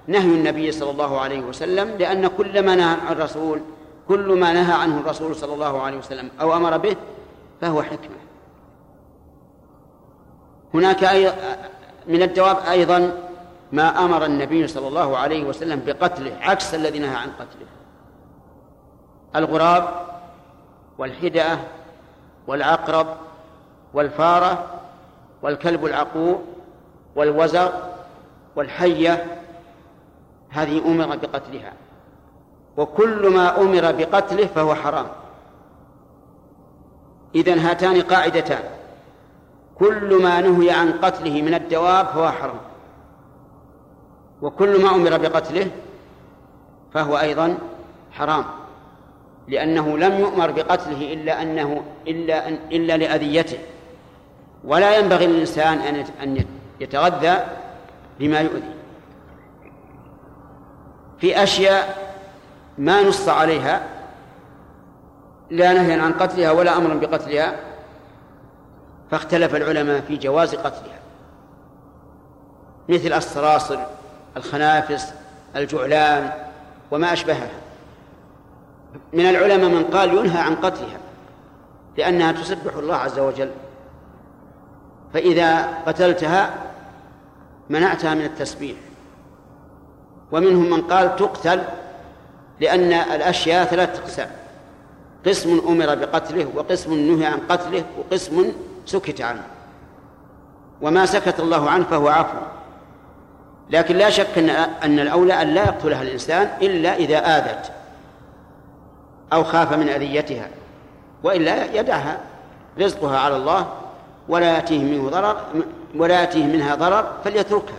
نهي 0.07 0.35
النبي 0.35 0.71
صلى 0.71 0.91
الله 0.91 1.19
عليه 1.19 1.41
وسلم 1.41 1.89
لأن 1.99 2.27
كل 2.27 2.65
ما 2.65 2.75
نهى 2.75 2.97
عن 3.07 3.11
الرسول 3.11 3.59
كل 4.07 4.39
ما 4.39 4.53
نهى 4.53 4.73
عنه 4.73 4.99
الرسول 4.99 5.35
صلى 5.35 5.53
الله 5.53 5.81
عليه 5.81 5.97
وسلم 5.97 6.29
أو 6.41 6.55
أمر 6.55 6.77
به 6.77 6.95
فهو 7.63 7.83
حكمة. 7.83 8.15
هناك 10.73 11.03
أي 11.03 11.33
من 12.07 12.21
الجواب 12.21 12.57
أيضا 12.57 13.29
ما 13.71 14.05
أمر 14.05 14.25
النبي 14.25 14.67
صلى 14.67 14.87
الله 14.87 15.17
عليه 15.17 15.43
وسلم 15.43 15.81
بقتله 15.85 16.37
عكس 16.41 16.75
الذي 16.75 16.99
نهى 16.99 17.15
عن 17.15 17.29
قتله. 17.29 17.67
الغراب 19.35 19.89
والحدأة 20.97 21.57
والعقرب 22.47 23.07
والفارة 23.93 24.81
والكلب 25.41 25.85
العقور 25.85 26.41
والوزر 27.15 27.71
والحية 28.55 29.41
هذه 30.49 30.85
أمر 30.85 31.15
بقتلها. 31.15 31.73
وكل 32.77 33.27
ما 33.27 33.61
أمر 33.61 33.91
بقتله 33.91 34.47
فهو 34.47 34.75
حرام. 34.75 35.07
إذن 37.35 37.59
هاتان 37.59 38.01
قاعدتان. 38.01 38.63
كل 39.75 40.21
ما 40.23 40.41
نهي 40.41 40.71
عن 40.71 40.91
قتله 40.91 41.41
من 41.41 41.53
الدواب 41.53 42.05
فهو 42.05 42.31
حرام. 42.31 42.59
وكل 44.41 44.83
ما 44.83 44.89
أمر 44.89 45.17
بقتله 45.17 45.67
فهو 46.93 47.17
أيضا 47.17 47.57
حرام. 48.11 48.45
لأنه 49.47 49.97
لم 49.97 50.19
يؤمر 50.19 50.51
بقتله 50.51 51.13
إلا 51.13 51.41
أنه 51.41 51.83
إلا 52.07 52.47
أن 52.47 52.59
إلا 52.71 52.97
لأذيته. 52.97 53.57
ولا 54.63 54.97
ينبغي 54.97 55.27
للإنسان 55.27 55.77
أن 55.77 56.05
أن 56.23 56.45
يتغذى 56.79 57.37
بما 58.19 58.39
يؤذي. 58.39 58.73
في 61.19 61.43
أشياء 61.43 62.13
ما 62.77 63.03
نص 63.03 63.29
عليها 63.29 63.92
لا 65.53 65.73
نهيا 65.73 66.01
عن 66.01 66.13
قتلها 66.13 66.51
ولا 66.51 66.77
أمرا 66.77 66.93
بقتلها 66.93 67.55
فاختلف 69.11 69.55
العلماء 69.55 70.01
في 70.01 70.17
جواز 70.17 70.55
قتلها. 70.55 70.99
مثل 72.89 73.13
الصراصر 73.13 73.79
الخنافس 74.37 75.13
الجعلان 75.55 76.31
وما 76.91 77.13
أشبهها. 77.13 77.49
من 79.13 79.25
العلماء 79.25 79.69
من 79.69 79.83
قال 79.83 80.17
ينهى 80.17 80.41
عن 80.41 80.55
قتلها 80.55 80.97
لأنها 81.97 82.31
تسبح 82.31 82.75
الله 82.75 82.95
عز 82.95 83.19
وجل. 83.19 83.51
فإذا 85.13 85.67
قتلتها 85.87 86.49
منعتها 87.69 88.13
من 88.13 88.25
التسبيح. 88.25 88.77
ومنهم 90.31 90.69
من 90.69 90.81
قال 90.81 91.15
تقتل 91.15 91.61
لأن 92.59 92.93
الأشياء 92.93 93.65
ثلاثة 93.65 94.03
أقسام. 94.03 94.42
قسم 95.25 95.61
أمر 95.67 95.95
بقتله 95.95 96.47
وقسم 96.55 96.93
نهي 96.93 97.25
عن 97.25 97.39
قتله 97.49 97.83
وقسم 97.99 98.51
سكت 98.85 99.21
عنه. 99.21 99.43
وما 100.81 101.05
سكت 101.05 101.39
الله 101.39 101.69
عنه 101.69 101.85
فهو 101.85 102.07
عفو. 102.07 102.37
لكن 103.69 103.95
لا 103.97 104.09
شك 104.09 104.37
أن 104.37 104.49
أن 104.83 104.99
الأولى 104.99 105.41
أن 105.41 105.47
لا 105.47 105.63
يقتلها 105.63 106.01
الإنسان 106.01 106.49
إلا 106.61 106.95
إذا 106.95 107.17
آذت 107.37 107.71
أو 109.33 109.43
خاف 109.43 109.73
من 109.73 109.89
أذيتها 109.89 110.47
وإلا 111.23 111.79
يدعها 111.79 112.17
رزقها 112.79 113.19
على 113.19 113.35
الله 113.35 113.67
ولا 114.29 114.55
يأتيه 114.55 114.79
منه 114.79 115.09
ضرر 115.09 115.41
ولا 115.95 116.19
يأتيه 116.19 116.45
منها 116.45 116.75
ضرر 116.75 117.11
فليتركها. 117.23 117.77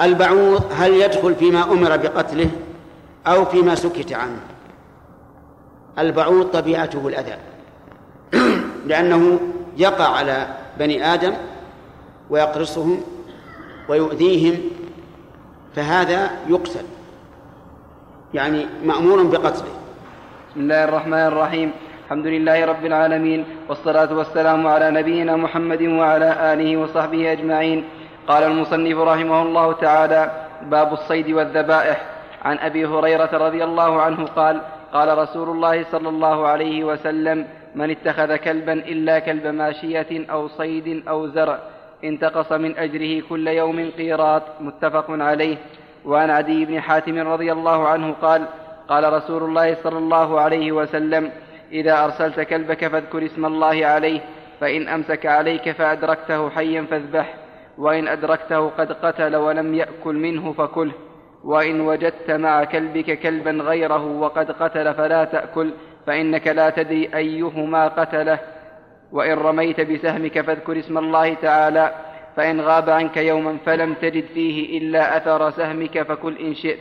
البعوض 0.00 0.72
هل 0.76 0.94
يدخل 0.94 1.34
فيما 1.34 1.62
أمر 1.62 1.96
بقتله 1.96 2.50
أو 3.26 3.44
فيما 3.44 3.74
سكت 3.74 4.12
عنه؟ 4.12 4.40
البعوض 5.98 6.46
طبيعته 6.46 7.08
الأذى. 7.08 7.36
لأنه 8.88 9.40
يقع 9.76 10.08
على 10.16 10.46
بني 10.78 11.14
آدم 11.14 11.34
ويقرصهم 12.30 13.00
ويؤذيهم 13.88 14.60
فهذا 15.76 16.30
يقتل 16.48 16.84
يعني 18.34 18.66
مأمور 18.84 19.22
بقتله. 19.22 19.74
بسم 20.50 20.60
الله 20.60 20.84
الرحمن 20.84 21.26
الرحيم. 21.26 21.72
الحمد 22.04 22.26
لله 22.26 22.64
رب 22.64 22.86
العالمين 22.86 23.44
والصلاة 23.68 24.14
والسلام 24.14 24.66
على 24.66 24.90
نبينا 24.90 25.36
محمد 25.36 25.82
وعلى 25.82 26.52
آله 26.52 26.76
وصحبه 26.76 27.32
أجمعين. 27.32 27.84
قال 28.28 28.42
المصنف 28.42 28.98
رحمه 28.98 29.42
الله 29.42 29.72
تعالى 29.72 30.30
باب 30.62 30.92
الصيد 30.92 31.30
والذبائح. 31.30 32.04
عن 32.44 32.58
أبي 32.58 32.86
هريرة 32.86 33.30
رضي 33.32 33.64
الله 33.64 34.02
عنه 34.02 34.26
قال 34.26 34.60
قال 34.92 35.18
رسول 35.18 35.48
الله 35.48 35.84
صلى 35.92 36.08
الله 36.08 36.46
عليه 36.46 36.84
وسلم 36.84 37.46
من 37.74 37.90
اتخذ 37.90 38.36
كلبا 38.36 38.72
إلا 38.72 39.18
كلب 39.18 39.46
ماشية 39.46 40.26
أو 40.30 40.48
صيد 40.48 41.08
أو 41.08 41.26
زرع 41.26 41.58
انتقص 42.04 42.52
من 42.52 42.78
أجره 42.78 43.22
كل 43.28 43.48
يوم 43.48 43.90
قيراط. 43.98 44.42
متفق 44.60 45.06
عليه. 45.10 45.56
وعن 46.04 46.30
عدي 46.30 46.64
بن 46.64 46.80
حاتم 46.80 47.18
رضي 47.18 47.52
الله 47.52 47.88
عنه 47.88 48.12
قال 48.22 48.46
قال 48.88 49.12
رسول 49.12 49.42
الله 49.42 49.74
صلى 49.74 49.98
الله 49.98 50.40
عليه 50.40 50.72
وسلم 50.72 51.30
إذا 51.72 52.04
أرسلت 52.04 52.40
كلبك 52.40 52.88
فاذكر 52.88 53.26
اسم 53.26 53.46
الله 53.46 53.86
عليه 53.86 54.20
فإن 54.60 54.88
أمسك 54.88 55.26
عليك 55.26 55.70
فأدركته 55.72 56.50
حيا 56.50 56.82
فاذبح 56.90 57.34
وإن 57.78 58.08
أدركته 58.08 58.68
قد 58.68 58.92
قتل 58.92 59.36
ولم 59.36 59.74
يأكل 59.74 60.14
منه 60.14 60.52
فكله. 60.52 60.92
وإن 61.44 61.80
وجدت 61.80 62.30
مع 62.30 62.64
كلبك 62.64 63.18
كلبا 63.18 63.50
غيره 63.50 64.06
وقد 64.06 64.50
قتل 64.50 64.94
فلا 64.94 65.24
تأكل 65.24 65.70
فإنك 66.06 66.46
لا 66.46 66.70
تدري 66.70 67.10
أيهما 67.14 67.88
قتله. 67.88 68.38
وإن 69.12 69.38
رميت 69.38 69.80
بسهمك 69.80 70.40
فاذكر 70.40 70.78
اسم 70.78 70.98
الله 70.98 71.34
تعالى 71.34 71.94
فإن 72.36 72.60
غاب 72.60 72.90
عنك 72.90 73.16
يوما 73.16 73.56
فلم 73.66 73.94
تجد 73.94 74.24
فيه 74.24 74.78
إلا 74.78 75.16
أثر 75.16 75.50
سهمك 75.50 76.02
فكل 76.02 76.36
إن 76.36 76.54
شئت. 76.54 76.78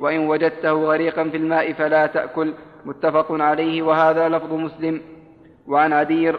وإن 0.00 0.18
وجدته 0.28 0.72
غريقا 0.72 1.24
في 1.24 1.36
الماء 1.36 1.72
فلا 1.72 2.06
تأكل 2.06 2.54
متفق 2.84 3.26
عليه. 3.30 3.82
وهذا 3.82 4.28
لفظ 4.28 4.52
مسلم. 4.52 5.02
وعن 5.66 5.92
عدير 5.92 6.38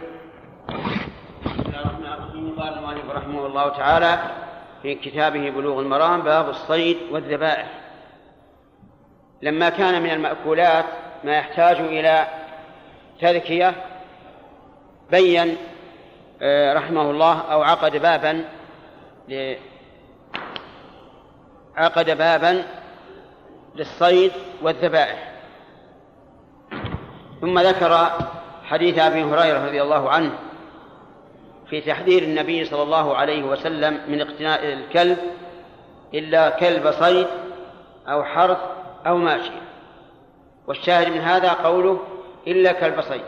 قال 2.58 2.78
المؤلف 2.78 3.10
رحمه 3.10 3.46
الله 3.46 3.68
تعالى 3.68 4.18
في 4.82 4.94
كتابه 4.94 5.50
بلوغ 5.50 5.80
المرام 5.80 6.22
باب 6.22 6.48
الصيد 6.48 6.98
والذبائح. 7.10 7.68
لما 9.42 9.68
كان 9.68 10.02
من 10.02 10.10
المأكولات 10.10 10.84
ما 11.24 11.36
يحتاج 11.36 11.76
إلى 11.76 12.26
تذكية 13.20 13.74
بين 15.10 15.56
آه، 16.42 16.74
رحمه 16.74 17.10
الله 17.10 17.40
أو 17.40 17.62
عقد 17.62 17.96
بابا 17.96 18.44
عقد 21.76 22.10
بابا 22.10 22.64
للصيد 23.74 24.32
والذبائح. 24.62 25.32
ثم 27.40 27.58
ذكر 27.58 28.10
حديث 28.64 28.98
أبي 28.98 29.22
هريرة 29.22 29.66
رضي 29.66 29.82
الله 29.82 30.10
عنه 30.10 30.47
في 31.70 31.80
تحذير 31.80 32.22
النبي 32.22 32.64
صلى 32.64 32.82
الله 32.82 33.16
عليه 33.16 33.42
وسلم 33.42 34.00
من 34.08 34.20
اقتناء 34.20 34.72
الكلب 34.72 35.18
إلا 36.14 36.50
كلب 36.50 36.90
صيد 36.90 37.26
أو 38.08 38.24
حرث 38.24 38.58
أو 39.06 39.16
ماشيه 39.16 39.62
والشاهد 40.66 41.08
من 41.08 41.20
هذا 41.20 41.52
قوله 41.52 42.00
إلا 42.46 42.72
كلب 42.72 43.00
صيد 43.00 43.24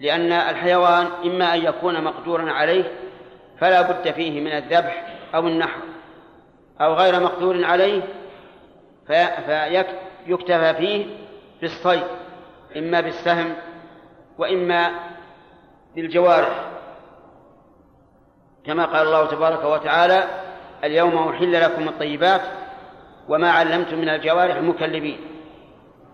لأن 0.00 0.32
الحيوان 0.32 1.06
إما 1.24 1.54
أن 1.54 1.64
يكون 1.64 2.04
مقدورا 2.04 2.52
عليه 2.52 2.92
فلا 3.58 3.82
بد 3.82 4.10
فيه 4.12 4.40
من 4.40 4.52
الذبح 4.52 5.18
أو 5.34 5.46
النحر 5.46 5.80
أو 6.80 6.94
غير 6.94 7.20
مقدور 7.20 7.64
عليه 7.64 8.02
فيكتفى 9.06 10.74
فيه 10.74 11.06
بالصيد 11.60 12.04
إما 12.76 13.00
بالسهم 13.00 13.54
وإما 14.38 14.90
بالجوارح. 15.94 16.75
كما 18.66 18.84
قال 18.84 19.06
الله 19.06 19.26
تبارك 19.26 19.64
وتعالى 19.64 20.24
اليوم 20.84 21.28
أحل 21.28 21.52
لكم 21.52 21.88
الطيبات 21.88 22.40
وما 23.28 23.50
علمتم 23.50 23.98
من 23.98 24.08
الجوارح 24.08 24.56
المكلبين. 24.56 25.18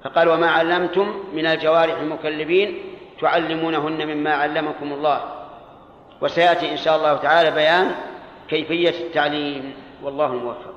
فقال 0.04 0.28
وما 0.28 0.50
علمتم 0.50 1.14
من 1.34 1.46
الجوارح 1.46 2.00
المكلبين 2.00 2.78
تعلمونهن 3.20 4.06
مما 4.06 4.34
علمكم 4.34 4.92
الله. 4.92 5.20
وسيأتي 6.20 6.72
إن 6.72 6.76
شاء 6.76 6.96
الله 6.96 7.16
تعالى 7.16 7.50
بيان 7.50 7.90
كيفية 8.48 9.06
التعليم 9.06 9.74
والله 10.02 10.26
الموفق. 10.26 10.74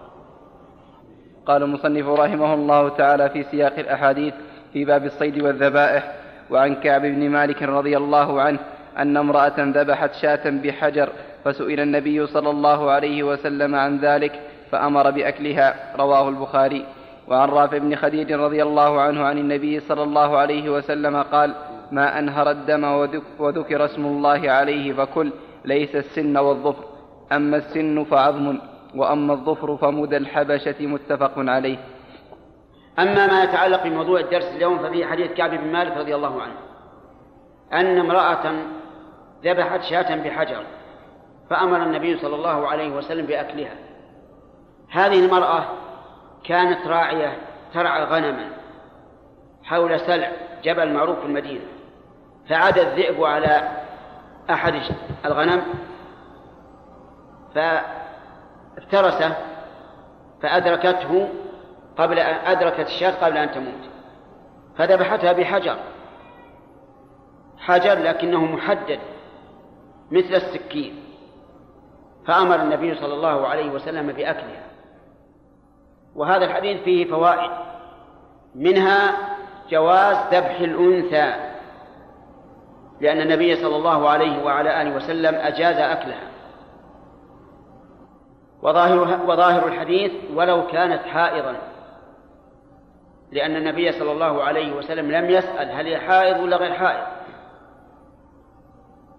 قال 1.45 1.63
المصنف 1.63 2.07
رحمه 2.07 2.53
الله 2.53 2.89
تعالى 2.89 3.29
في 3.29 3.43
سياق 3.43 3.79
الأحاديث 3.79 4.33
في 4.73 4.85
باب 4.85 5.05
الصيد 5.05 5.41
والذبائح 5.41 6.15
وعن 6.49 6.75
كعب 6.75 7.01
بن 7.01 7.29
مالك 7.29 7.63
رضي 7.63 7.97
الله 7.97 8.41
عنه 8.41 8.59
أن 8.97 9.17
امرأة 9.17 9.53
ذبحت 9.57 10.13
شاة 10.13 10.49
بحجر 10.49 11.09
فسئل 11.45 11.79
النبي 11.79 12.27
صلى 12.27 12.49
الله 12.49 12.91
عليه 12.91 13.23
وسلم 13.23 13.75
عن 13.75 13.97
ذلك 13.99 14.39
فأمر 14.71 15.11
بأكلها 15.11 15.95
رواه 15.97 16.29
البخاري. 16.29 16.85
وعن 17.27 17.49
رافع 17.49 17.77
بن 17.77 17.95
خديج 17.95 18.33
رضي 18.33 18.63
الله 18.63 19.01
عنه 19.01 19.23
عن 19.23 19.37
النبي 19.37 19.79
صلى 19.79 20.03
الله 20.03 20.37
عليه 20.37 20.69
وسلم 20.69 21.21
قال 21.21 21.55
ما 21.91 22.19
أنهر 22.19 22.51
الدم 22.51 22.83
وذكر 23.39 23.85
اسم 23.85 24.05
الله 24.05 24.51
عليه 24.51 24.93
فكل 24.93 25.31
ليس 25.65 25.95
السن 25.95 26.37
والظفر. 26.37 26.83
أما 27.31 27.57
السن 27.57 28.03
فعظم 28.03 28.57
وأما 28.95 29.33
الظفر 29.33 29.77
فمدى 29.77 30.17
الحبشة 30.17 30.75
متفق 30.79 31.33
عليه. 31.37 31.77
أما 32.99 33.27
ما 33.27 33.43
يتعلق 33.43 33.83
بموضوع 33.83 34.19
الدرس 34.19 34.55
اليوم 34.55 34.77
ففي 34.77 35.05
حديث 35.05 35.31
كعب 35.31 35.49
بن 35.49 35.71
مالك 35.71 35.97
رضي 35.97 36.15
الله 36.15 36.41
عنه 36.41 36.55
أن 37.73 37.97
امرأة 37.97 38.45
ذبحت 39.45 39.81
شاة 39.83 40.15
بحجر. 40.15 40.63
فأمر 41.49 41.83
النبي 41.83 42.17
صلى 42.17 42.35
الله 42.35 42.67
عليه 42.67 42.95
وسلم 42.95 43.25
بأكلها. 43.25 43.75
هذه 44.89 45.25
المرأة 45.25 45.65
كانت 46.43 46.87
راعية 46.87 47.37
ترعى 47.73 48.03
غنما 48.03 48.49
حول 49.63 49.99
سلع 49.99 50.31
جبل 50.63 50.93
معروف 50.93 51.19
في 51.19 51.25
المدينة 51.25 51.65
فعاد 52.49 52.77
الذئب 52.77 53.23
على 53.23 53.69
أحد 54.49 54.81
الغنم 55.25 55.63
فافترسه 57.55 59.35
فأدركته 60.41 61.29
قبل 61.97 62.19
أن 62.19 62.35
أدركت 62.45 62.87
الشاة 62.87 63.25
قبل 63.25 63.37
أن 63.37 63.51
تموت 63.51 63.89
فذبحتها 64.77 65.33
بحجر. 65.33 65.77
حجر 67.57 67.93
لكنه 67.93 68.45
محدد 68.45 68.99
مثل 70.11 70.35
السكين. 70.35 71.04
فأمر 72.27 72.55
النبي 72.55 72.95
صلى 72.95 73.13
الله 73.13 73.47
عليه 73.47 73.69
وسلم 73.69 74.07
بأكلها. 74.07 74.63
وهذا 76.15 76.45
الحديث 76.45 76.83
فيه 76.83 77.11
فوائد. 77.11 77.51
منها 78.55 79.17
جواز 79.69 80.33
ذبح 80.33 80.59
الأنثى. 80.59 81.33
لأن 83.01 83.21
النبي 83.21 83.55
صلى 83.55 83.75
الله 83.75 84.09
عليه 84.09 84.43
وعلى 84.43 84.81
آله 84.81 84.95
وسلم 84.95 85.35
أجاز 85.35 85.77
أكلها. 85.77 86.29
وظاهر 88.61 89.29
وظاهر 89.29 89.67
الحديث 89.67 90.11
ولو 90.33 90.67
كانت 90.67 91.01
حائضا. 91.01 91.55
لأن 93.31 93.55
النبي 93.55 93.91
صلى 93.91 94.11
الله 94.11 94.43
عليه 94.43 94.73
وسلم 94.73 95.11
لم 95.11 95.29
يسأل 95.29 95.71
هل 95.71 95.87
هي 95.87 95.99
حائض 95.99 96.43
ولا 96.43 96.57
غير 96.57 96.73
حائض. 96.73 97.07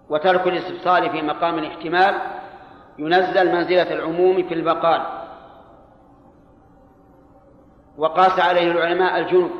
وترك 0.09 0.47
الاستفصال 0.47 1.09
في 1.09 1.21
مقام 1.21 1.57
الاحتمال 1.59 2.15
ينزل 2.99 3.55
منزلة 3.55 3.93
العموم 3.93 4.43
في 4.43 4.53
البقال. 4.53 5.01
وقاس 7.97 8.39
عليه 8.39 8.71
العلماء 8.71 9.19
الجنب 9.19 9.51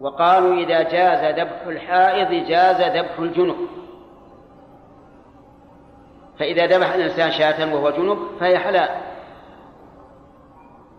وقالوا 0.00 0.54
إذا 0.54 0.82
جاز 0.82 1.38
ذبح 1.38 1.66
الحائض 1.66 2.46
جاز 2.48 2.96
ذبح 2.96 3.18
الجنب 3.18 3.56
فإذا 6.38 6.66
ذبح 6.66 6.94
الإنسان 6.94 7.30
شاة 7.30 7.74
وهو 7.74 7.90
جنب 7.90 8.18
فهي 8.40 8.58
حلال. 8.58 8.88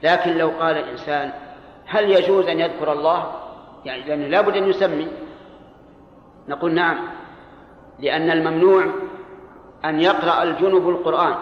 لكن 0.04 0.38
لو 0.38 0.50
قال 0.50 0.78
الإنسان 0.78 1.32
هل 1.86 2.10
يجوز 2.10 2.48
أن 2.48 2.60
يذكر 2.60 2.92
الله؟ 2.92 3.32
يعني 3.86 4.04
لأنه 4.04 4.28
لابد 4.28 4.58
أن 4.58 4.70
يسمي. 4.70 5.08
نقول 6.48 6.74
نعم 6.74 6.98
لأن 8.00 8.32
الممنوع 8.32 8.86
أن 9.86 10.00
يقرأ 10.00 10.44
الجنب 10.44 10.90
القرآن. 10.90 11.36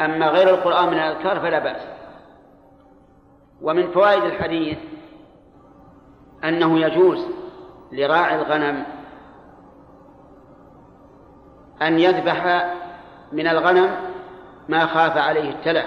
أما 0.00 0.28
غير 0.28 0.50
القرآن 0.50 0.86
من 0.88 0.94
الأذكار 0.94 1.40
فلا 1.40 1.58
بأس. 1.58 1.82
ومن 3.62 3.90
فوائد 3.90 4.24
الحديث 4.24 4.78
أنه 6.44 6.80
يجوز 6.80 7.26
لراعي 7.92 8.34
الغنم 8.34 8.84
أن 11.82 11.98
يذبح 11.98 12.70
من 13.32 13.46
الغنم 13.46 13.90
ما 14.68 14.86
خاف 14.86 15.16
عليه 15.16 15.50
التلف 15.50 15.86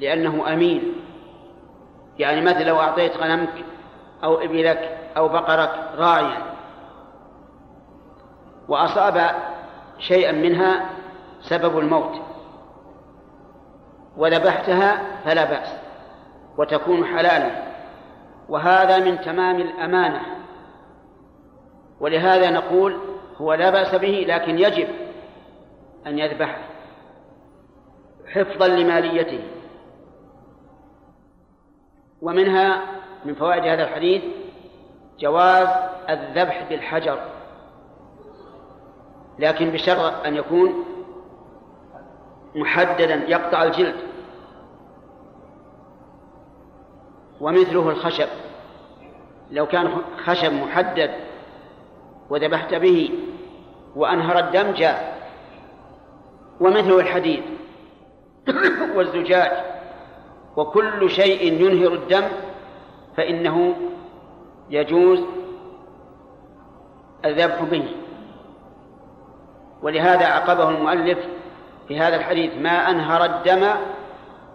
لأنه 0.00 0.52
أمين. 0.52 0.94
يعني 2.18 2.40
مثل 2.40 2.66
لو 2.66 2.80
أعطيت 2.80 3.16
غنمك 3.16 3.64
أو 4.24 4.40
إبلك 4.40 4.98
أو 5.16 5.28
بقرك 5.28 5.90
راعيا. 5.96 6.42
وأصاب 8.68 9.30
شيئا 9.98 10.32
منها 10.32 10.90
سبب 11.40 11.78
الموت. 11.78 12.20
وذبحتها 14.16 15.02
فلا 15.24 15.44
بأس 15.44 15.76
وتكون 16.58 17.04
حلالا. 17.04 17.74
وهذا 18.48 18.98
من 18.98 19.20
تمام 19.20 19.56
الأمانة. 19.56 20.20
ولهذا 22.00 22.50
نقول 22.50 23.00
هو 23.36 23.54
لا 23.54 23.70
بأس 23.70 23.94
به 23.94 24.24
لكن 24.28 24.58
يجب 24.58 24.88
أن 26.06 26.18
يذبحه 26.18 26.62
حفظا 28.34 28.68
لماليته. 28.68 29.40
ومنها 32.22 32.82
من 33.24 33.34
فوائد 33.34 33.64
هذا 33.64 33.82
الحديث 33.84 34.22
جواز 35.18 35.68
الذبح 36.10 36.68
بالحجر. 36.68 37.33
لكن 39.38 39.70
بشرط 39.70 40.26
أن 40.26 40.36
يكون 40.36 40.84
محددا 42.54 43.14
يقطع 43.14 43.62
الجلد. 43.62 43.96
ومثله 47.40 47.90
الخشب. 47.90 48.28
لو 49.50 49.66
كان 49.66 49.96
خشب 50.24 50.52
محدد 50.52 51.10
وذبحت 52.30 52.74
به 52.74 53.10
وأنهر 53.96 54.38
الدم 54.38 54.70
جاء 54.70 55.14
ومثله 56.60 57.00
الحديد 57.00 57.42
والزجاج 58.96 59.52
وكل 60.56 61.10
شيء 61.10 61.52
ينهر 61.52 61.94
الدم 61.94 62.24
فإنه 63.16 63.74
يجوز 64.70 65.20
الذبح 67.24 67.62
به. 67.62 68.03
ولهذا 69.84 70.26
عقبه 70.26 70.68
المؤلف 70.68 71.18
في 71.88 71.98
هذا 71.98 72.16
الحديث 72.16 72.52
ما 72.58 72.90
أنهر 72.90 73.24
الدم. 73.24 73.68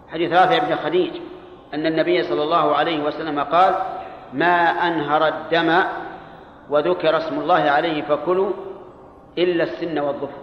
حديث 0.08 0.32
رافع 0.32 0.58
بن 0.58 0.76
خديج 0.76 1.10
أن 1.74 1.86
النبي 1.86 2.22
صلى 2.22 2.42
الله 2.42 2.76
عليه 2.76 3.04
وسلم 3.04 3.40
قال 3.40 3.74
ما 4.32 4.70
أنهر 4.86 5.28
الدم 5.28 5.82
وذكر 6.70 7.16
اسم 7.16 7.40
الله 7.40 7.70
عليه 7.70 8.02
فكلوا 8.02 8.52
إلا 9.38 9.64
السن 9.64 9.98
والظفر. 9.98 10.40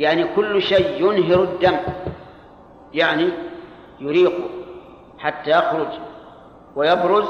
يعني 0.00 0.24
كل 0.36 0.62
شيء 0.62 1.12
ينهر 1.12 1.42
الدم 1.42 1.76
يعني 2.94 3.28
يريقه 4.00 4.44
حتى 5.18 5.50
يخرج 5.50 5.88
ويبرز 6.76 7.28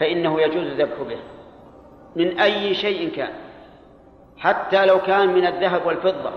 فإنه 0.00 0.40
يجوز 0.40 0.66
الذبح 0.66 1.02
به 1.08 1.18
من 2.16 2.40
أي 2.40 2.74
شيء 2.74 3.10
كان. 3.10 3.49
حتى 4.40 4.86
لو 4.86 4.98
كان 4.98 5.34
من 5.34 5.46
الذهب 5.46 5.86
والفضة. 5.86 6.32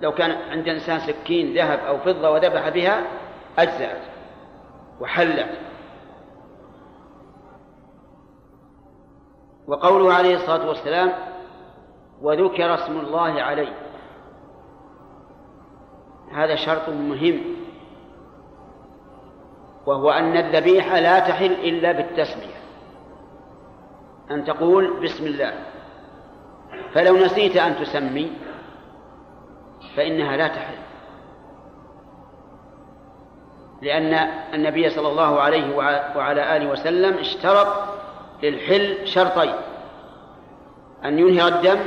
لو 0.00 0.12
كان 0.12 0.30
عند 0.30 0.68
إنسان 0.68 1.00
سكين 1.00 1.54
ذهب 1.54 1.78
أو 1.78 1.98
فضة 1.98 2.30
وذبح 2.30 2.68
بها 2.68 3.02
أجزأت 3.58 4.02
وحلت. 5.00 5.58
وقوله 9.66 10.14
عليه 10.14 10.36
الصلاة 10.36 10.68
والسلام 10.68 11.12
وذكر 12.22 12.74
اسم 12.74 13.00
الله 13.00 13.42
عليه. 13.42 13.74
هذا 16.32 16.56
شرط 16.56 16.88
مهم. 16.88 17.42
وهو 19.86 20.10
أن 20.10 20.36
الذبيحة 20.36 21.00
لا 21.00 21.18
تحل 21.18 21.52
إلا 21.52 21.92
بالتسمية. 21.92 22.58
أن 24.30 24.44
تقول 24.44 25.00
بسم 25.04 25.26
الله. 25.26 25.67
فلو 26.94 27.16
نسيت 27.16 27.56
أن 27.56 27.76
تسمي 27.76 28.32
فإنها 29.96 30.36
لا 30.36 30.48
تحل. 30.48 30.74
لأن 33.82 34.14
النبي 34.54 34.90
صلى 34.90 35.08
الله 35.08 35.40
عليه 35.40 35.76
وعلى 36.16 36.56
آله 36.56 36.70
وسلم 36.70 37.18
اشترط 37.18 37.66
للحل 38.42 39.08
شرطين 39.08 39.54
أن 41.04 41.18
ينهي 41.18 41.48
الدم 41.48 41.78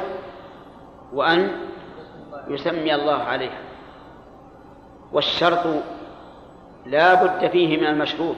وأن 1.14 1.52
يسمي 2.48 2.96
الله 2.96 3.24
عليها 3.24 3.60
والشرط 5.12 5.68
لا 6.86 7.24
بد 7.24 7.48
فيه 7.48 7.78
من 7.78 7.88
المشروط. 7.88 8.36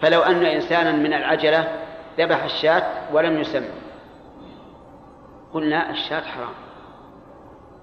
فلو 0.00 0.20
أن 0.20 0.44
إنسانا 0.44 0.92
من 0.92 1.12
العجلة 1.12 1.68
ذبح 2.18 2.44
الشاة 2.44 2.82
ولم 3.12 3.40
يسمي. 3.40 3.81
قلنا 5.54 5.90
الشاة 5.90 6.20
حرام. 6.20 6.54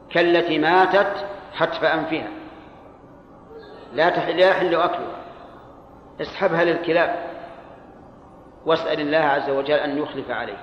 كالتي 0.09 0.59
ماتت 0.59 1.25
حتف 1.53 1.83
أنفها. 1.83 2.29
لا 3.93 4.09
تحل 4.09 4.37
لا 4.37 4.49
يحل 4.49 4.75
أكلها. 4.75 5.19
اسحبها 6.21 6.63
للكلاب. 6.63 7.29
واسأل 8.65 8.99
الله 8.99 9.17
عز 9.17 9.49
وجل 9.49 9.75
أن 9.75 9.97
يخلف 9.97 10.31
عليك 10.31 10.59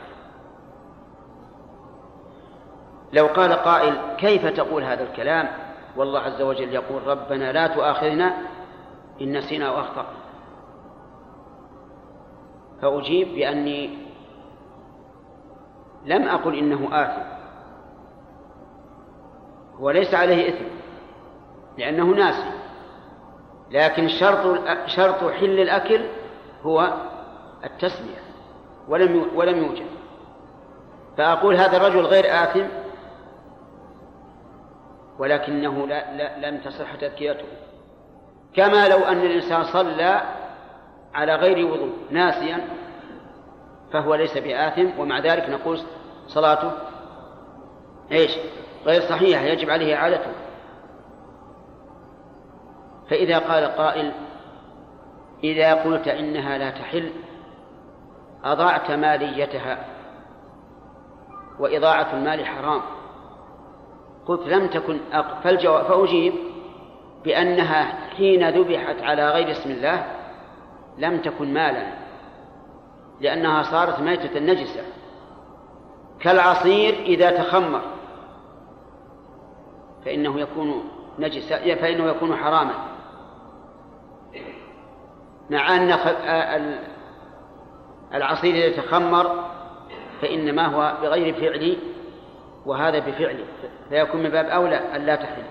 لو 3.12 3.26
قال 3.26 3.52
قائل 3.52 3.94
كيف 4.18 4.46
تقول 4.46 4.82
هذا 4.82 5.02
الكلام؟ 5.02 5.48
والله 5.96 6.20
عز 6.20 6.42
وجل 6.42 6.74
يقول 6.74 7.07
ربنا 7.07 7.52
لا 7.52 7.66
تؤاخذنا 7.66 8.36
إن 9.20 9.36
نسينا 9.36 9.70
وأخطأنا. 9.70 10.16
فأجيب 12.82 13.34
بأني 13.34 14.05
لم 16.07 16.28
أقل 16.28 16.59
إنه 16.59 16.88
آثم. 16.92 17.22
وليس 19.80 20.14
عليه 20.14 20.48
إثم 20.48 20.64
لأنه 21.78 22.04
ناسي. 22.04 22.50
لكن 23.70 24.09
شرط 24.09 24.59
شرط 24.86 25.24
حل 25.32 25.61
الأكل 25.61 26.00
هو 26.62 26.94
التسمية 27.64 28.20
ولم 28.88 29.26
ولم 29.34 29.59
يوجد. 29.59 29.86
فأقول 31.16 31.57
هذا 31.57 31.76
الرجل 31.76 32.00
غير 32.00 32.24
آثم 32.24 32.66
ولكنه 35.18 35.86
لا, 35.86 36.16
لا 36.16 36.50
لم 36.50 36.61
تصح 36.61 36.94
تذكيته. 36.94 37.46
كما 38.54 38.88
لو 38.88 38.98
أن 38.98 39.18
الإنسان 39.18 39.64
صلى 39.64 40.22
على 41.14 41.34
غير 41.34 41.66
وضوء 41.66 41.92
ناسيا 42.11 42.61
فهو 43.92 44.14
ليس 44.14 44.38
بآثم 44.38 45.00
ومع 45.00 45.18
ذلك 45.18 45.50
نقول 45.50 45.80
صلاته؟ 46.26 46.72
إيش؟ 48.12 48.30
غير 48.86 49.00
صحيحة 49.00 49.42
يجب 49.44 49.70
عليه 49.70 49.94
إعادته. 49.94 50.32
فإذا 53.10 53.38
قال 53.38 53.64
قائل 53.64 54.12
إذا 55.44 55.74
قلت 55.74 56.08
إنها 56.08 56.58
لا 56.58 56.70
تحل 56.70 57.10
أضعت 58.44 58.90
ماليتها 58.90 59.84
وإضاعة 61.58 62.12
المال 62.12 62.46
حرام. 62.46 62.82
قلت 64.26 64.48
لم 64.48 64.66
تكن 64.66 65.00
أق... 65.12 65.40
فالجواب 65.40 65.84
فأجيب 65.84 66.34
بأنها 67.24 68.08
حين 68.16 68.48
ذبحت 68.48 69.02
على 69.02 69.30
غير 69.30 69.50
اسم 69.50 69.70
الله 69.70 70.06
لم 70.98 71.20
تكن 71.20 71.54
مالا 71.54 71.86
لأنها 73.20 73.62
صارت 73.62 74.00
ميتة 74.00 74.40
نجسة 74.40 74.82
كالعصير 76.20 76.94
إذا 76.94 77.30
تخمر. 77.30 77.82
فإنه 80.04 80.40
يكون 80.40 80.90
نجسا 81.18 81.74
فإنه 81.74 82.08
يكون 82.08 82.36
حراما. 82.36 82.74
مع 85.50 85.76
أن 85.76 86.78
العصير 88.14 88.54
إذا 88.54 88.82
تخمر 88.82 89.44
فإنما 90.22 90.66
هو 90.66 90.96
بغير 91.02 91.34
فعل 91.34 91.76
وهذا 92.66 92.98
بفعله 92.98 93.44
فيكون 93.88 94.22
من 94.22 94.30
باب 94.30 94.46
أولى 94.46 94.76
أن 94.76 95.06
لا 95.06 95.16
تحل. 95.16 95.42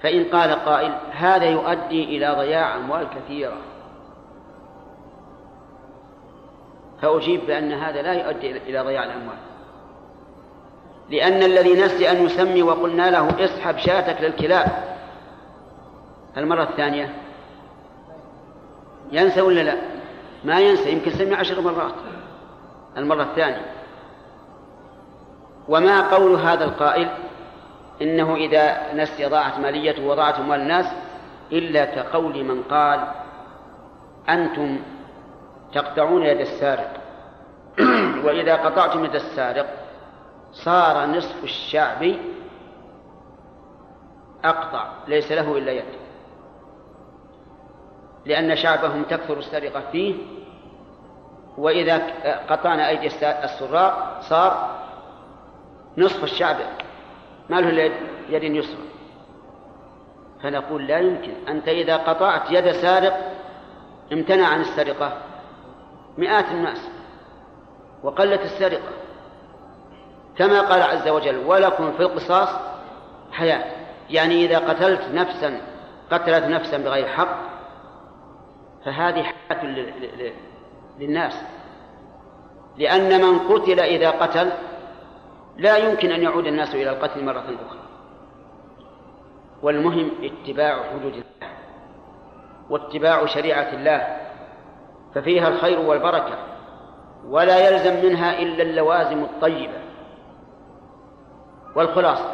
فإن 0.00 0.24
قال 0.24 0.50
قائل 0.50 0.92
هذا 1.10 1.44
يؤدي 1.44 2.04
إلى 2.04 2.34
ضياع 2.38 2.76
أموال 2.76 3.08
كثيرة. 3.10 3.56
فأجيب 7.04 7.46
بأن 7.46 7.72
هذا 7.72 8.02
لا 8.02 8.12
يؤدي 8.12 8.50
إلى 8.50 8.80
ضياع 8.80 9.04
الأموال. 9.04 9.36
لأن 11.10 11.42
الذي 11.42 11.74
نسي 11.74 12.10
أن 12.10 12.26
يسمي 12.26 12.62
وقلنا 12.62 13.10
له 13.10 13.44
اسحب 13.44 13.78
شاتك 13.78 14.20
للكلاب. 14.20 14.66
المرة 16.36 16.62
الثانية. 16.62 17.14
ينسى 19.12 19.40
ولا 19.40 19.60
لا؟ 19.60 19.76
ما 20.44 20.60
ينسى 20.60 20.92
يمكن 20.92 21.10
سمي 21.10 21.34
عشر 21.34 21.60
مرات. 21.60 21.94
المرة 22.96 23.22
الثانية. 23.22 23.72
وما 25.68 26.14
قول 26.14 26.34
هذا 26.34 26.64
القائل؟ 26.64 27.08
إنه 28.02 28.36
إذا 28.36 28.92
نسي 28.94 29.26
ضاعت 29.26 29.58
ماليته 29.58 30.06
وضاعت 30.06 30.38
أموال 30.38 30.60
الناس 30.60 30.86
إلا 31.52 31.84
كقول 31.84 32.44
من 32.44 32.62
قال 32.62 33.00
أنتم 34.28 34.78
تقطعون 35.74 36.22
يد 36.22 36.40
السارق. 36.40 36.90
وإذا 38.24 38.56
قطعتم 38.56 39.04
يد 39.04 39.14
السارق 39.14 39.66
صار 40.52 41.06
نصف 41.06 41.44
الشعب 41.44 42.14
أقطع 44.44 44.88
ليس 45.08 45.32
له 45.32 45.58
إلا 45.58 45.72
يد. 45.72 45.84
لأن 48.26 48.56
شعبهم 48.56 49.02
تكثر 49.02 49.38
السرقة 49.38 49.82
فيه. 49.92 50.14
وإذا 51.58 52.02
قطعنا 52.48 52.88
أيدي 52.88 53.06
السراق 53.44 54.20
صار 54.20 54.80
نصف 55.98 56.24
الشعب. 56.24 56.56
ما 57.50 57.60
له 57.60 57.92
يد 58.28 58.42
يسرى. 58.42 58.84
فنقول 60.42 60.86
لا 60.86 60.98
يمكن. 60.98 61.32
أنت 61.48 61.68
إذا 61.68 61.96
قطعت 61.96 62.50
يد 62.50 62.72
سارق 62.72 63.32
امتنع 64.12 64.48
عن 64.48 64.60
السرقة. 64.60 65.33
مئات 66.18 66.44
الناس 66.44 66.88
وقلت 68.02 68.40
السرقة 68.40 68.92
كما 70.36 70.60
قال 70.60 70.82
عز 70.82 71.08
وجل 71.08 71.36
ولكم 71.36 71.92
في 71.92 72.00
القصاص 72.00 72.48
حياة. 73.32 73.64
يعني 74.10 74.44
إذا 74.44 74.58
قتلت 74.58 75.02
نفسا 75.12 75.60
قتلت 76.10 76.44
نفسا 76.44 76.78
بغير 76.78 77.06
حق 77.08 77.38
فهذه 78.84 79.22
حياة 79.22 79.64
للناس. 80.98 81.42
لأن 82.76 83.20
من 83.20 83.38
قتل 83.38 83.80
إذا 83.80 84.10
قتل 84.10 84.52
لا 85.56 85.76
يمكن 85.76 86.12
أن 86.12 86.22
يعود 86.22 86.46
الناس 86.46 86.74
إلى 86.74 86.90
القتل 86.90 87.24
مرة 87.24 87.44
أخرى. 87.66 87.80
والمهم 89.62 90.10
اتباع 90.22 90.82
حدود 90.82 91.12
الله 91.12 91.52
واتباع 92.70 93.26
شريعة 93.26 93.72
الله. 93.72 94.23
ففيها 95.14 95.48
الخير 95.48 95.80
والبركة 95.80 96.38
ولا 97.28 97.68
يلزم 97.68 98.06
منها 98.06 98.38
إلا 98.38 98.62
اللوازم 98.62 99.22
الطيبة. 99.22 99.84
والخلاصة 101.76 102.30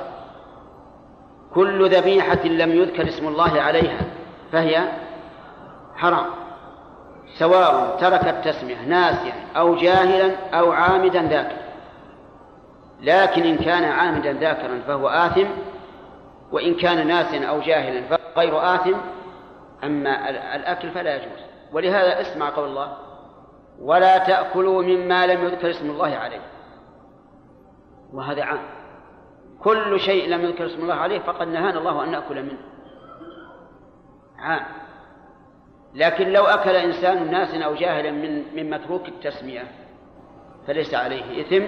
كل 1.54 1.90
ذبيحة 1.90 2.44
لم 2.44 2.72
يذكر 2.72 3.08
اسم 3.08 3.28
الله 3.28 3.60
عليها 3.60 4.00
فهي 4.52 4.88
حرام 5.96 6.26
سواء 7.38 7.96
ترك 8.00 8.28
التسمية 8.28 8.82
ناسيا 8.86 9.32
أو 9.56 9.74
جاهلا 9.74 10.36
أو 10.54 10.72
عامدا 10.72 11.22
ذاك 11.22 11.56
لكن 13.02 13.42
إن 13.42 13.56
كان 13.56 13.84
عامدا 13.84 14.32
ذاكرا 14.32 14.80
فهو 14.86 15.08
آثم 15.08 15.46
وإن 16.52 16.74
كان 16.74 17.06
ناسيا 17.06 17.46
أو 17.46 17.60
جاهلا 17.60 18.02
فهو 18.08 18.18
غير 18.36 18.74
آثم 18.74 18.96
أما 19.84 20.30
الأكل 20.30 20.90
فلا 20.90 21.16
يجوز. 21.16 21.49
ولهذا 21.72 22.20
اسمع 22.20 22.50
قول 22.50 22.68
الله 22.68 22.96
ولا 23.80 24.18
تأكلوا 24.18 24.82
مما 24.82 25.26
لم 25.26 25.44
يذكر 25.44 25.70
اسم 25.70 25.90
الله 25.90 26.16
عليه. 26.16 26.40
وهذا 28.12 28.44
عام. 28.44 28.60
كل 29.60 30.00
شيء 30.00 30.28
لم 30.28 30.40
يذكر 30.40 30.66
اسم 30.66 30.82
الله 30.82 30.94
عليه 30.94 31.18
فقد 31.18 31.48
نهانا 31.48 31.78
الله 31.78 32.04
أن 32.04 32.10
نأكل 32.10 32.42
منه. 32.42 32.58
عام. 34.38 34.64
لكن 35.94 36.28
لو 36.28 36.44
أكل 36.44 36.76
إنسان 36.76 37.30
ناس 37.30 37.54
أو 37.54 37.74
جاهلا 37.74 38.10
من 38.10 38.56
من 38.56 38.70
متروك 38.70 39.08
التسمية 39.08 39.62
فليس 40.66 40.94
عليه 40.94 41.40
إثم 41.40 41.64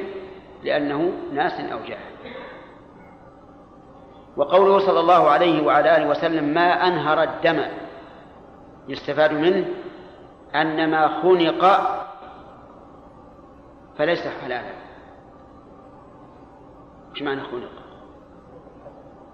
لأنه 0.65 1.13
ناس 1.33 1.61
أو 1.61 1.79
جاهل. 1.89 2.13
وقوله 4.37 4.79
صلى 4.79 5.01
الله 5.01 5.31
عليه 5.31 5.63
وعلى 5.63 5.97
آله 5.97 6.09
وسلم 6.09 6.45
ما 6.45 6.87
أنهر 6.87 7.23
الدم 7.23 7.65
يستفاد 8.89 9.33
منه 9.33 9.67
أن 10.55 10.91
ما 10.91 11.23
خنق 11.23 11.65
فليس 13.99 14.27
حلالا. 14.27 14.73
إيش 17.15 17.23
معنى 17.23 17.41
خنق؟ 17.41 17.71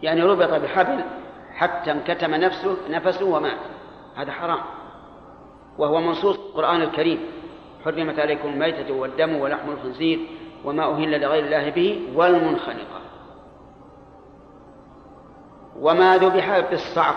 يعني 0.03 0.23
ربط 0.23 0.51
بحبل 0.51 1.05
حتى 1.55 1.93
انكتم 1.93 2.35
نفسه 2.35 2.77
نفسه 2.91 3.25
ومات. 3.25 3.59
هذا 4.17 4.33
حرام. 4.33 4.61
وهو 5.79 6.01
منصوص 6.01 6.37
القرآن 6.39 6.83
الكريم. 6.83 7.21
حرمت 7.85 8.19
عليكم 8.19 8.49
الميتة 8.49 8.95
والدم 8.95 9.37
ولحم 9.37 9.71
الخنزير 9.71 10.21
وما 10.65 10.85
أهل 10.85 11.21
لغير 11.21 11.45
الله 11.45 11.71
به 11.71 12.13
والمنخنقة. 12.15 13.01
وما 15.81 16.17
ذبح 16.17 16.61
بالصعق 16.71 17.17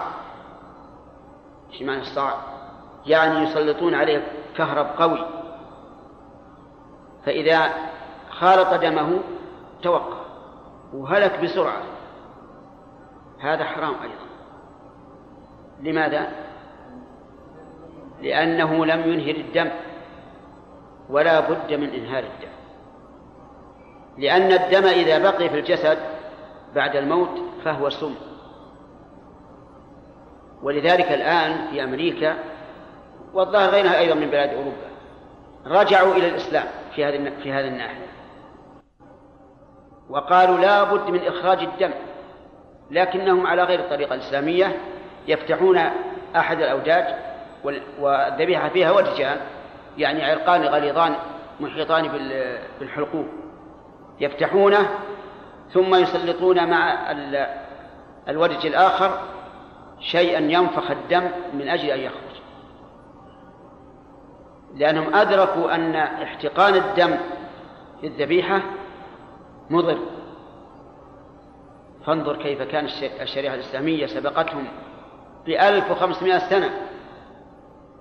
إيش 1.74 1.82
معنى 1.82 2.02
الصعق؟ 2.02 2.51
يعني 3.06 3.44
يسلطون 3.44 3.96
عليه 3.96 4.24
كهرب 4.58 4.88
قوي. 4.98 5.28
فإذا 7.26 7.70
خالط 8.30 8.74
دمه 8.74 9.20
توقف 9.82 10.18
وهلك 10.94 11.40
بسرعة. 11.44 11.84
هذا 13.40 13.64
حرام 13.64 13.94
أيضا. 14.02 14.32
لماذا؟ 15.82 16.28
لأنه 18.22 18.86
لم 18.86 19.12
ينهر 19.12 19.36
الدم 19.36 19.70
ولا 21.10 21.40
بد 21.40 21.74
من 21.74 21.90
إنهار 21.90 22.24
الدم. 22.24 22.52
لأن 24.18 24.52
الدم 24.52 24.86
إذا 24.86 25.32
بقي 25.32 25.50
في 25.50 25.60
الجسد 25.60 25.98
بعد 26.76 26.96
الموت 26.96 27.42
فهو 27.64 27.90
سم. 27.90 28.16
ولذلك 30.64 31.12
الآن 31.12 31.68
في 31.68 31.84
أمريكا 31.84 32.51
والظاهر 33.34 33.70
غيرها 33.70 34.00
أيضا 34.00 34.16
من 34.16 34.28
بلاد 34.28 34.50
أوروبا. 34.50 34.92
رجعوا 35.66 36.14
إلى 36.14 36.28
الإسلام 36.28 36.66
في 36.96 37.06
هذه 37.06 37.34
في 37.44 37.54
هذه 37.54 37.68
الناحية. 37.68 38.08
وقالوا 40.10 40.58
لا 40.58 40.84
بد 40.84 41.10
من 41.10 41.28
إخراج 41.28 41.60
الدم 41.60 41.92
لكنهم 42.92 43.48
على 43.48 43.64
غير 43.64 43.80
الطريقة 43.80 44.16
الإسلامية 44.16 44.78
يفتحون 45.28 45.82
أحد 46.36 46.62
الأوداج 46.62 47.16
والذبيحة 48.00 48.70
فيها 48.70 48.92
ودجان 48.92 49.38
يعني 49.98 50.26
عرقان 50.26 50.64
غليظان 50.64 51.16
محيطان 51.60 52.08
بالحلقوم 52.80 53.28
يفتحونه 54.20 54.90
ثم 55.74 55.96
يسلطون 55.96 56.70
مع 56.70 57.12
الودج 58.28 58.66
الآخر 58.66 59.20
شيئا 60.00 60.40
ينفخ 60.40 60.92
الدم 60.92 61.32
من 61.54 61.70
أجل 61.70 61.90
أن 61.90 62.00
يخرج. 62.00 62.31
لأنهم 64.76 65.16
أدركوا 65.16 65.76
أن 65.76 65.96
احتقان 65.96 66.76
الدم 66.76 67.18
في 68.02 68.08
الذبيحة 68.08 68.62
مضر. 69.70 69.98
فانظر 72.06 72.36
كيف 72.36 72.62
كان 72.62 72.88
الشريعة 73.22 73.54
الإسلامية 73.54 74.06
سبقتهم 74.06 74.68
بألف 75.46 75.92
وخمسمائة 75.92 76.38
سنة 76.38 76.70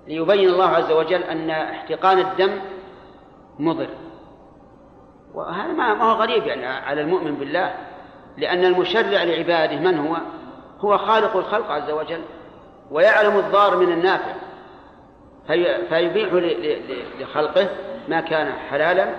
ليبين 0.07 0.49
الله 0.49 0.67
عز 0.67 0.91
وجل 0.91 1.23
أن 1.23 1.49
احتقان 1.49 2.19
الدم 2.19 2.61
مضر. 3.59 3.89
وهذا 5.33 5.73
ما 5.73 6.03
هو 6.03 6.11
غريب 6.11 6.45
يعني 6.45 6.65
على 6.65 7.01
المؤمن 7.01 7.35
بالله 7.35 7.73
لأن 8.37 8.65
المشرع 8.65 9.23
لعباده 9.23 9.79
من 9.79 9.97
هو؟ 9.97 10.17
هو 10.79 10.97
خالق 10.97 11.37
الخلق 11.37 11.71
عز 11.71 11.91
وجل 11.91 12.21
ويعلم 12.91 13.39
الضار 13.39 13.77
من 13.77 13.91
النافع. 13.91 14.33
في 15.47 15.87
فيبيح 15.89 16.33
لخلقه 17.19 17.69
ما 18.07 18.21
كان 18.21 18.51
حلالا 18.51 19.15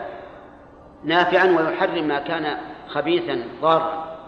نافعا 1.05 1.45
ويحرم 1.45 2.09
ما 2.09 2.19
كان 2.19 2.57
خبيثا 2.89 3.45
ضارا. 3.61 4.19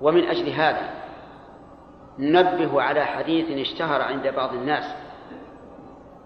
ومن 0.00 0.24
أجل 0.28 0.48
هذا 0.48 0.90
ننبه 2.18 2.82
على 2.82 3.04
حديث 3.04 3.68
اشتهر 3.68 4.02
عند 4.02 4.28
بعض 4.28 4.54
الناس 4.54 4.84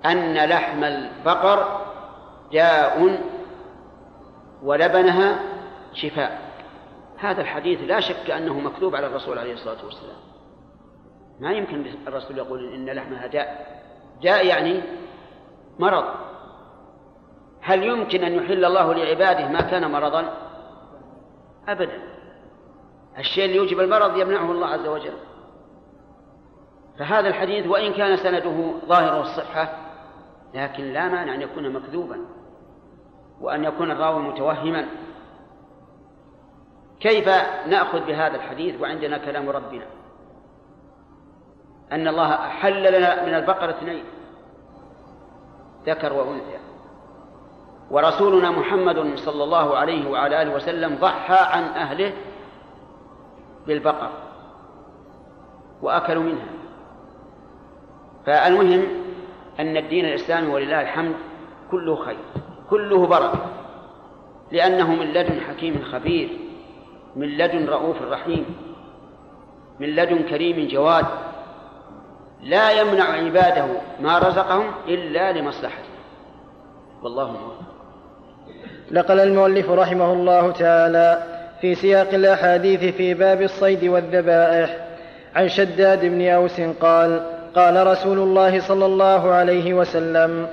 أن 0.05 0.35
لحم 0.35 0.85
البقر 0.85 1.87
داء 2.53 3.19
ولبنها 4.63 5.41
شفاء. 5.95 6.51
هذا 7.19 7.41
الحديث 7.41 7.81
لا 7.81 8.01
شك 8.01 8.31
أنه 8.31 8.61
مكذوب 8.61 8.95
على 8.95 9.07
الرسول 9.07 9.39
عليه 9.39 9.53
الصلاة 9.53 9.85
والسلام. 9.85 10.17
ما 11.41 11.53
يمكن 11.53 11.87
الرسول 12.07 12.39
يقول 12.39 12.75
إن 12.75 12.91
لحمها 12.91 13.27
داء. 13.27 13.80
داء 14.23 14.47
يعني 14.47 14.83
مرض. 15.79 16.05
هل 17.61 17.83
يمكن 17.83 18.25
أن 18.25 18.33
يحل 18.33 18.65
الله 18.65 18.95
لعباده 18.95 19.49
ما 19.49 19.61
كان 19.61 19.91
مرضا؟ 19.93 20.35
أبدا. 21.69 22.03
الشيء 23.19 23.45
اللي 23.45 23.57
يوجب 23.57 23.81
المرض 23.81 24.17
يمنعه 24.17 24.53
الله 24.53 24.67
عز 24.67 24.87
وجل. 24.87 25.15
فهذا 26.99 27.29
الحديث 27.29 27.67
وإن 27.67 27.93
كان 27.93 28.17
سنده 28.17 28.73
ظاهر 28.87 29.21
الصحة 29.21 29.77
لكن 30.55 30.93
لا 30.93 31.09
مانع 31.09 31.35
أن 31.35 31.43
يكون 31.43 31.73
مكذوبا 31.73 32.19
وأن 33.41 33.65
يكون 33.65 33.91
الراوي 33.91 34.23
متوهما. 34.23 34.87
كيف 37.01 37.29
نأخذ 37.67 38.07
بهذا 38.07 38.37
الحديث 38.37 38.81
وعندنا 38.81 39.19
كلام 39.19 39.51
ربنا؟ 39.51 39.87
أن 41.93 42.09
الله 42.09 42.37
حل 42.37 42.99
لنا 42.99 43.27
من 43.27 43.35
البقرة 43.35 43.71
اثنين 43.71 44.05
ذكر 45.87 46.13
وأنثى. 46.13 46.59
ورسولنا 47.91 48.51
محمد 48.51 49.17
صلى 49.17 49.45
الله 49.45 49.77
عليه 49.77 50.11
وعلى 50.11 50.43
آله 50.43 50.55
وسلم 50.55 50.97
ضحى 51.01 51.39
عن 51.57 51.63
أهله 51.63 52.13
بالبقر 53.67 54.11
وأكلوا 55.83 56.23
منها. 56.23 56.49
فالمهم 58.27 58.85
أن 59.61 59.77
الدين 59.77 60.05
الإسلامي 60.05 60.53
ولله 60.53 60.81
الحمد 60.81 61.15
كله 61.71 61.97
خير 61.97 62.19
كله 62.71 63.07
بركة 63.07 63.47
لأنه 64.53 64.91
من 64.91 65.07
لدن 65.07 65.41
حكيم 65.41 65.83
خبير 65.93 66.39
من 67.17 67.29
لدن 67.29 67.67
رؤوف 67.69 68.03
رحيم 68.03 68.45
من 69.81 69.89
لدن 69.89 70.23
كريم 70.23 70.69
جواد. 70.69 71.07
لا 72.43 72.71
يمنع 72.71 73.05
عباده 73.05 73.67
ما 74.01 74.19
رزقهم 74.19 74.71
إلا 74.89 75.33
لمصلحته. 75.33 75.91
والله 77.03 77.31
موفق 77.31 77.61
نقل 78.91 79.21
المؤلف 79.21 79.71
رحمه 79.71 80.13
الله 80.13 80.53
تعالى 80.53 81.23
في 81.61 81.75
سياق 81.75 82.15
الأحاديث 82.15 82.95
في 82.95 83.15
باب 83.15 83.43
الصيد 83.43 83.85
والذبائح. 83.85 84.77
عن 85.37 85.49
شداد 85.49 86.05
بن 86.05 86.29
أوس 86.29 86.61
قال 86.61 87.23
قال 87.55 87.87
رسول 87.87 88.19
الله 88.19 88.61
صلى 88.61 88.87
الله 88.87 89.33
عليه 89.33 89.75
وسلم 89.75 90.47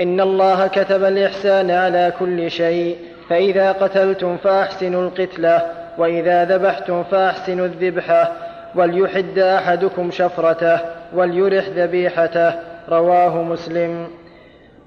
إن 0.00 0.20
الله 0.20 0.66
كتب 0.66 1.04
الإحسان 1.04 1.70
على 1.70 2.12
كل 2.18 2.50
شيء 2.50 2.96
فإذا 3.28 3.72
قتلتم 3.72 4.36
فأحسنوا 4.36 5.02
القتلة 5.02 5.62
وإذا 5.98 6.44
ذبحتم 6.44 7.04
فأحسنوا 7.04 7.66
الذبحة. 7.66 8.32
وليحد 8.74 9.38
أحدكم 9.38 10.10
شفرته 10.10 10.78
وليرح 11.14 11.68
ذبيحته 11.68 12.54
رواه 12.88 13.42
مسلم. 13.42 14.06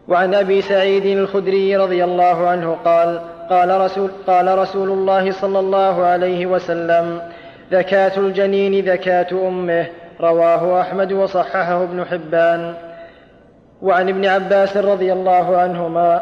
وعن 0.07 0.34
أبي 0.34 0.62
سعيد 0.62 1.06
الخدري 1.06 1.78
رضي 1.78 2.03
الله 2.03 2.48
عنه 2.48 2.78
قال 2.86 3.20
قال 3.49 3.82
رسول, 3.82 4.12
قال 4.28 4.57
رسول 4.57 4.90
الله 4.90 5.32
صلى 5.32 5.60
الله 5.60 6.06
عليه 6.06 6.45
وسلم 6.45 7.22
ذكاة 7.72 8.18
الجنين 8.18 8.86
ذكاة 8.86 9.48
أمه 9.48 9.86
رواه 10.22 10.82
أحمد 10.82 11.14
وصححه 11.14 11.84
ابن 11.84 12.06
حبان. 12.06 12.74
وعن 13.82 14.10
ابن 14.10 14.26
عباس 14.26 14.78
رضي 14.78 15.14
الله 15.14 15.57
عنهما 15.57 16.22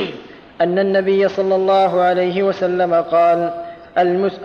أن 0.60 0.78
النبي 0.78 1.28
صلى 1.28 1.54
الله 1.54 2.00
عليه 2.00 2.42
وسلم 2.42 2.94
قال 2.94 3.50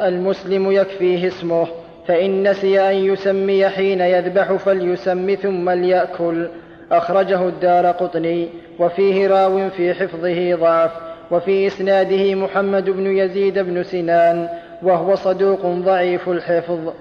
المسلم 0.01 0.71
يكفيه 0.71 1.27
اسمه. 1.27 1.67
فإن 2.09 2.49
نسي 2.49 2.81
أن 2.81 2.95
يسمي 2.95 3.69
حين 3.69 4.01
يذبح 4.01 4.53
فليسم 4.53 5.35
ثم 5.41 5.69
ليأكل. 5.69 6.47
أخرجه 6.91 7.47
الدار 7.47 7.85
قطني 7.85 8.47
وفيه 8.79 9.27
راو 9.27 9.69
في 9.69 9.93
حفظه 9.93 10.55
ضعف 10.55 10.91
وفي 11.31 11.67
إسناده 11.67 12.35
محمد 12.35 12.89
بن 12.89 13.17
يزيد 13.17 13.59
بن 13.59 13.83
سنان 13.83 14.47
وهو 14.83 15.15
صدوق 15.15 15.65
ضعيف 15.65 16.29
الحفظ. 16.29 16.93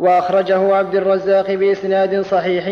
وأخرجه 0.00 0.74
عبد 0.74 0.94
الرزاق 0.94 1.50
بإسناد 1.50 2.20
صحيح 2.20 2.66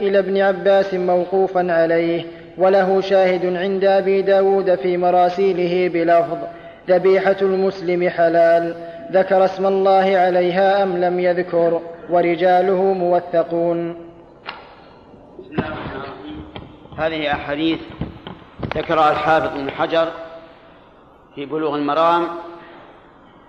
إلى 0.00 0.18
ابن 0.18 0.38
عباس 0.40 0.94
موقوفا 0.94 1.72
عليه 1.72 2.24
وله 2.58 3.00
شاهد 3.00 3.56
عند 3.56 3.84
أبي 3.84 4.22
داود 4.22 4.74
في 4.74 4.96
مراسيله 4.96 5.88
بلفظ 5.88 6.38
ذبيحة 6.88 7.36
المسلم 7.42 8.08
حلال. 8.08 8.74
ذكر 9.10 9.44
اسم 9.44 9.66
الله 9.66 10.18
عليها 10.18 10.82
أم 10.82 10.96
لم 10.96 11.20
يذكر 11.20 11.80
ورجاله 12.10 12.82
موثقون. 12.82 14.10
هذه 16.98 17.32
أحاديث 17.32 17.80
ذكرها 18.76 19.10
الحافظ 19.10 19.58
بن 19.58 19.70
حجر 19.70 20.08
في 21.34 21.46
بلوغ 21.46 21.76
المرام 21.76 22.28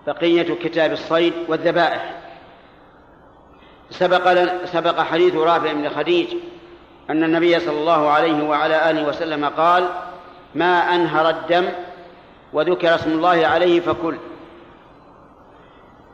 بقية 0.07 0.55
كتاب 0.55 0.91
الصيد 0.91 1.33
والذبائح. 1.47 2.13
سبق 3.89 4.33
سبق 4.65 4.99
حديث 4.99 5.35
رافع 5.35 5.73
بن 5.73 5.89
خديج 5.89 6.27
أن 7.09 7.23
النبي 7.23 7.59
صلى 7.59 7.79
الله 7.79 8.09
عليه 8.09 8.43
وعلى 8.43 8.89
آله 8.89 9.07
وسلم 9.07 9.45
قال 9.45 9.87
ما 10.55 10.95
أنهر 10.95 11.29
الدم 11.29 11.65
وذكر 12.53 12.95
اسم 12.95 13.11
الله 13.11 13.47
عليه 13.47 13.79
فكل. 13.79 14.17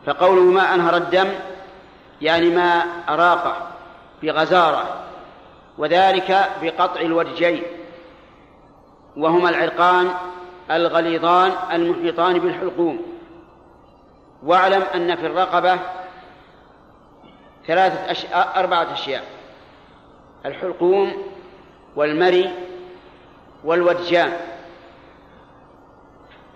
فقوله 0.06 0.42
ما 0.42 0.74
أنهر 0.74 0.98
الدم 0.98 1.30
يعني 2.22 2.50
ما 2.50 2.84
أراقه 3.10 3.58
بغزارة 4.24 5.04
وذلك 5.78 6.50
بقطع 6.62 7.02
الوجهين 7.02 7.64
وهما 9.18 9.50
العرقان 9.50 10.10
الغليظان 10.72 11.52
المحيطان 11.72 12.40
بالحلقوم. 12.40 13.02
واعلم 14.44 14.82
أن 14.96 15.16
في 15.16 15.26
الرقبة 15.26 15.80
ثلاثة 17.68 18.12
أشياء 18.12 18.60
أربعة 18.60 18.94
أشياء 18.94 19.24
الحلقوم 20.46 21.24
والمري 21.96 22.54
والودجان 23.64 24.34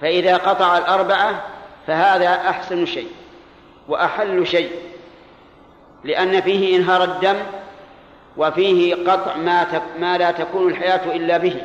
فإذا 0.01 0.37
قطع 0.37 0.77
الأربعة 0.77 1.41
فهذا 1.87 2.29
أحسن 2.29 2.85
شيء. 2.85 3.20
وأحل 3.87 4.47
شيء 4.47 4.71
لأن 6.03 6.41
فيه 6.41 6.77
إنهار 6.77 7.03
الدم 7.03 7.35
وفيه 8.37 8.95
قطع 9.11 9.37
ما, 9.37 9.81
ما 9.99 10.17
لا 10.17 10.31
تكون 10.31 10.67
الحياة 10.67 11.15
إلا 11.15 11.37
به 11.37 11.61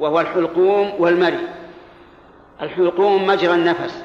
وهو 0.00 0.20
الحلقوم 0.20 0.92
والمري. 0.98 1.48
الحلقوم 2.62 3.26
مجرى 3.26 3.54
النفس 3.54 4.02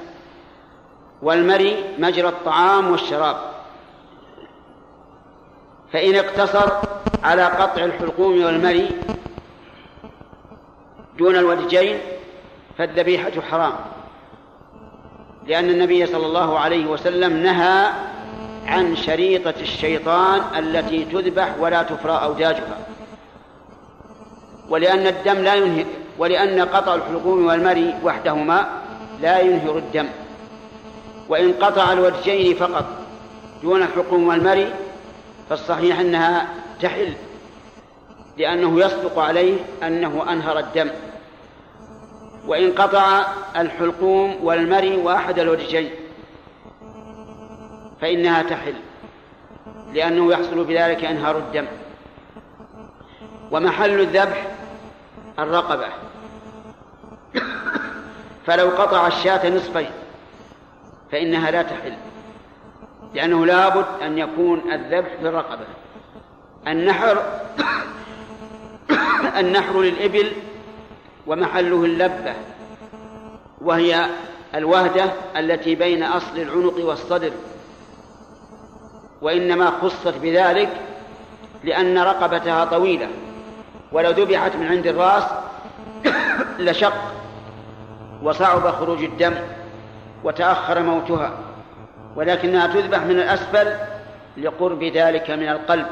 والمري 1.22 1.84
مجرى 1.98 2.28
الطعام 2.28 2.92
والشراب. 2.92 3.38
فإن 5.94 6.16
اقتصر 6.16 6.72
على 7.24 7.46
قطع 7.46 7.84
الحلقوم 7.84 8.44
والمري 8.44 8.90
دون 11.18 11.36
الودجين 11.36 11.98
فالذبيحة 12.78 13.42
حرام. 13.52 13.74
لأن 15.48 15.70
النبي 15.70 16.06
صلى 16.06 16.26
الله 16.26 16.60
عليه 16.60 16.86
وسلم 16.86 17.38
نهى 17.38 17.90
عن 18.68 18.96
شريطة 18.96 19.54
الشيطان 19.62 20.42
التي 20.58 21.06
تذبح 21.06 21.56
ولا 21.60 21.84
تفرى 21.84 22.12
أوداجها 22.24 22.78
ولأن 24.70 25.08
الدم 25.08 25.38
لا 25.38 25.56
ينهي 25.56 25.86
ولأن 26.18 26.62
قطع 26.62 26.96
الحلقوم 26.96 27.46
والمري 27.46 27.96
وحدهما 28.04 28.66
لا 29.22 29.40
ينهر 29.40 29.78
الدم. 29.78 30.08
وإن 31.30 31.54
قطع 31.54 31.94
الوجهين 31.94 32.56
فقط 32.56 32.86
دون 33.64 33.82
الحلقوم 33.82 34.28
والمري 34.28 34.74
فالصحيح 35.50 36.00
أنها 36.00 36.48
تحل 36.82 37.14
لأنه 38.38 38.80
يصدق 38.80 39.20
عليه 39.20 39.56
أنه 39.84 40.26
أنهر 40.30 40.60
الدم. 40.60 40.90
وإن 42.48 42.72
قطع 42.72 43.26
الحلقوم 43.56 44.36
والمري 44.44 44.98
وأحد 44.98 45.40
الوجهين 45.40 45.92
فإنها 48.02 48.44
تحل 48.44 48.76
لأنه 49.94 50.32
يحصل 50.32 50.64
بذلك 50.64 51.06
إنهار 51.06 51.38
الدم. 51.38 51.66
ومحل 53.52 54.00
الذبح 54.00 54.48
الرقبة. 55.40 55.88
فلو 58.46 58.70
قطع 58.70 59.08
الشاة 59.08 59.50
نصفين 59.50 59.92
فإنها 61.12 61.52
لا 61.52 61.62
تحل 61.62 61.94
لأنه 63.14 63.46
لابد 63.46 63.86
أن 64.02 64.18
يكون 64.18 64.72
الذبح 64.72 65.10
في 65.22 65.28
الرقبة 65.28 65.66
النحر 66.68 67.24
النحر 69.40 69.82
للإبل 69.82 70.32
ومحله 71.28 71.86
اللبة 71.86 72.34
وهي 73.62 74.06
الوهدة 74.56 75.12
التي 75.38 75.76
بين 75.76 76.04
أصل 76.04 76.38
العنق 76.38 76.86
والصدر. 76.86 77.32
وإنما 79.22 79.72
خصت 79.82 80.18
بذلك 80.22 80.70
لأن 81.64 81.98
رقبتها 81.98 82.66
طويلة 82.66 83.08
ولو 83.92 84.12
ذبحت 84.12 84.56
من 84.56 84.68
عند 84.68 84.88
الرأس 84.88 85.24
لشق 86.60 87.14
وصعب 88.24 88.72
خروج 88.72 89.04
الدم 89.04 89.34
وتأخر 90.24 90.82
موتها 90.82 91.32
ولكنها 92.16 92.68
تذبح 92.68 93.00
من 93.04 93.20
الأسفل 93.20 93.74
لقرب 94.38 94.84
ذلك 94.84 95.32
من 95.32 95.50
القلب. 95.50 95.86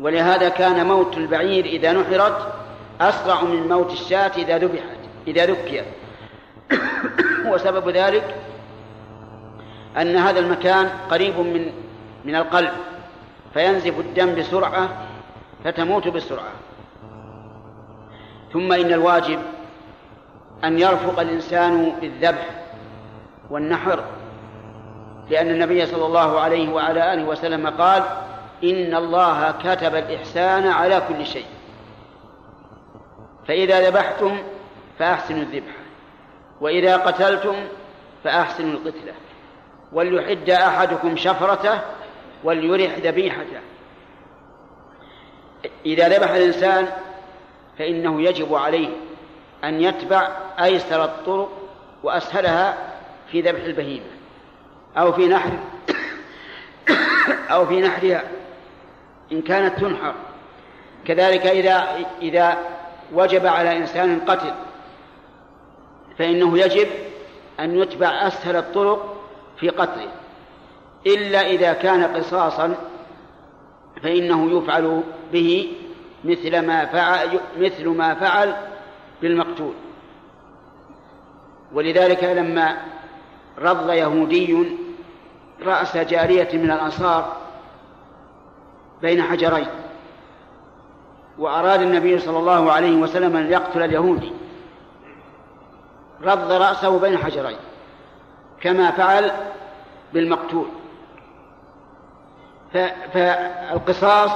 ولهذا 0.00 0.48
كان 0.48 0.86
موت 0.86 1.16
البعير 1.16 1.64
إذا 1.64 1.92
نحرت 1.92 2.52
أسرع 3.00 3.42
من 3.42 3.68
موت 3.68 3.92
الشاة 3.92 4.32
إذا 4.36 4.58
ذبحت 4.58 4.98
إذا 5.26 5.46
ذكيت 5.46 5.84
وسبب 7.52 7.88
ذلك 7.88 8.34
أن 9.96 10.16
هذا 10.16 10.40
المكان 10.40 10.90
قريب 11.10 11.38
من 11.38 11.72
من 12.24 12.36
القلب 12.36 12.72
فينزف 13.54 14.00
الدم 14.00 14.34
بسرعة 14.34 14.88
فتموت 15.64 16.08
بسرعة. 16.08 16.52
ثم 18.52 18.72
إن 18.72 18.92
الواجب 18.92 19.38
أن 20.64 20.78
يرفق 20.78 21.20
الإنسان 21.20 21.92
بالذبح 22.00 22.46
والنحر 23.50 24.04
لأن 25.30 25.50
النبي 25.50 25.86
صلى 25.86 26.06
الله 26.06 26.40
عليه 26.40 26.72
وعلى 26.72 27.12
آله 27.14 27.24
وسلم 27.24 27.66
قال 27.66 28.02
إن 28.64 28.94
الله 28.94 29.50
كتب 29.50 29.94
الإحسان 29.94 30.66
على 30.66 31.02
كل 31.08 31.26
شيء. 31.26 31.46
فإذا 33.48 33.90
ذبحتم 33.90 34.38
فأحسنوا 34.98 35.42
الذبح 35.42 35.72
وإذا 36.60 36.96
قتلتم 36.96 37.56
فأحسنوا 38.24 38.72
القتلة 38.72 39.12
وليحد 39.92 40.50
أحدكم 40.50 41.16
شفرته 41.16 41.80
وليرح 42.44 42.98
ذبيحته. 42.98 43.60
إذا 45.86 46.08
ذبح 46.08 46.30
الإنسان 46.30 46.88
فإنه 47.78 48.22
يجب 48.22 48.54
عليه 48.54 48.88
أن 49.64 49.80
يتبع 49.80 50.28
أيسر 50.62 51.04
الطرق 51.04 51.50
وأسهلها 52.02 52.78
في 53.30 53.40
ذبح 53.40 53.64
البهيمة 53.64 54.06
أو 54.96 55.12
في 55.12 55.28
نحر 55.28 55.58
أو 57.50 57.66
في 57.66 57.80
نحرها 57.80 58.24
إن 59.32 59.42
كانت 59.42 59.78
تنحر. 59.78 60.14
كذلك 61.06 61.46
إذا 61.46 61.88
إذا 62.22 62.58
وجب 63.12 63.46
على 63.46 63.76
إنسان 63.76 64.20
قتل 64.20 64.52
فإنه 66.18 66.58
يجب 66.58 66.88
أن 67.60 67.78
يتبع 67.78 68.08
أسهل 68.08 68.56
الطرق 68.56 69.16
في 69.60 69.68
قتله. 69.68 70.10
إلا 71.06 71.46
إذا 71.46 71.72
كان 71.72 72.04
قصاصا 72.04 72.74
فإنه 74.02 74.58
يفعل 74.58 75.02
به 75.32 75.72
مثل 76.24 76.66
ما 76.66 76.86
فعل 76.86 77.40
مثل 77.58 77.88
ما 77.88 78.14
فعل 78.14 78.54
بالمقتول. 79.22 79.74
ولذلك 81.72 82.24
لما 82.24 82.76
رض 83.58 83.90
يهودي 83.90 84.66
رأس 85.62 85.96
جارية 85.96 86.48
من 86.52 86.70
الأنصار 86.70 87.36
بين 89.02 89.22
حجرين 89.22 89.66
وأراد 91.38 91.82
النبي 91.82 92.18
صلى 92.18 92.38
الله 92.38 92.72
عليه 92.72 92.96
وسلم 92.96 93.36
أن 93.36 93.52
يقتل 93.52 93.82
اليهودي 93.82 94.32
رض 96.22 96.52
رأسه 96.52 96.98
بين 96.98 97.18
حجرين 97.18 97.58
كما 98.60 98.90
فعل 98.90 99.30
بالمقتول. 100.12 100.66
فالقصاص 103.12 104.30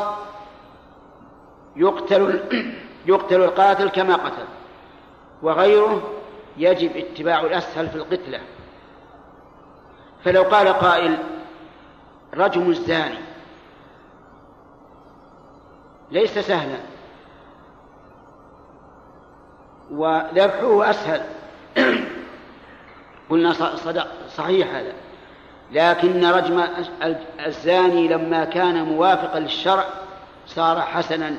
يقتل 1.76 2.40
يقتل 3.06 3.42
القاتل 3.42 3.88
كما 3.88 4.14
قتل 4.14 4.44
وغيره 5.42 6.10
يجب 6.56 6.96
اتباع 6.96 7.40
الأسهل 7.40 7.88
في 7.88 7.96
القتلة. 7.96 8.40
فلو 10.24 10.42
قال 10.42 10.68
قائل 10.68 11.18
رجم 12.34 12.70
الزاني 12.70 13.18
ليس 16.10 16.38
سهلا. 16.38 16.91
وذبحه 19.92 20.90
أسهل. 20.90 21.22
قلنا 23.30 23.52
صدق 23.76 24.06
صحيح 24.36 24.74
هذا. 24.74 24.92
لكن 25.72 26.24
رجم 26.24 26.62
الزاني 27.46 28.08
لما 28.08 28.44
كان 28.44 28.84
موافقا 28.84 29.40
للشرع 29.40 29.84
صار 30.46 30.80
حسنا. 30.80 31.34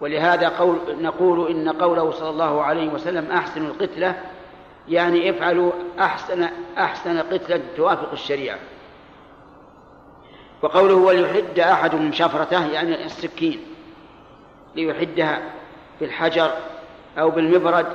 ولهذا 0.00 0.48
قول 0.48 0.78
نقول 1.00 1.50
إن 1.50 1.68
قوله 1.68 2.10
صلى 2.10 2.30
الله 2.30 2.62
عليه 2.62 2.88
وسلم 2.88 3.30
أحسن 3.30 3.66
القتلة 3.66 4.14
يعني 4.88 5.30
افعلوا 5.30 5.72
أحسن 6.00 6.48
أحسن 6.78 7.18
قتلة 7.18 7.60
توافق 7.76 8.12
الشريعة. 8.12 8.58
وقوله 10.62 10.94
وليحد 10.94 11.58
أحدهم 11.58 12.12
شفرته 12.12 12.66
يعني 12.66 13.04
السكين 13.04 13.60
ليحدها 14.76 15.42
بالحجر 16.00 16.50
أو 17.18 17.30
بالمبرد 17.30 17.86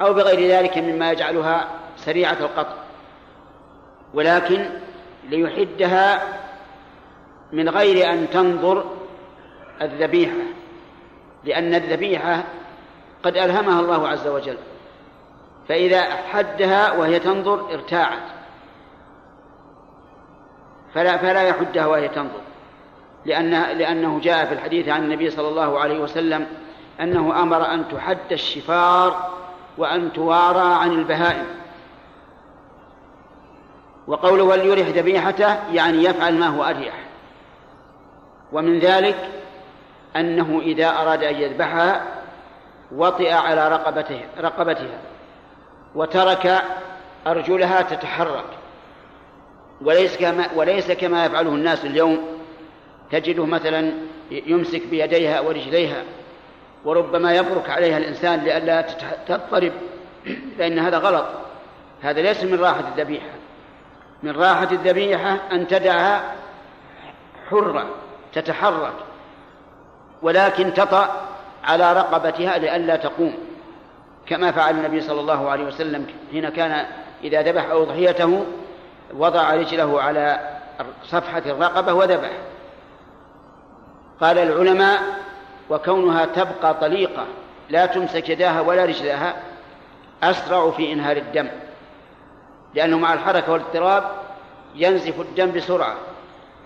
أو 0.00 0.14
بغير 0.14 0.50
ذلك 0.50 0.78
مما 0.78 1.12
يجعلها 1.12 1.68
سريعة 1.96 2.36
القطع. 2.40 2.74
ولكن 4.14 4.66
ليحدها 5.28 6.22
من 7.52 7.68
غير 7.68 8.12
أن 8.12 8.30
تنظر 8.30 8.84
الذبيحة 9.82 10.42
لأن 11.44 11.74
الذبيحة 11.74 12.44
قد 13.22 13.36
ألهمها 13.36 13.80
الله 13.80 14.08
عز 14.08 14.26
وجل. 14.26 14.56
فإذا 15.68 16.02
حدها 16.02 16.92
وهي 16.92 17.18
تنظر 17.18 17.74
ارتاعت. 17.74 18.22
فلا 20.94 21.16
فلا 21.16 21.42
يحدها 21.42 21.86
وهي 21.86 22.08
تنظر 22.08 22.40
لأن 23.26 23.50
لأنه 23.50 24.20
جاء 24.20 24.46
في 24.46 24.52
الحديث 24.52 24.88
عن 24.88 25.02
النبي 25.02 25.30
صلى 25.30 25.48
الله 25.48 25.78
عليه 25.78 26.00
وسلم 26.00 26.46
أنه 27.00 27.42
أمر 27.42 27.74
أن 27.74 27.88
تحد 27.88 28.32
الشفار 28.32 29.30
وأن 29.78 30.12
توارى 30.12 30.74
عن 30.74 30.92
البهائم. 30.92 31.46
وقوله 34.06 34.42
وليرح 34.42 34.88
ذبيحته؟ 34.88 35.72
يعني 35.72 36.04
يفعل 36.04 36.38
ما 36.38 36.46
هو 36.46 36.64
أريح. 36.64 36.94
ومن 38.52 38.78
ذلك 38.78 39.28
أنه 40.16 40.60
إذا 40.62 40.88
أراد 40.88 41.24
أن 41.24 41.34
يذبحها 41.34 42.04
وطئ 42.92 43.32
على 43.32 43.68
رقبته 43.68 44.20
رقبتها 44.38 44.98
وترك 45.94 46.62
أرجلها 47.26 47.82
تتحرك. 47.82 48.44
وليس 49.82 50.16
كما 50.16 50.46
وليس 50.54 50.90
كما 50.90 51.24
يفعله 51.24 51.50
الناس 51.50 51.84
اليوم. 51.84 52.40
تجده 53.10 53.46
مثلا 53.46 53.92
يمسك 54.30 54.86
بيديها 54.86 55.40
ورجليها 55.40 56.02
وربما 56.84 57.34
يبرك 57.34 57.70
عليها 57.70 57.98
الإنسان 57.98 58.40
لئلا 58.40 58.84
تضطرب 59.26 59.72
فإن 60.58 60.78
هذا 60.78 60.98
غلط. 60.98 61.26
هذا 62.02 62.20
ليس 62.20 62.44
من 62.44 62.60
راحة 62.60 62.84
الذبيحة. 62.88 63.34
من 64.22 64.30
راحة 64.30 64.68
الذبيحة 64.72 65.36
أن 65.52 65.68
تدعها 65.68 66.34
حرة 67.50 67.86
تتحرك 68.32 68.92
ولكن 70.22 70.74
تطأ 70.74 71.26
على 71.64 71.92
رقبتها 71.92 72.58
لئلا 72.58 72.96
تقوم. 72.96 73.34
كما 74.26 74.52
فعل 74.52 74.74
النبي 74.74 75.00
صلى 75.00 75.20
الله 75.20 75.50
عليه 75.50 75.64
وسلم 75.64 76.06
حين 76.30 76.48
كان 76.48 76.86
إذا 77.24 77.42
ذبح 77.42 77.70
أضحيته 77.70 78.44
وضع 79.14 79.54
رجله 79.54 80.02
على 80.02 80.40
صفحة 81.04 81.42
الرقبة 81.46 81.92
وذبح. 81.92 82.30
قال 84.20 84.38
العلماء 84.38 85.00
وكونها 85.70 86.24
تبقى 86.24 86.74
طليقة 86.74 87.26
لا 87.70 87.86
تمسك 87.86 88.28
يداها 88.28 88.60
ولا 88.60 88.84
رجلاها 88.84 89.36
أسرع 90.22 90.70
في 90.70 90.92
إنهار 90.92 91.16
الدم 91.16 91.48
لأنه 92.74 92.98
مع 92.98 93.14
الحركة 93.14 93.52
والاضطراب 93.52 94.10
ينزف 94.74 95.20
الدم 95.20 95.52
بسرعة 95.52 95.94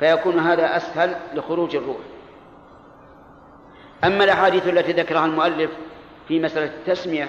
فيكون 0.00 0.38
هذا 0.38 0.76
أسهل 0.76 1.16
لخروج 1.34 1.76
الروح. 1.76 1.96
أما 4.04 4.24
الأحاديث 4.24 4.68
التي 4.68 4.92
ذكرها 4.92 5.26
المؤلف 5.26 5.70
في 6.28 6.40
مسألة 6.40 6.66
التسمية 6.66 7.28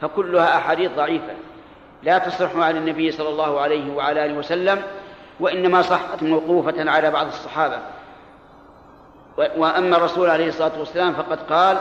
فكلها 0.00 0.56
أحاديث 0.56 0.90
ضعيفة 0.90 1.34
لا 2.02 2.18
تصح 2.18 2.56
عن 2.56 2.76
النبي 2.76 3.12
صلى 3.12 3.28
الله 3.28 3.60
عليه 3.60 3.94
وعلى 3.94 4.24
آله 4.24 4.38
وسلم 4.38 4.82
وإنما 5.40 5.82
صحت 5.82 6.22
موقوفة 6.22 6.90
على 6.90 7.10
بعض 7.10 7.26
الصحابة. 7.26 7.78
وأما 9.38 9.96
الرسول 9.96 10.30
عليه 10.30 10.48
الصلاة 10.48 10.78
والسلام 10.78 11.12
فقد 11.12 11.38
قال 11.52 11.78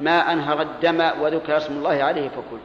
ما 0.00 0.32
أنهر 0.32 0.62
الدم 0.62 1.10
وذكر 1.20 1.56
اسم 1.56 1.72
الله 1.72 2.04
عليه 2.04 2.28
فكل. 2.28 2.58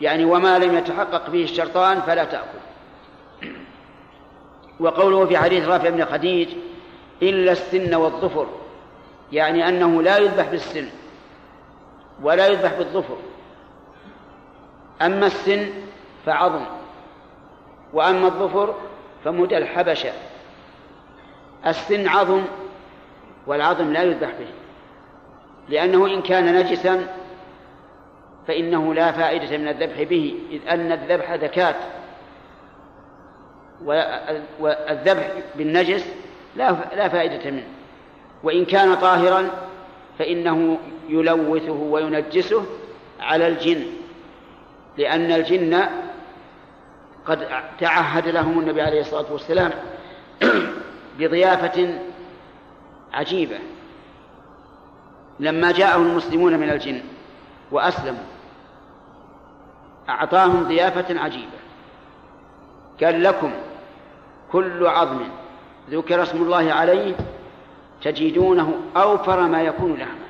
يعني 0.00 0.24
وما 0.24 0.58
لم 0.58 0.76
يتحقق 0.76 1.30
فيه 1.30 1.44
الشرطان 1.44 2.00
فلا 2.00 2.24
تأكل. 2.24 2.58
وقوله 4.80 5.26
في 5.26 5.38
حديث 5.38 5.68
رافع 5.68 5.88
بن 5.88 6.04
خديج 6.04 6.48
إلا 7.22 7.52
السن 7.52 7.94
والظفر 7.94 8.46
يعني 9.32 9.68
أنه 9.68 10.02
لا 10.02 10.18
يذبح 10.18 10.48
بالسن 10.48 10.88
ولا 12.22 12.46
يذبح 12.46 12.72
بالظفر. 12.78 13.16
أما 15.02 15.26
السن 15.26 15.70
فعظم 16.26 16.64
وأما 17.92 18.26
الظفر 18.26 18.74
فمدى 19.24 19.58
الحبشة. 19.58 20.12
السن 21.66 22.08
عظم 22.08 22.44
والعظم 23.46 23.92
لا 23.92 24.02
يذبح 24.02 24.28
به. 24.28 24.48
لأنه 25.68 26.06
إن 26.06 26.22
كان 26.22 26.56
نجسا 26.58 27.06
فإنه 28.48 28.94
لا 28.94 29.12
فائدة 29.12 29.58
من 29.58 29.68
الذبح 29.68 30.02
به 30.02 30.34
إذ 30.50 30.68
أن 30.68 30.92
الذبح 30.92 31.36
زكاة. 31.36 31.74
والذبح 34.60 35.30
بالنجس 35.54 36.14
لا 36.56 36.76
لا 36.96 37.08
فائدة 37.08 37.50
منه. 37.50 37.66
وإن 38.42 38.64
كان 38.64 38.94
طاهرا 38.94 39.50
فإنه 40.18 40.78
يلوثه 41.08 41.72
وينجسه 41.72 42.66
على 43.20 43.48
الجن 43.48 43.86
لأن 44.98 45.32
الجن 45.32 45.80
قد 47.26 47.48
تعهد 47.80 48.28
لهم 48.28 48.58
النبي 48.58 48.82
عليه 48.82 49.00
الصلاة 49.00 49.32
والسلام 49.32 49.70
بضيافة 51.18 51.98
عجيبة. 53.12 53.58
لما 55.40 55.72
جاءهم 55.72 56.06
المسلمون 56.06 56.58
من 56.58 56.70
الجن 56.70 57.02
وأسلموا 57.70 58.24
أعطاهم 60.08 60.64
ضيافة 60.64 61.20
عجيبة. 61.20 61.62
قال 63.02 63.22
لكم 63.22 63.52
كل 64.52 64.86
عظم 64.86 65.20
ذكر 65.90 66.22
اسم 66.22 66.42
الله 66.42 66.72
عليه 66.72 67.14
تجدونه 68.02 68.74
أوفر 68.96 69.40
ما 69.40 69.62
يكون 69.62 69.94
لحما 69.94 70.26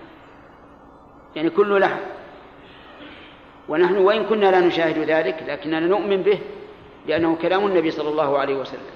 يعني 1.37 1.51
كل 1.51 1.81
لحم. 1.81 2.01
ونحن 3.69 3.97
وإن 3.97 4.25
كنا 4.25 4.51
لا 4.51 4.61
نشاهد 4.61 4.99
ذلك 4.99 5.45
لكننا 5.49 5.81
نؤمن 5.81 6.23
به 6.23 6.39
لأنه 7.07 7.37
كلام 7.43 7.67
النبي 7.67 7.91
صلى 7.91 8.09
الله 8.09 8.39
عليه 8.39 8.57
وسلم. 8.57 8.93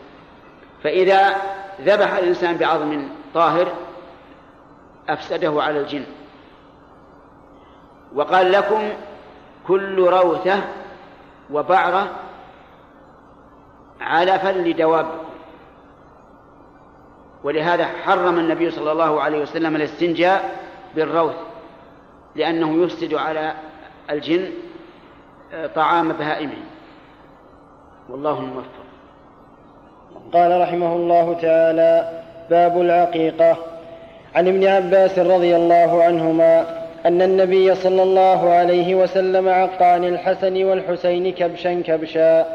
فإذا 0.83 1.37
ذبح 1.81 2.13
الإنسان 2.13 2.57
بعظم 2.57 3.09
طاهر 3.37 3.69
أفسده 5.09 5.63
على 5.63 5.81
الجن. 5.81 6.05
وقال 8.15 8.53
لكم 8.53 8.89
كل 9.67 9.99
روثة 9.99 10.63
وبعرة 11.53 12.11
علفا 14.01 14.49
لدوابكم 14.49 15.25
ولهذا 17.45 17.85
حرم 17.87 18.39
النبي 18.39 18.71
صلى 18.71 18.93
الله 18.93 19.21
عليه 19.21 19.43
وسلم 19.43 19.77
الاستنجاء 19.77 20.67
بالروث 20.95 21.37
لأنه 22.35 22.85
يفسد 22.85 23.15
على 23.15 23.55
الجن 24.11 24.51
آه، 25.53 25.67
طعام 25.67 26.13
بهائمهم 26.13 26.65
والله 28.09 28.39
الموفق. 28.39 28.87
قال 30.33 30.61
رحمه 30.61 30.97
الله 30.97 31.35
تعالى 31.35 32.26
باب 32.51 32.81
العقيقة. 32.81 33.57
عن 34.35 34.49
ابن 34.49 34.67
عباس 34.67 35.19
رضي 35.19 35.57
الله 35.57 36.03
عنهما 36.03 36.65
أن 37.07 37.23
النبي 37.23 37.75
صلى 37.75 38.03
الله 38.03 38.51
عليه 38.51 38.95
وسلم 38.95 39.49
عق 39.49 39.83
عن 39.83 40.05
الحسن 40.05 40.65
والحسين 40.65 41.33
كبشا 41.33 41.83
كبشا. 41.87 42.47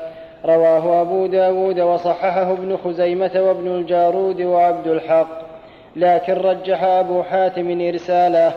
رواه 0.45 1.01
أبو 1.01 1.27
داود 1.27 1.79
وصححه 1.79 2.51
ابن 2.51 2.77
خزيمة 2.85 3.31
وابن 3.35 3.67
الجارود 3.67 4.41
وعبد 4.41 4.87
الحق. 4.87 5.41
لكن 5.95 6.33
رجح 6.33 6.83
أبو 6.83 7.23
حاتم 7.23 7.81
إرساله. 7.81 8.51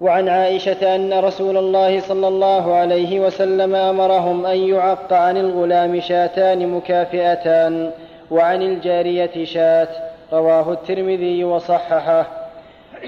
وعن 0.00 0.28
عائشة 0.28 0.94
أن 0.96 1.12
رسول 1.12 1.56
الله 1.56 2.00
صلى 2.00 2.28
الله 2.28 2.74
عليه 2.74 3.20
وسلم 3.20 3.74
أمرهم 3.74 4.46
أن 4.46 4.58
يعق 4.58 5.12
عن 5.12 5.36
الغلام 5.36 6.00
شاتان 6.00 6.68
مكافئتان. 6.68 7.90
وعن 8.30 8.62
الجارية 8.62 9.44
شاة 9.44 9.88
رواه 10.32 10.72
الترمذي 10.72 11.44
وصححه. 11.44 12.26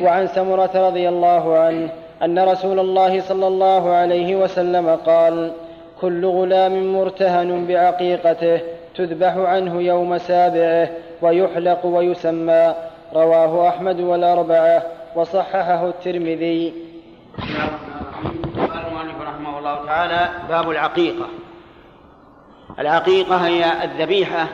وعن 0.00 0.26
سمرة 0.26 0.70
رضي 0.88 1.08
الله 1.08 1.58
عنه 1.58 1.88
أن 2.22 2.38
رسول 2.38 2.78
الله 2.80 3.20
صلى 3.20 3.46
الله 3.46 3.90
عليه 3.90 4.36
وسلم 4.36 4.98
قال 5.06 5.52
كل 6.00 6.26
غلام 6.26 6.92
مرتهن 6.92 7.66
بعقيقته 7.66 8.60
تذبح 8.94 9.36
عنه 9.36 9.82
يوم 9.82 10.18
سابعه 10.18 10.88
ويحلق 11.22 11.86
ويسمى 11.86 12.74
رواه 13.14 13.68
أحمد 13.68 14.00
والأربعة 14.00 14.82
وصححه 15.16 15.86
الترمذي. 15.88 16.74
قال 18.56 18.86
المؤلف 18.86 19.20
رحمه 19.22 19.58
الله 19.58 19.86
تعالى 19.86 20.28
باب 20.48 20.70
العقيقة. 20.70 21.26
العقيقة 22.78 23.36
هي 23.36 23.84
الذبيحة 23.84 24.46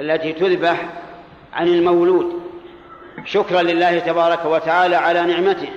التي 0.00 0.32
تذبح 0.32 0.84
عن 1.52 1.68
المولود. 1.68 2.40
شكرا 3.24 3.62
لله 3.62 3.98
تبارك 3.98 4.44
وتعالى 4.44 4.96
على 4.96 5.22
نعمته. 5.22 5.68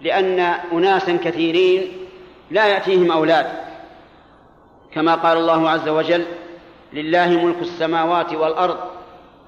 لأن 0.00 0.40
أناسا 0.72 1.18
كثيرين 1.24 1.92
لا 2.50 2.66
يأتيهم 2.66 3.12
أولاد. 3.12 3.46
كما 4.92 5.14
قال 5.14 5.38
الله 5.38 5.70
عز 5.70 5.88
وجل 5.88 6.24
لله 6.92 7.28
ملك 7.28 7.56
السماوات 7.60 8.32
والأرض 8.32 8.76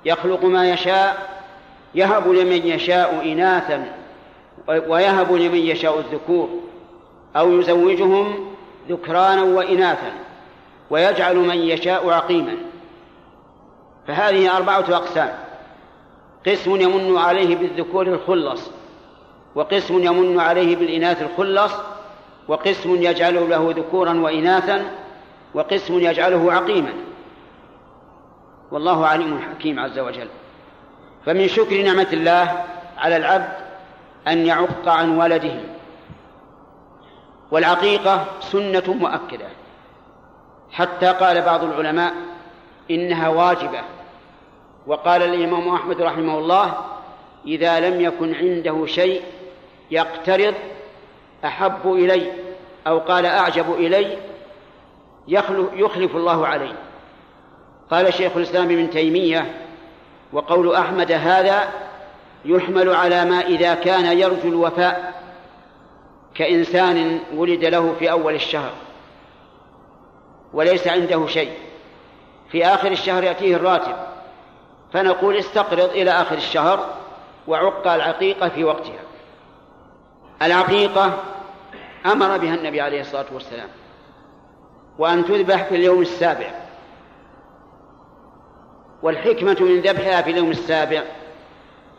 يخلق 0.04 0.44
ما 0.44 0.70
يشاء 0.70 1.40
يهب 1.94 2.28
لمن 2.28 2.66
يشاء 2.66 3.32
إناثا 3.32 3.92
ويهب 4.68 5.32
لمن 5.32 5.58
يشاء 5.58 5.98
الذكور 5.98 6.48
أو 7.36 7.60
يزوجهم 7.60 8.54
ذكرانا 8.88 9.42
وإناثا 9.42 10.12
ويجعل 10.90 11.36
من 11.36 11.56
يشاء 11.56 12.10
عقيما. 12.10 12.56
فهذه 14.06 14.56
أربعة 14.56 14.84
أقسام. 14.96 15.34
قسم 16.46 16.80
يمن 16.80 17.18
عليه 17.18 17.56
بالذكور 17.56 18.06
الخلص 18.06 18.70
وقسم 19.54 20.04
يمن 20.04 20.40
عليه 20.40 20.76
بالإناث 20.76 21.22
الخلص 21.22 21.72
وقسم 22.48 22.94
يجعل 22.94 23.50
له 23.50 23.74
ذكورا 23.76 24.20
وإناثا 24.20 24.90
وقسم 25.54 25.98
يجعله 25.98 26.52
عقيما. 26.52 26.92
والله 28.70 29.06
عليم 29.06 29.38
حكيم 29.38 29.78
عز 29.78 29.98
وجل. 29.98 30.28
فمن 31.26 31.48
شكر 31.48 31.82
نعمة 31.82 32.08
الله 32.12 32.64
على 32.98 33.16
العبد 33.16 33.52
أن 34.28 34.46
يعق 34.46 34.88
عن 34.88 35.18
ولده 35.18 35.60
والعقيقة 37.50 38.26
سنة 38.40 38.84
مؤكدة. 38.86 39.48
حتى 40.70 41.06
قال 41.06 41.42
بعض 41.42 41.64
العلماء 41.64 42.31
إنها 42.90 43.28
واجبة. 43.28 43.80
وقال 44.86 45.22
الإمام 45.22 45.68
أحمد 45.68 46.00
رحمه 46.00 46.38
الله 46.38 46.74
إذا 47.46 47.80
لم 47.80 48.00
يكن 48.00 48.34
عنده 48.34 48.86
شيء 48.86 49.22
يقترض 49.90 50.54
أحب 51.44 51.92
إلي 51.92 52.32
أو 52.86 52.98
قال 52.98 53.26
أعجب 53.26 53.72
إلي 53.74 54.18
يخلف 55.74 56.16
الله 56.16 56.46
عليه. 56.46 56.72
قال 57.90 58.14
شيخ 58.14 58.36
الإسلام 58.36 58.64
ابن 58.64 58.90
تيمية 58.90 59.54
وقول 60.32 60.74
أحمد 60.74 61.12
هذا 61.12 61.68
يحمل 62.44 62.94
على 62.94 63.24
ما 63.24 63.40
إذا 63.40 63.74
كان 63.74 64.18
يرجو 64.18 64.48
الوفاء 64.48 65.22
كإنسان 66.34 67.20
ولد 67.34 67.64
له 67.64 67.94
في 67.98 68.10
أول 68.10 68.34
الشهر 68.34 68.72
وليس 70.52 70.88
عنده 70.88 71.26
شيء. 71.26 71.52
في 72.52 72.66
آخر 72.66 72.92
الشهر 72.92 73.24
يأتيه 73.24 73.56
الراتب. 73.56 73.94
فنقول 74.92 75.36
استقرض 75.36 75.90
إلى 75.90 76.10
آخر 76.10 76.36
الشهر 76.36 76.94
وعق 77.48 77.86
العقيقة 77.86 78.48
في 78.48 78.64
وقتها. 78.64 79.00
العقيقة 80.42 81.18
أمر 82.06 82.38
بها 82.38 82.54
النبي 82.54 82.80
عليه 82.80 83.00
الصلاة 83.00 83.26
والسلام. 83.32 83.68
وأن 84.98 85.24
تذبح 85.24 85.64
في 85.64 85.76
اليوم 85.76 86.00
السابع. 86.02 86.50
والحكمة 89.02 89.56
من 89.60 89.80
ذبحها 89.80 90.22
في 90.22 90.30
اليوم 90.30 90.50
السابع 90.50 91.02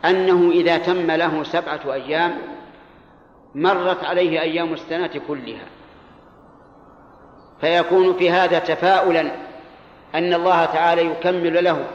أنه 0.04 0.50
إذا 0.50 0.78
تم 0.78 1.10
له 1.10 1.44
سبعة 1.44 1.92
أيام 1.92 2.38
مرت 3.54 4.04
عليه 4.04 4.40
أيام 4.40 4.72
السنة 4.72 5.20
كلها. 5.28 5.66
فيكون 7.60 8.14
في 8.14 8.30
هذا 8.30 8.58
تفاؤلا 8.58 9.43
أن 10.14 10.34
الله 10.34 10.64
تعالى 10.64 11.06
يكمل 11.06 11.64
له 11.64 11.86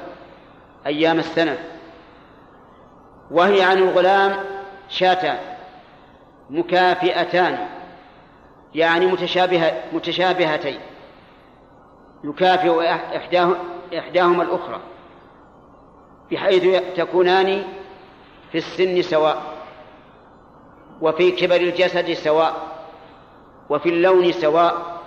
أيام 0.85 1.19
السنة. 1.19 1.57
وهي 3.31 3.61
عن 3.61 3.77
الغلام 3.77 4.35
شاتان 4.89 5.37
مكافئتان 6.49 7.67
يعني 8.75 9.05
متشابهة 9.05 9.83
متشابهتين. 9.93 10.79
يكافئ 12.23 12.91
إحداه 12.91 13.55
إحداهما 13.97 14.43
الأخرى 14.43 14.79
بحيث 16.31 16.83
تكونان 16.95 17.63
في 18.51 18.57
السن 18.57 19.01
سواء 19.01 19.41
وفي 21.01 21.31
كبر 21.31 21.55
الجسد 21.55 22.13
سواء 22.13 22.53
وفي 23.69 23.89
اللون 23.89 24.31
سواء 24.31 25.01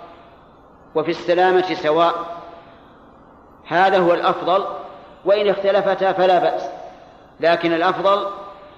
وفي 0.95 1.11
السلامة 1.11 1.73
سواء. 1.73 2.42
هذا 3.73 3.97
هو 3.97 4.13
الأفضل 4.13 4.65
وإن 5.25 5.49
اختلفتا 5.49 6.13
فلا 6.13 6.39
بأس. 6.39 6.63
لكن 7.39 7.73
الأفضل 7.73 8.27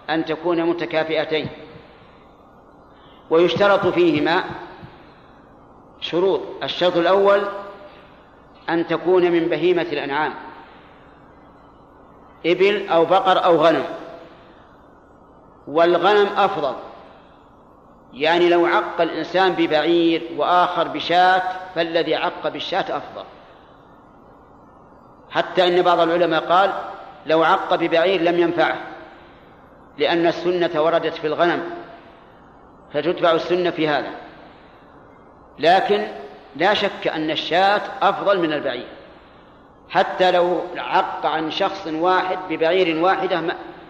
أن 0.09 0.25
تكون 0.25 0.61
متكافئتين. 0.61 1.49
ويشترط 3.29 3.87
فيهما 3.87 4.43
شروط. 6.01 6.41
الشرط 6.63 6.97
الأول 6.97 7.41
أن 8.69 8.87
تكون 8.87 9.31
من 9.31 9.39
بهيمة 9.39 9.81
الأنعام. 9.81 10.33
إبل 12.45 12.89
أو 12.89 13.05
بقر 13.05 13.45
أو 13.45 13.55
غنم. 13.55 13.85
والغنم 15.67 16.27
أفضل. 16.37 16.75
يعني 18.13 18.49
لو 18.49 18.65
عق 18.65 19.01
الإنسان 19.01 19.51
ببعير 19.51 20.29
وآخر 20.37 20.87
بشاة 20.87 21.41
فالذي 21.75 22.15
عق 22.15 22.47
بالشاة 22.47 22.97
أفضل. 22.97 23.23
حتى 25.35 25.67
أن 25.67 25.81
بعض 25.81 25.99
العلماء 25.99 26.45
قال 26.45 26.73
لو 27.25 27.43
عق 27.43 27.75
ببعير 27.75 28.21
لم 28.21 28.39
ينفعه 28.39 28.77
لأن 29.97 30.27
السنة 30.27 30.81
وردت 30.81 31.13
في 31.13 31.27
الغنم 31.27 31.63
فتتبع 32.93 33.31
السنة 33.31 33.69
في 33.69 33.87
هذا. 33.87 34.11
لكن 35.59 36.07
لا 36.55 36.73
شك 36.73 37.07
أن 37.07 37.31
الشاة 37.31 37.81
أفضل 38.01 38.39
من 38.39 38.53
البعير. 38.53 38.87
حتى 39.89 40.31
لو 40.31 40.61
عق 40.77 41.25
عن 41.25 41.51
شخص 41.51 41.87
واحد 41.87 42.37
ببعير 42.49 43.03
واحدة 43.03 43.41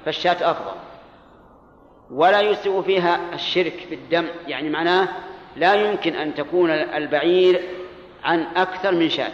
فالشاة 0.06 0.52
أفضل. 0.52 0.76
ولا 2.12 2.42
يسوء 2.42 2.82
فيها 2.82 3.20
الشرك 3.34 3.88
بالدم 3.90 4.28
يعني 4.48 4.70
معناه 4.70 5.08
لا 5.56 5.74
يمكن 5.74 6.16
أن 6.16 6.36
تكون 6.36 6.70
البعير 6.72 7.62
عن 8.24 8.46
أكثر 8.56 8.92
من 8.92 9.10
شاة. 9.10 9.34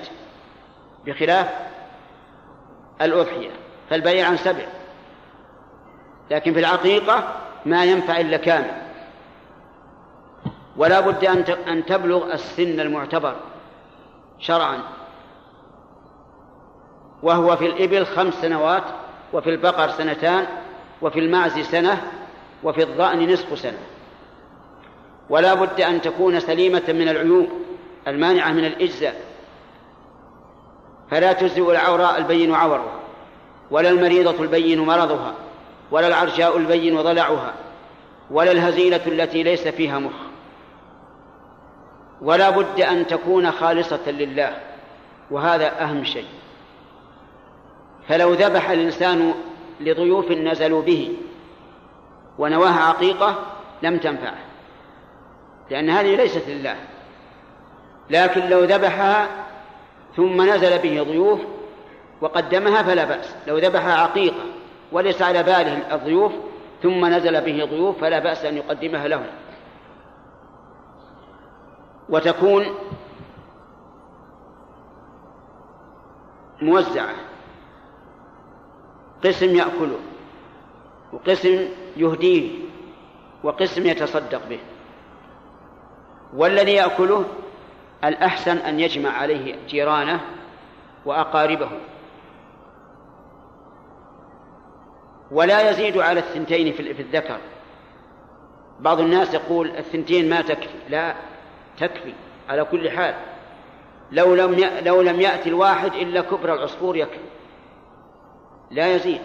بخلاف 1.05 1.70
الأضحية 3.05 3.51
فالبعير 3.89 4.25
عن 4.25 4.37
سبع. 4.37 4.65
لكن 6.31 6.53
في 6.53 6.59
العقيقة 6.59 7.35
ما 7.65 7.85
ينفع 7.85 8.19
إلا 8.19 8.37
كامل. 8.37 8.81
ولا 10.77 10.99
بد 10.99 11.25
أن 11.67 11.85
تبلغ 11.85 12.33
السن 12.33 12.79
المعتبر 12.79 13.35
شرعا. 14.39 14.79
وهو 17.23 17.55
في 17.55 17.65
الإبل 17.65 18.05
خمس 18.05 18.33
سنوات 18.33 18.83
وفي 19.33 19.49
البقر 19.49 19.89
سنتان 19.89 20.47
وفي 21.01 21.19
المعز 21.19 21.59
سنة 21.59 22.01
وفي 22.63 22.83
الضأن 22.83 23.33
نصف 23.33 23.59
سنة. 23.59 23.79
ولا 25.29 25.53
بد 25.53 25.81
أن 25.81 26.01
تكون 26.01 26.39
سليمة 26.39 26.83
من 26.87 27.09
العيوب 27.09 27.49
المانعة 28.07 28.51
من 28.51 28.65
الإجزاء. 28.65 29.30
فلا 31.11 31.33
تجزئ 31.33 31.71
العوراء 31.71 32.17
البين 32.17 32.55
عورها 32.55 32.99
ولا 33.71 33.89
المريضة 33.89 34.43
البين 34.43 34.79
مرضها 34.79 35.33
ولا 35.91 36.07
العرجاء 36.07 36.57
البين 36.57 37.01
ضلعها 37.01 37.53
ولا 38.31 38.51
الهزيلة 38.51 39.01
التي 39.07 39.43
ليس 39.43 39.67
فيها 39.67 39.99
مخ. 39.99 40.13
ولا 42.21 42.49
بد 42.49 42.81
أن 42.81 43.07
تكون 43.07 43.51
خالصة 43.51 44.11
لله 44.11 44.57
وهذا 45.31 45.83
أهم 45.83 46.03
شيء. 46.03 46.27
فلو 48.07 48.33
ذبح 48.33 48.69
الإنسان 48.69 49.33
لضيوف 49.79 50.31
نزلوا 50.31 50.81
به 50.81 51.17
ونواها 52.37 52.83
عقيقة 52.83 53.35
لم 53.83 53.97
تنفعه 53.97 54.37
لأن 55.69 55.89
هذه 55.89 56.15
ليست 56.15 56.43
لله. 56.47 56.75
لكن 58.09 58.49
لو 58.49 58.63
ذبحها 58.63 59.27
ثم 60.15 60.41
نزل 60.41 60.77
به 60.77 61.03
ضيوف 61.03 61.39
وقدمها 62.21 62.83
فلا 62.83 63.05
بأس. 63.05 63.35
لو 63.47 63.57
ذبحها 63.57 63.93
عقيقة 63.93 64.43
وليس 64.91 65.21
على 65.21 65.43
باله 65.43 65.95
الضيوف 65.95 66.31
ثم 66.83 67.05
نزل 67.05 67.41
به 67.41 67.65
ضيوف 67.65 68.01
فلا 68.01 68.19
بأس 68.19 68.45
أن 68.45 68.57
يقدمها 68.57 69.07
لهم. 69.07 69.25
وتكون 72.09 72.65
موزعة. 76.61 77.15
قسم 79.23 79.55
يأكله 79.55 79.99
وقسم 81.13 81.67
يهديه 81.97 82.59
وقسم 83.43 83.85
يتصدق 83.85 84.47
به. 84.49 84.59
والذي 86.33 86.73
يأكله 86.73 87.25
الأحسن 88.03 88.57
أن 88.57 88.79
يجمع 88.79 89.09
عليه 89.09 89.55
جيرانه 89.67 90.21
وأقاربه. 91.05 91.69
ولا 95.31 95.69
يزيد 95.69 95.97
على 95.97 96.19
الثنتين 96.19 96.73
في 96.73 97.01
الذكر. 97.01 97.37
بعض 98.79 98.99
الناس 98.99 99.33
يقول 99.33 99.67
الثنتين 99.77 100.29
ما 100.29 100.41
تكفي. 100.41 100.77
لا 100.89 101.15
تكفي 101.77 102.13
على 102.49 102.63
كل 102.63 102.89
حال. 102.89 103.15
لو 104.11 104.35
لم 104.35 104.69
لو 104.85 105.01
لم 105.01 105.21
يأتي 105.21 105.49
الواحد 105.49 105.93
إلا 105.93 106.21
كبر 106.21 106.53
العصفور 106.53 106.97
يكفي. 106.97 107.19
لا 108.71 108.95
يزيد. 108.95 109.21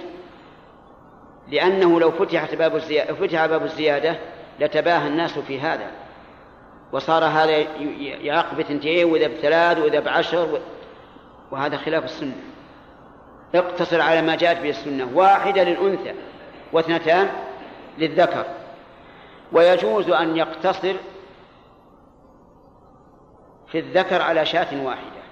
لأنه 1.48 2.00
لو 2.00 2.10
فتحت 2.10 2.54
باب 2.54 2.76
الزيادة 2.76 3.14
فتح 3.14 3.46
باب 3.46 3.62
الزيادة 3.62 4.16
لتباهى 4.60 5.08
الناس 5.08 5.38
في 5.38 5.60
هذا. 5.60 6.05
وصار 6.96 7.24
هذا 7.24 7.56
يعاقب 8.00 8.56
بثنتين 8.56 9.04
وإذا 9.04 9.26
بثلاث 9.26 9.78
وإذا 9.78 10.00
بعشر 10.00 10.60
وهذا 11.50 11.76
خلاف 11.76 12.04
السنة. 12.04 12.36
اقتصر 13.54 14.00
على 14.00 14.22
ما 14.22 14.36
جاءت 14.36 14.60
به 14.60 14.70
السنة. 14.70 15.10
واحدة 15.14 15.62
للأنثى 15.62 16.14
واثنتان 16.72 17.28
للذكر. 17.98 18.44
ويجوز 19.52 20.10
أن 20.10 20.36
يقتصر 20.36 20.94
في 23.68 23.78
الذكر 23.78 24.22
على 24.22 24.46
شاة 24.46 24.84
واحدة. 24.84 25.22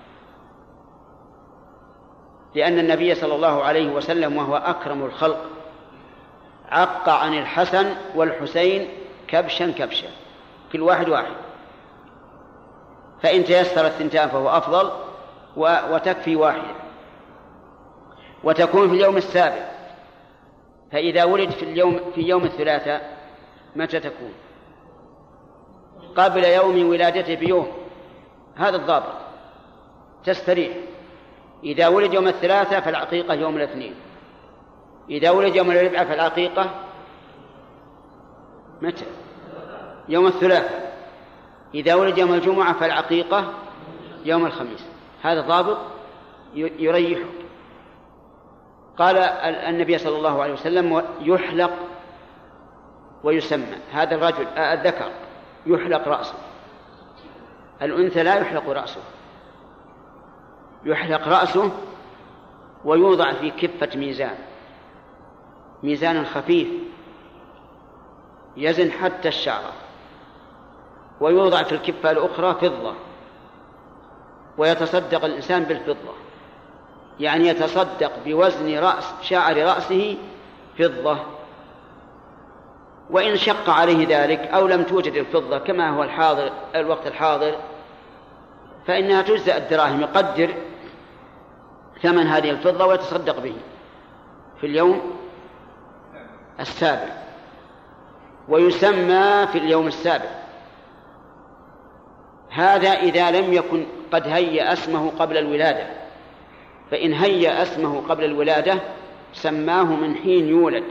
لأن 2.55 2.79
النبي 2.79 3.15
صلى 3.15 3.35
الله 3.35 3.63
عليه 3.63 3.89
وسلم 3.93 4.37
وهو 4.37 4.57
أكرم 4.57 5.05
الخلق 5.05 5.45
عق 6.69 7.09
عن 7.09 7.39
الحسن 7.39 7.95
والحسين 8.15 8.89
كبشا 9.29 9.71
كبشا. 9.71 10.09
كل 10.73 10.83
واحد 10.83 11.09
واحد. 11.09 11.44
فإن 13.25 13.45
تيسر 13.45 13.87
الثنتان 13.87 14.29
فهو 14.29 14.49
أفضل 14.49 14.91
وتكفي 15.57 16.37
واحدة. 16.37 16.75
وتكون 18.45 18.89
في 18.89 18.95
اليوم 18.95 19.17
السابع. 19.17 19.69
فإذا 20.93 21.25
ولد 21.25 21.51
في 21.51 21.63
اليوم 21.63 22.01
في 22.15 22.21
يوم 22.21 22.45
الثلاثاء 22.45 23.17
متى 23.77 24.01
تكون؟ 24.01 24.33
قبل 26.17 26.45
يوم 26.45 26.89
ولادته 26.89 27.35
بيوم. 27.35 27.67
هذا 28.57 28.77
الضابط. 28.77 29.15
تستريح. 30.25 30.77
إذا 31.65 31.89
ولد 31.89 32.15
يوم 32.15 32.29
الثلاثاء 32.29 32.81
فالعقيقة 32.81 33.35
يوم 33.35 33.57
الاثنين. 33.57 33.95
إذا 35.11 35.31
ولد 35.31 35.57
يوم 35.57 35.71
الأربعاء 35.71 36.05
فالعقيقة 36.05 36.71
متى؟ 38.83 39.05
يوم 40.09 40.27
الثلاثاء 40.27 40.84
إذا 41.75 41.95
ولد 41.95 42.19
يوم 42.19 42.35
الجمعة 42.35 42.73
فالعقيقة 42.81 43.53
يوم 44.25 44.47
الخميس. 44.47 44.87
هذا 45.23 45.41
ضابط 45.41 45.79
يريحك 46.55 47.27
قال 48.99 49.17
النبي 49.17 49.99
صلى 49.99 50.17
الله 50.17 50.43
عليه 50.43 50.53
وسلم 50.53 51.03
يحلق 51.21 51.73
ويسمى. 53.25 53.77
هذا 53.93 54.15
الرجل 54.15 54.47
آه، 54.47 54.75
الذكر. 54.75 55.11
يحلق 55.67 56.09
رأسه. 56.09 56.35
الأنثى 57.83 58.23
لا 58.23 58.35
يحلق 58.35 58.69
رأسه. 58.69 59.01
يحلق 60.85 61.29
رأسه 61.29 61.73
ويوضع 62.85 63.33
في 63.33 63.51
كفة 63.51 63.99
ميزان. 63.99 64.37
ميزان 65.83 66.27
خفيف. 66.27 66.69
يزن 68.57 68.91
حتى 68.91 69.29
الشعر 69.29 69.84
ويوضع 71.21 71.63
في 71.63 71.73
الكفة 71.73 72.11
الأخرى 72.11 72.55
فضة. 72.55 72.95
ويتصدق 74.59 75.25
الإنسان 75.25 75.65
بالفضة. 75.65 76.13
يعني 77.21 77.49
يتصدق 77.49 78.13
بوزن 78.25 78.79
رأس 78.79 79.15
شعر 79.23 79.57
رأسه 79.57 80.17
فضة. 80.79 81.19
وإن 83.11 83.37
شق 83.37 83.71
عليه 83.71 84.07
ذلك 84.09 84.39
أو 84.41 84.67
لم 84.67 84.83
توجد 84.83 85.13
الفضة 85.13 85.59
كما 85.59 85.91
هو 85.91 86.03
الحاضر 86.03 86.53
الوقت 86.75 87.07
الحاضر 87.07 87.55
فإنها 88.87 89.23
تجزأ 89.23 89.57
الدراهم. 89.57 90.01
يقدر 90.01 90.55
ثمن 92.03 92.27
هذه 92.27 92.51
الفضة 92.51 92.87
ويتصدق 92.87 93.39
به 93.39 93.55
في 94.61 94.67
اليوم 94.67 95.17
السابع. 96.61 97.25
ويسمى 98.49 99.47
في 99.53 99.59
اليوم 99.59 99.87
السابع. 99.87 100.44
هذا 102.55 102.91
إذا 102.91 103.31
لم 103.31 103.53
يكن 103.53 103.87
قد 104.13 104.29
هيأ 104.29 104.73
اسمه 104.73 105.11
قبل 105.11 105.39
الولادة. 105.39 105.87
فإن 106.91 107.13
هيأ 107.13 107.63
اسمه 107.63 108.01
قبل 108.09 108.25
الولادة 108.25 108.79
سماه 109.33 109.85
من 109.85 110.15
حين 110.15 110.49
يولد. 110.49 110.85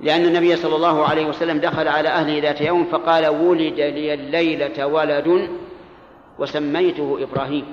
لأن 0.00 0.24
النبي 0.24 0.56
صلى 0.56 0.76
الله 0.76 1.04
عليه 1.04 1.26
وسلم 1.26 1.58
دخل 1.58 1.88
على 1.88 2.08
أهله 2.08 2.42
ذات 2.42 2.60
يوم 2.60 2.84
فقال 2.84 3.26
ولد 3.26 3.80
لي 3.80 4.14
الليلة 4.14 4.86
ولد 4.86 5.48
وسميته 6.38 7.18
إبراهيم 7.22 7.64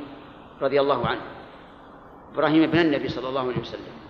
رضي 0.62 0.82
الله 0.82 1.08
عنه. 1.08 1.22
إبراهيم 2.34 2.64
ابن 2.64 2.80
النبي 2.80 3.10
صلى 3.10 3.30
الله 3.30 3.42
عليه 3.42 3.60
وسلم. 3.62 4.05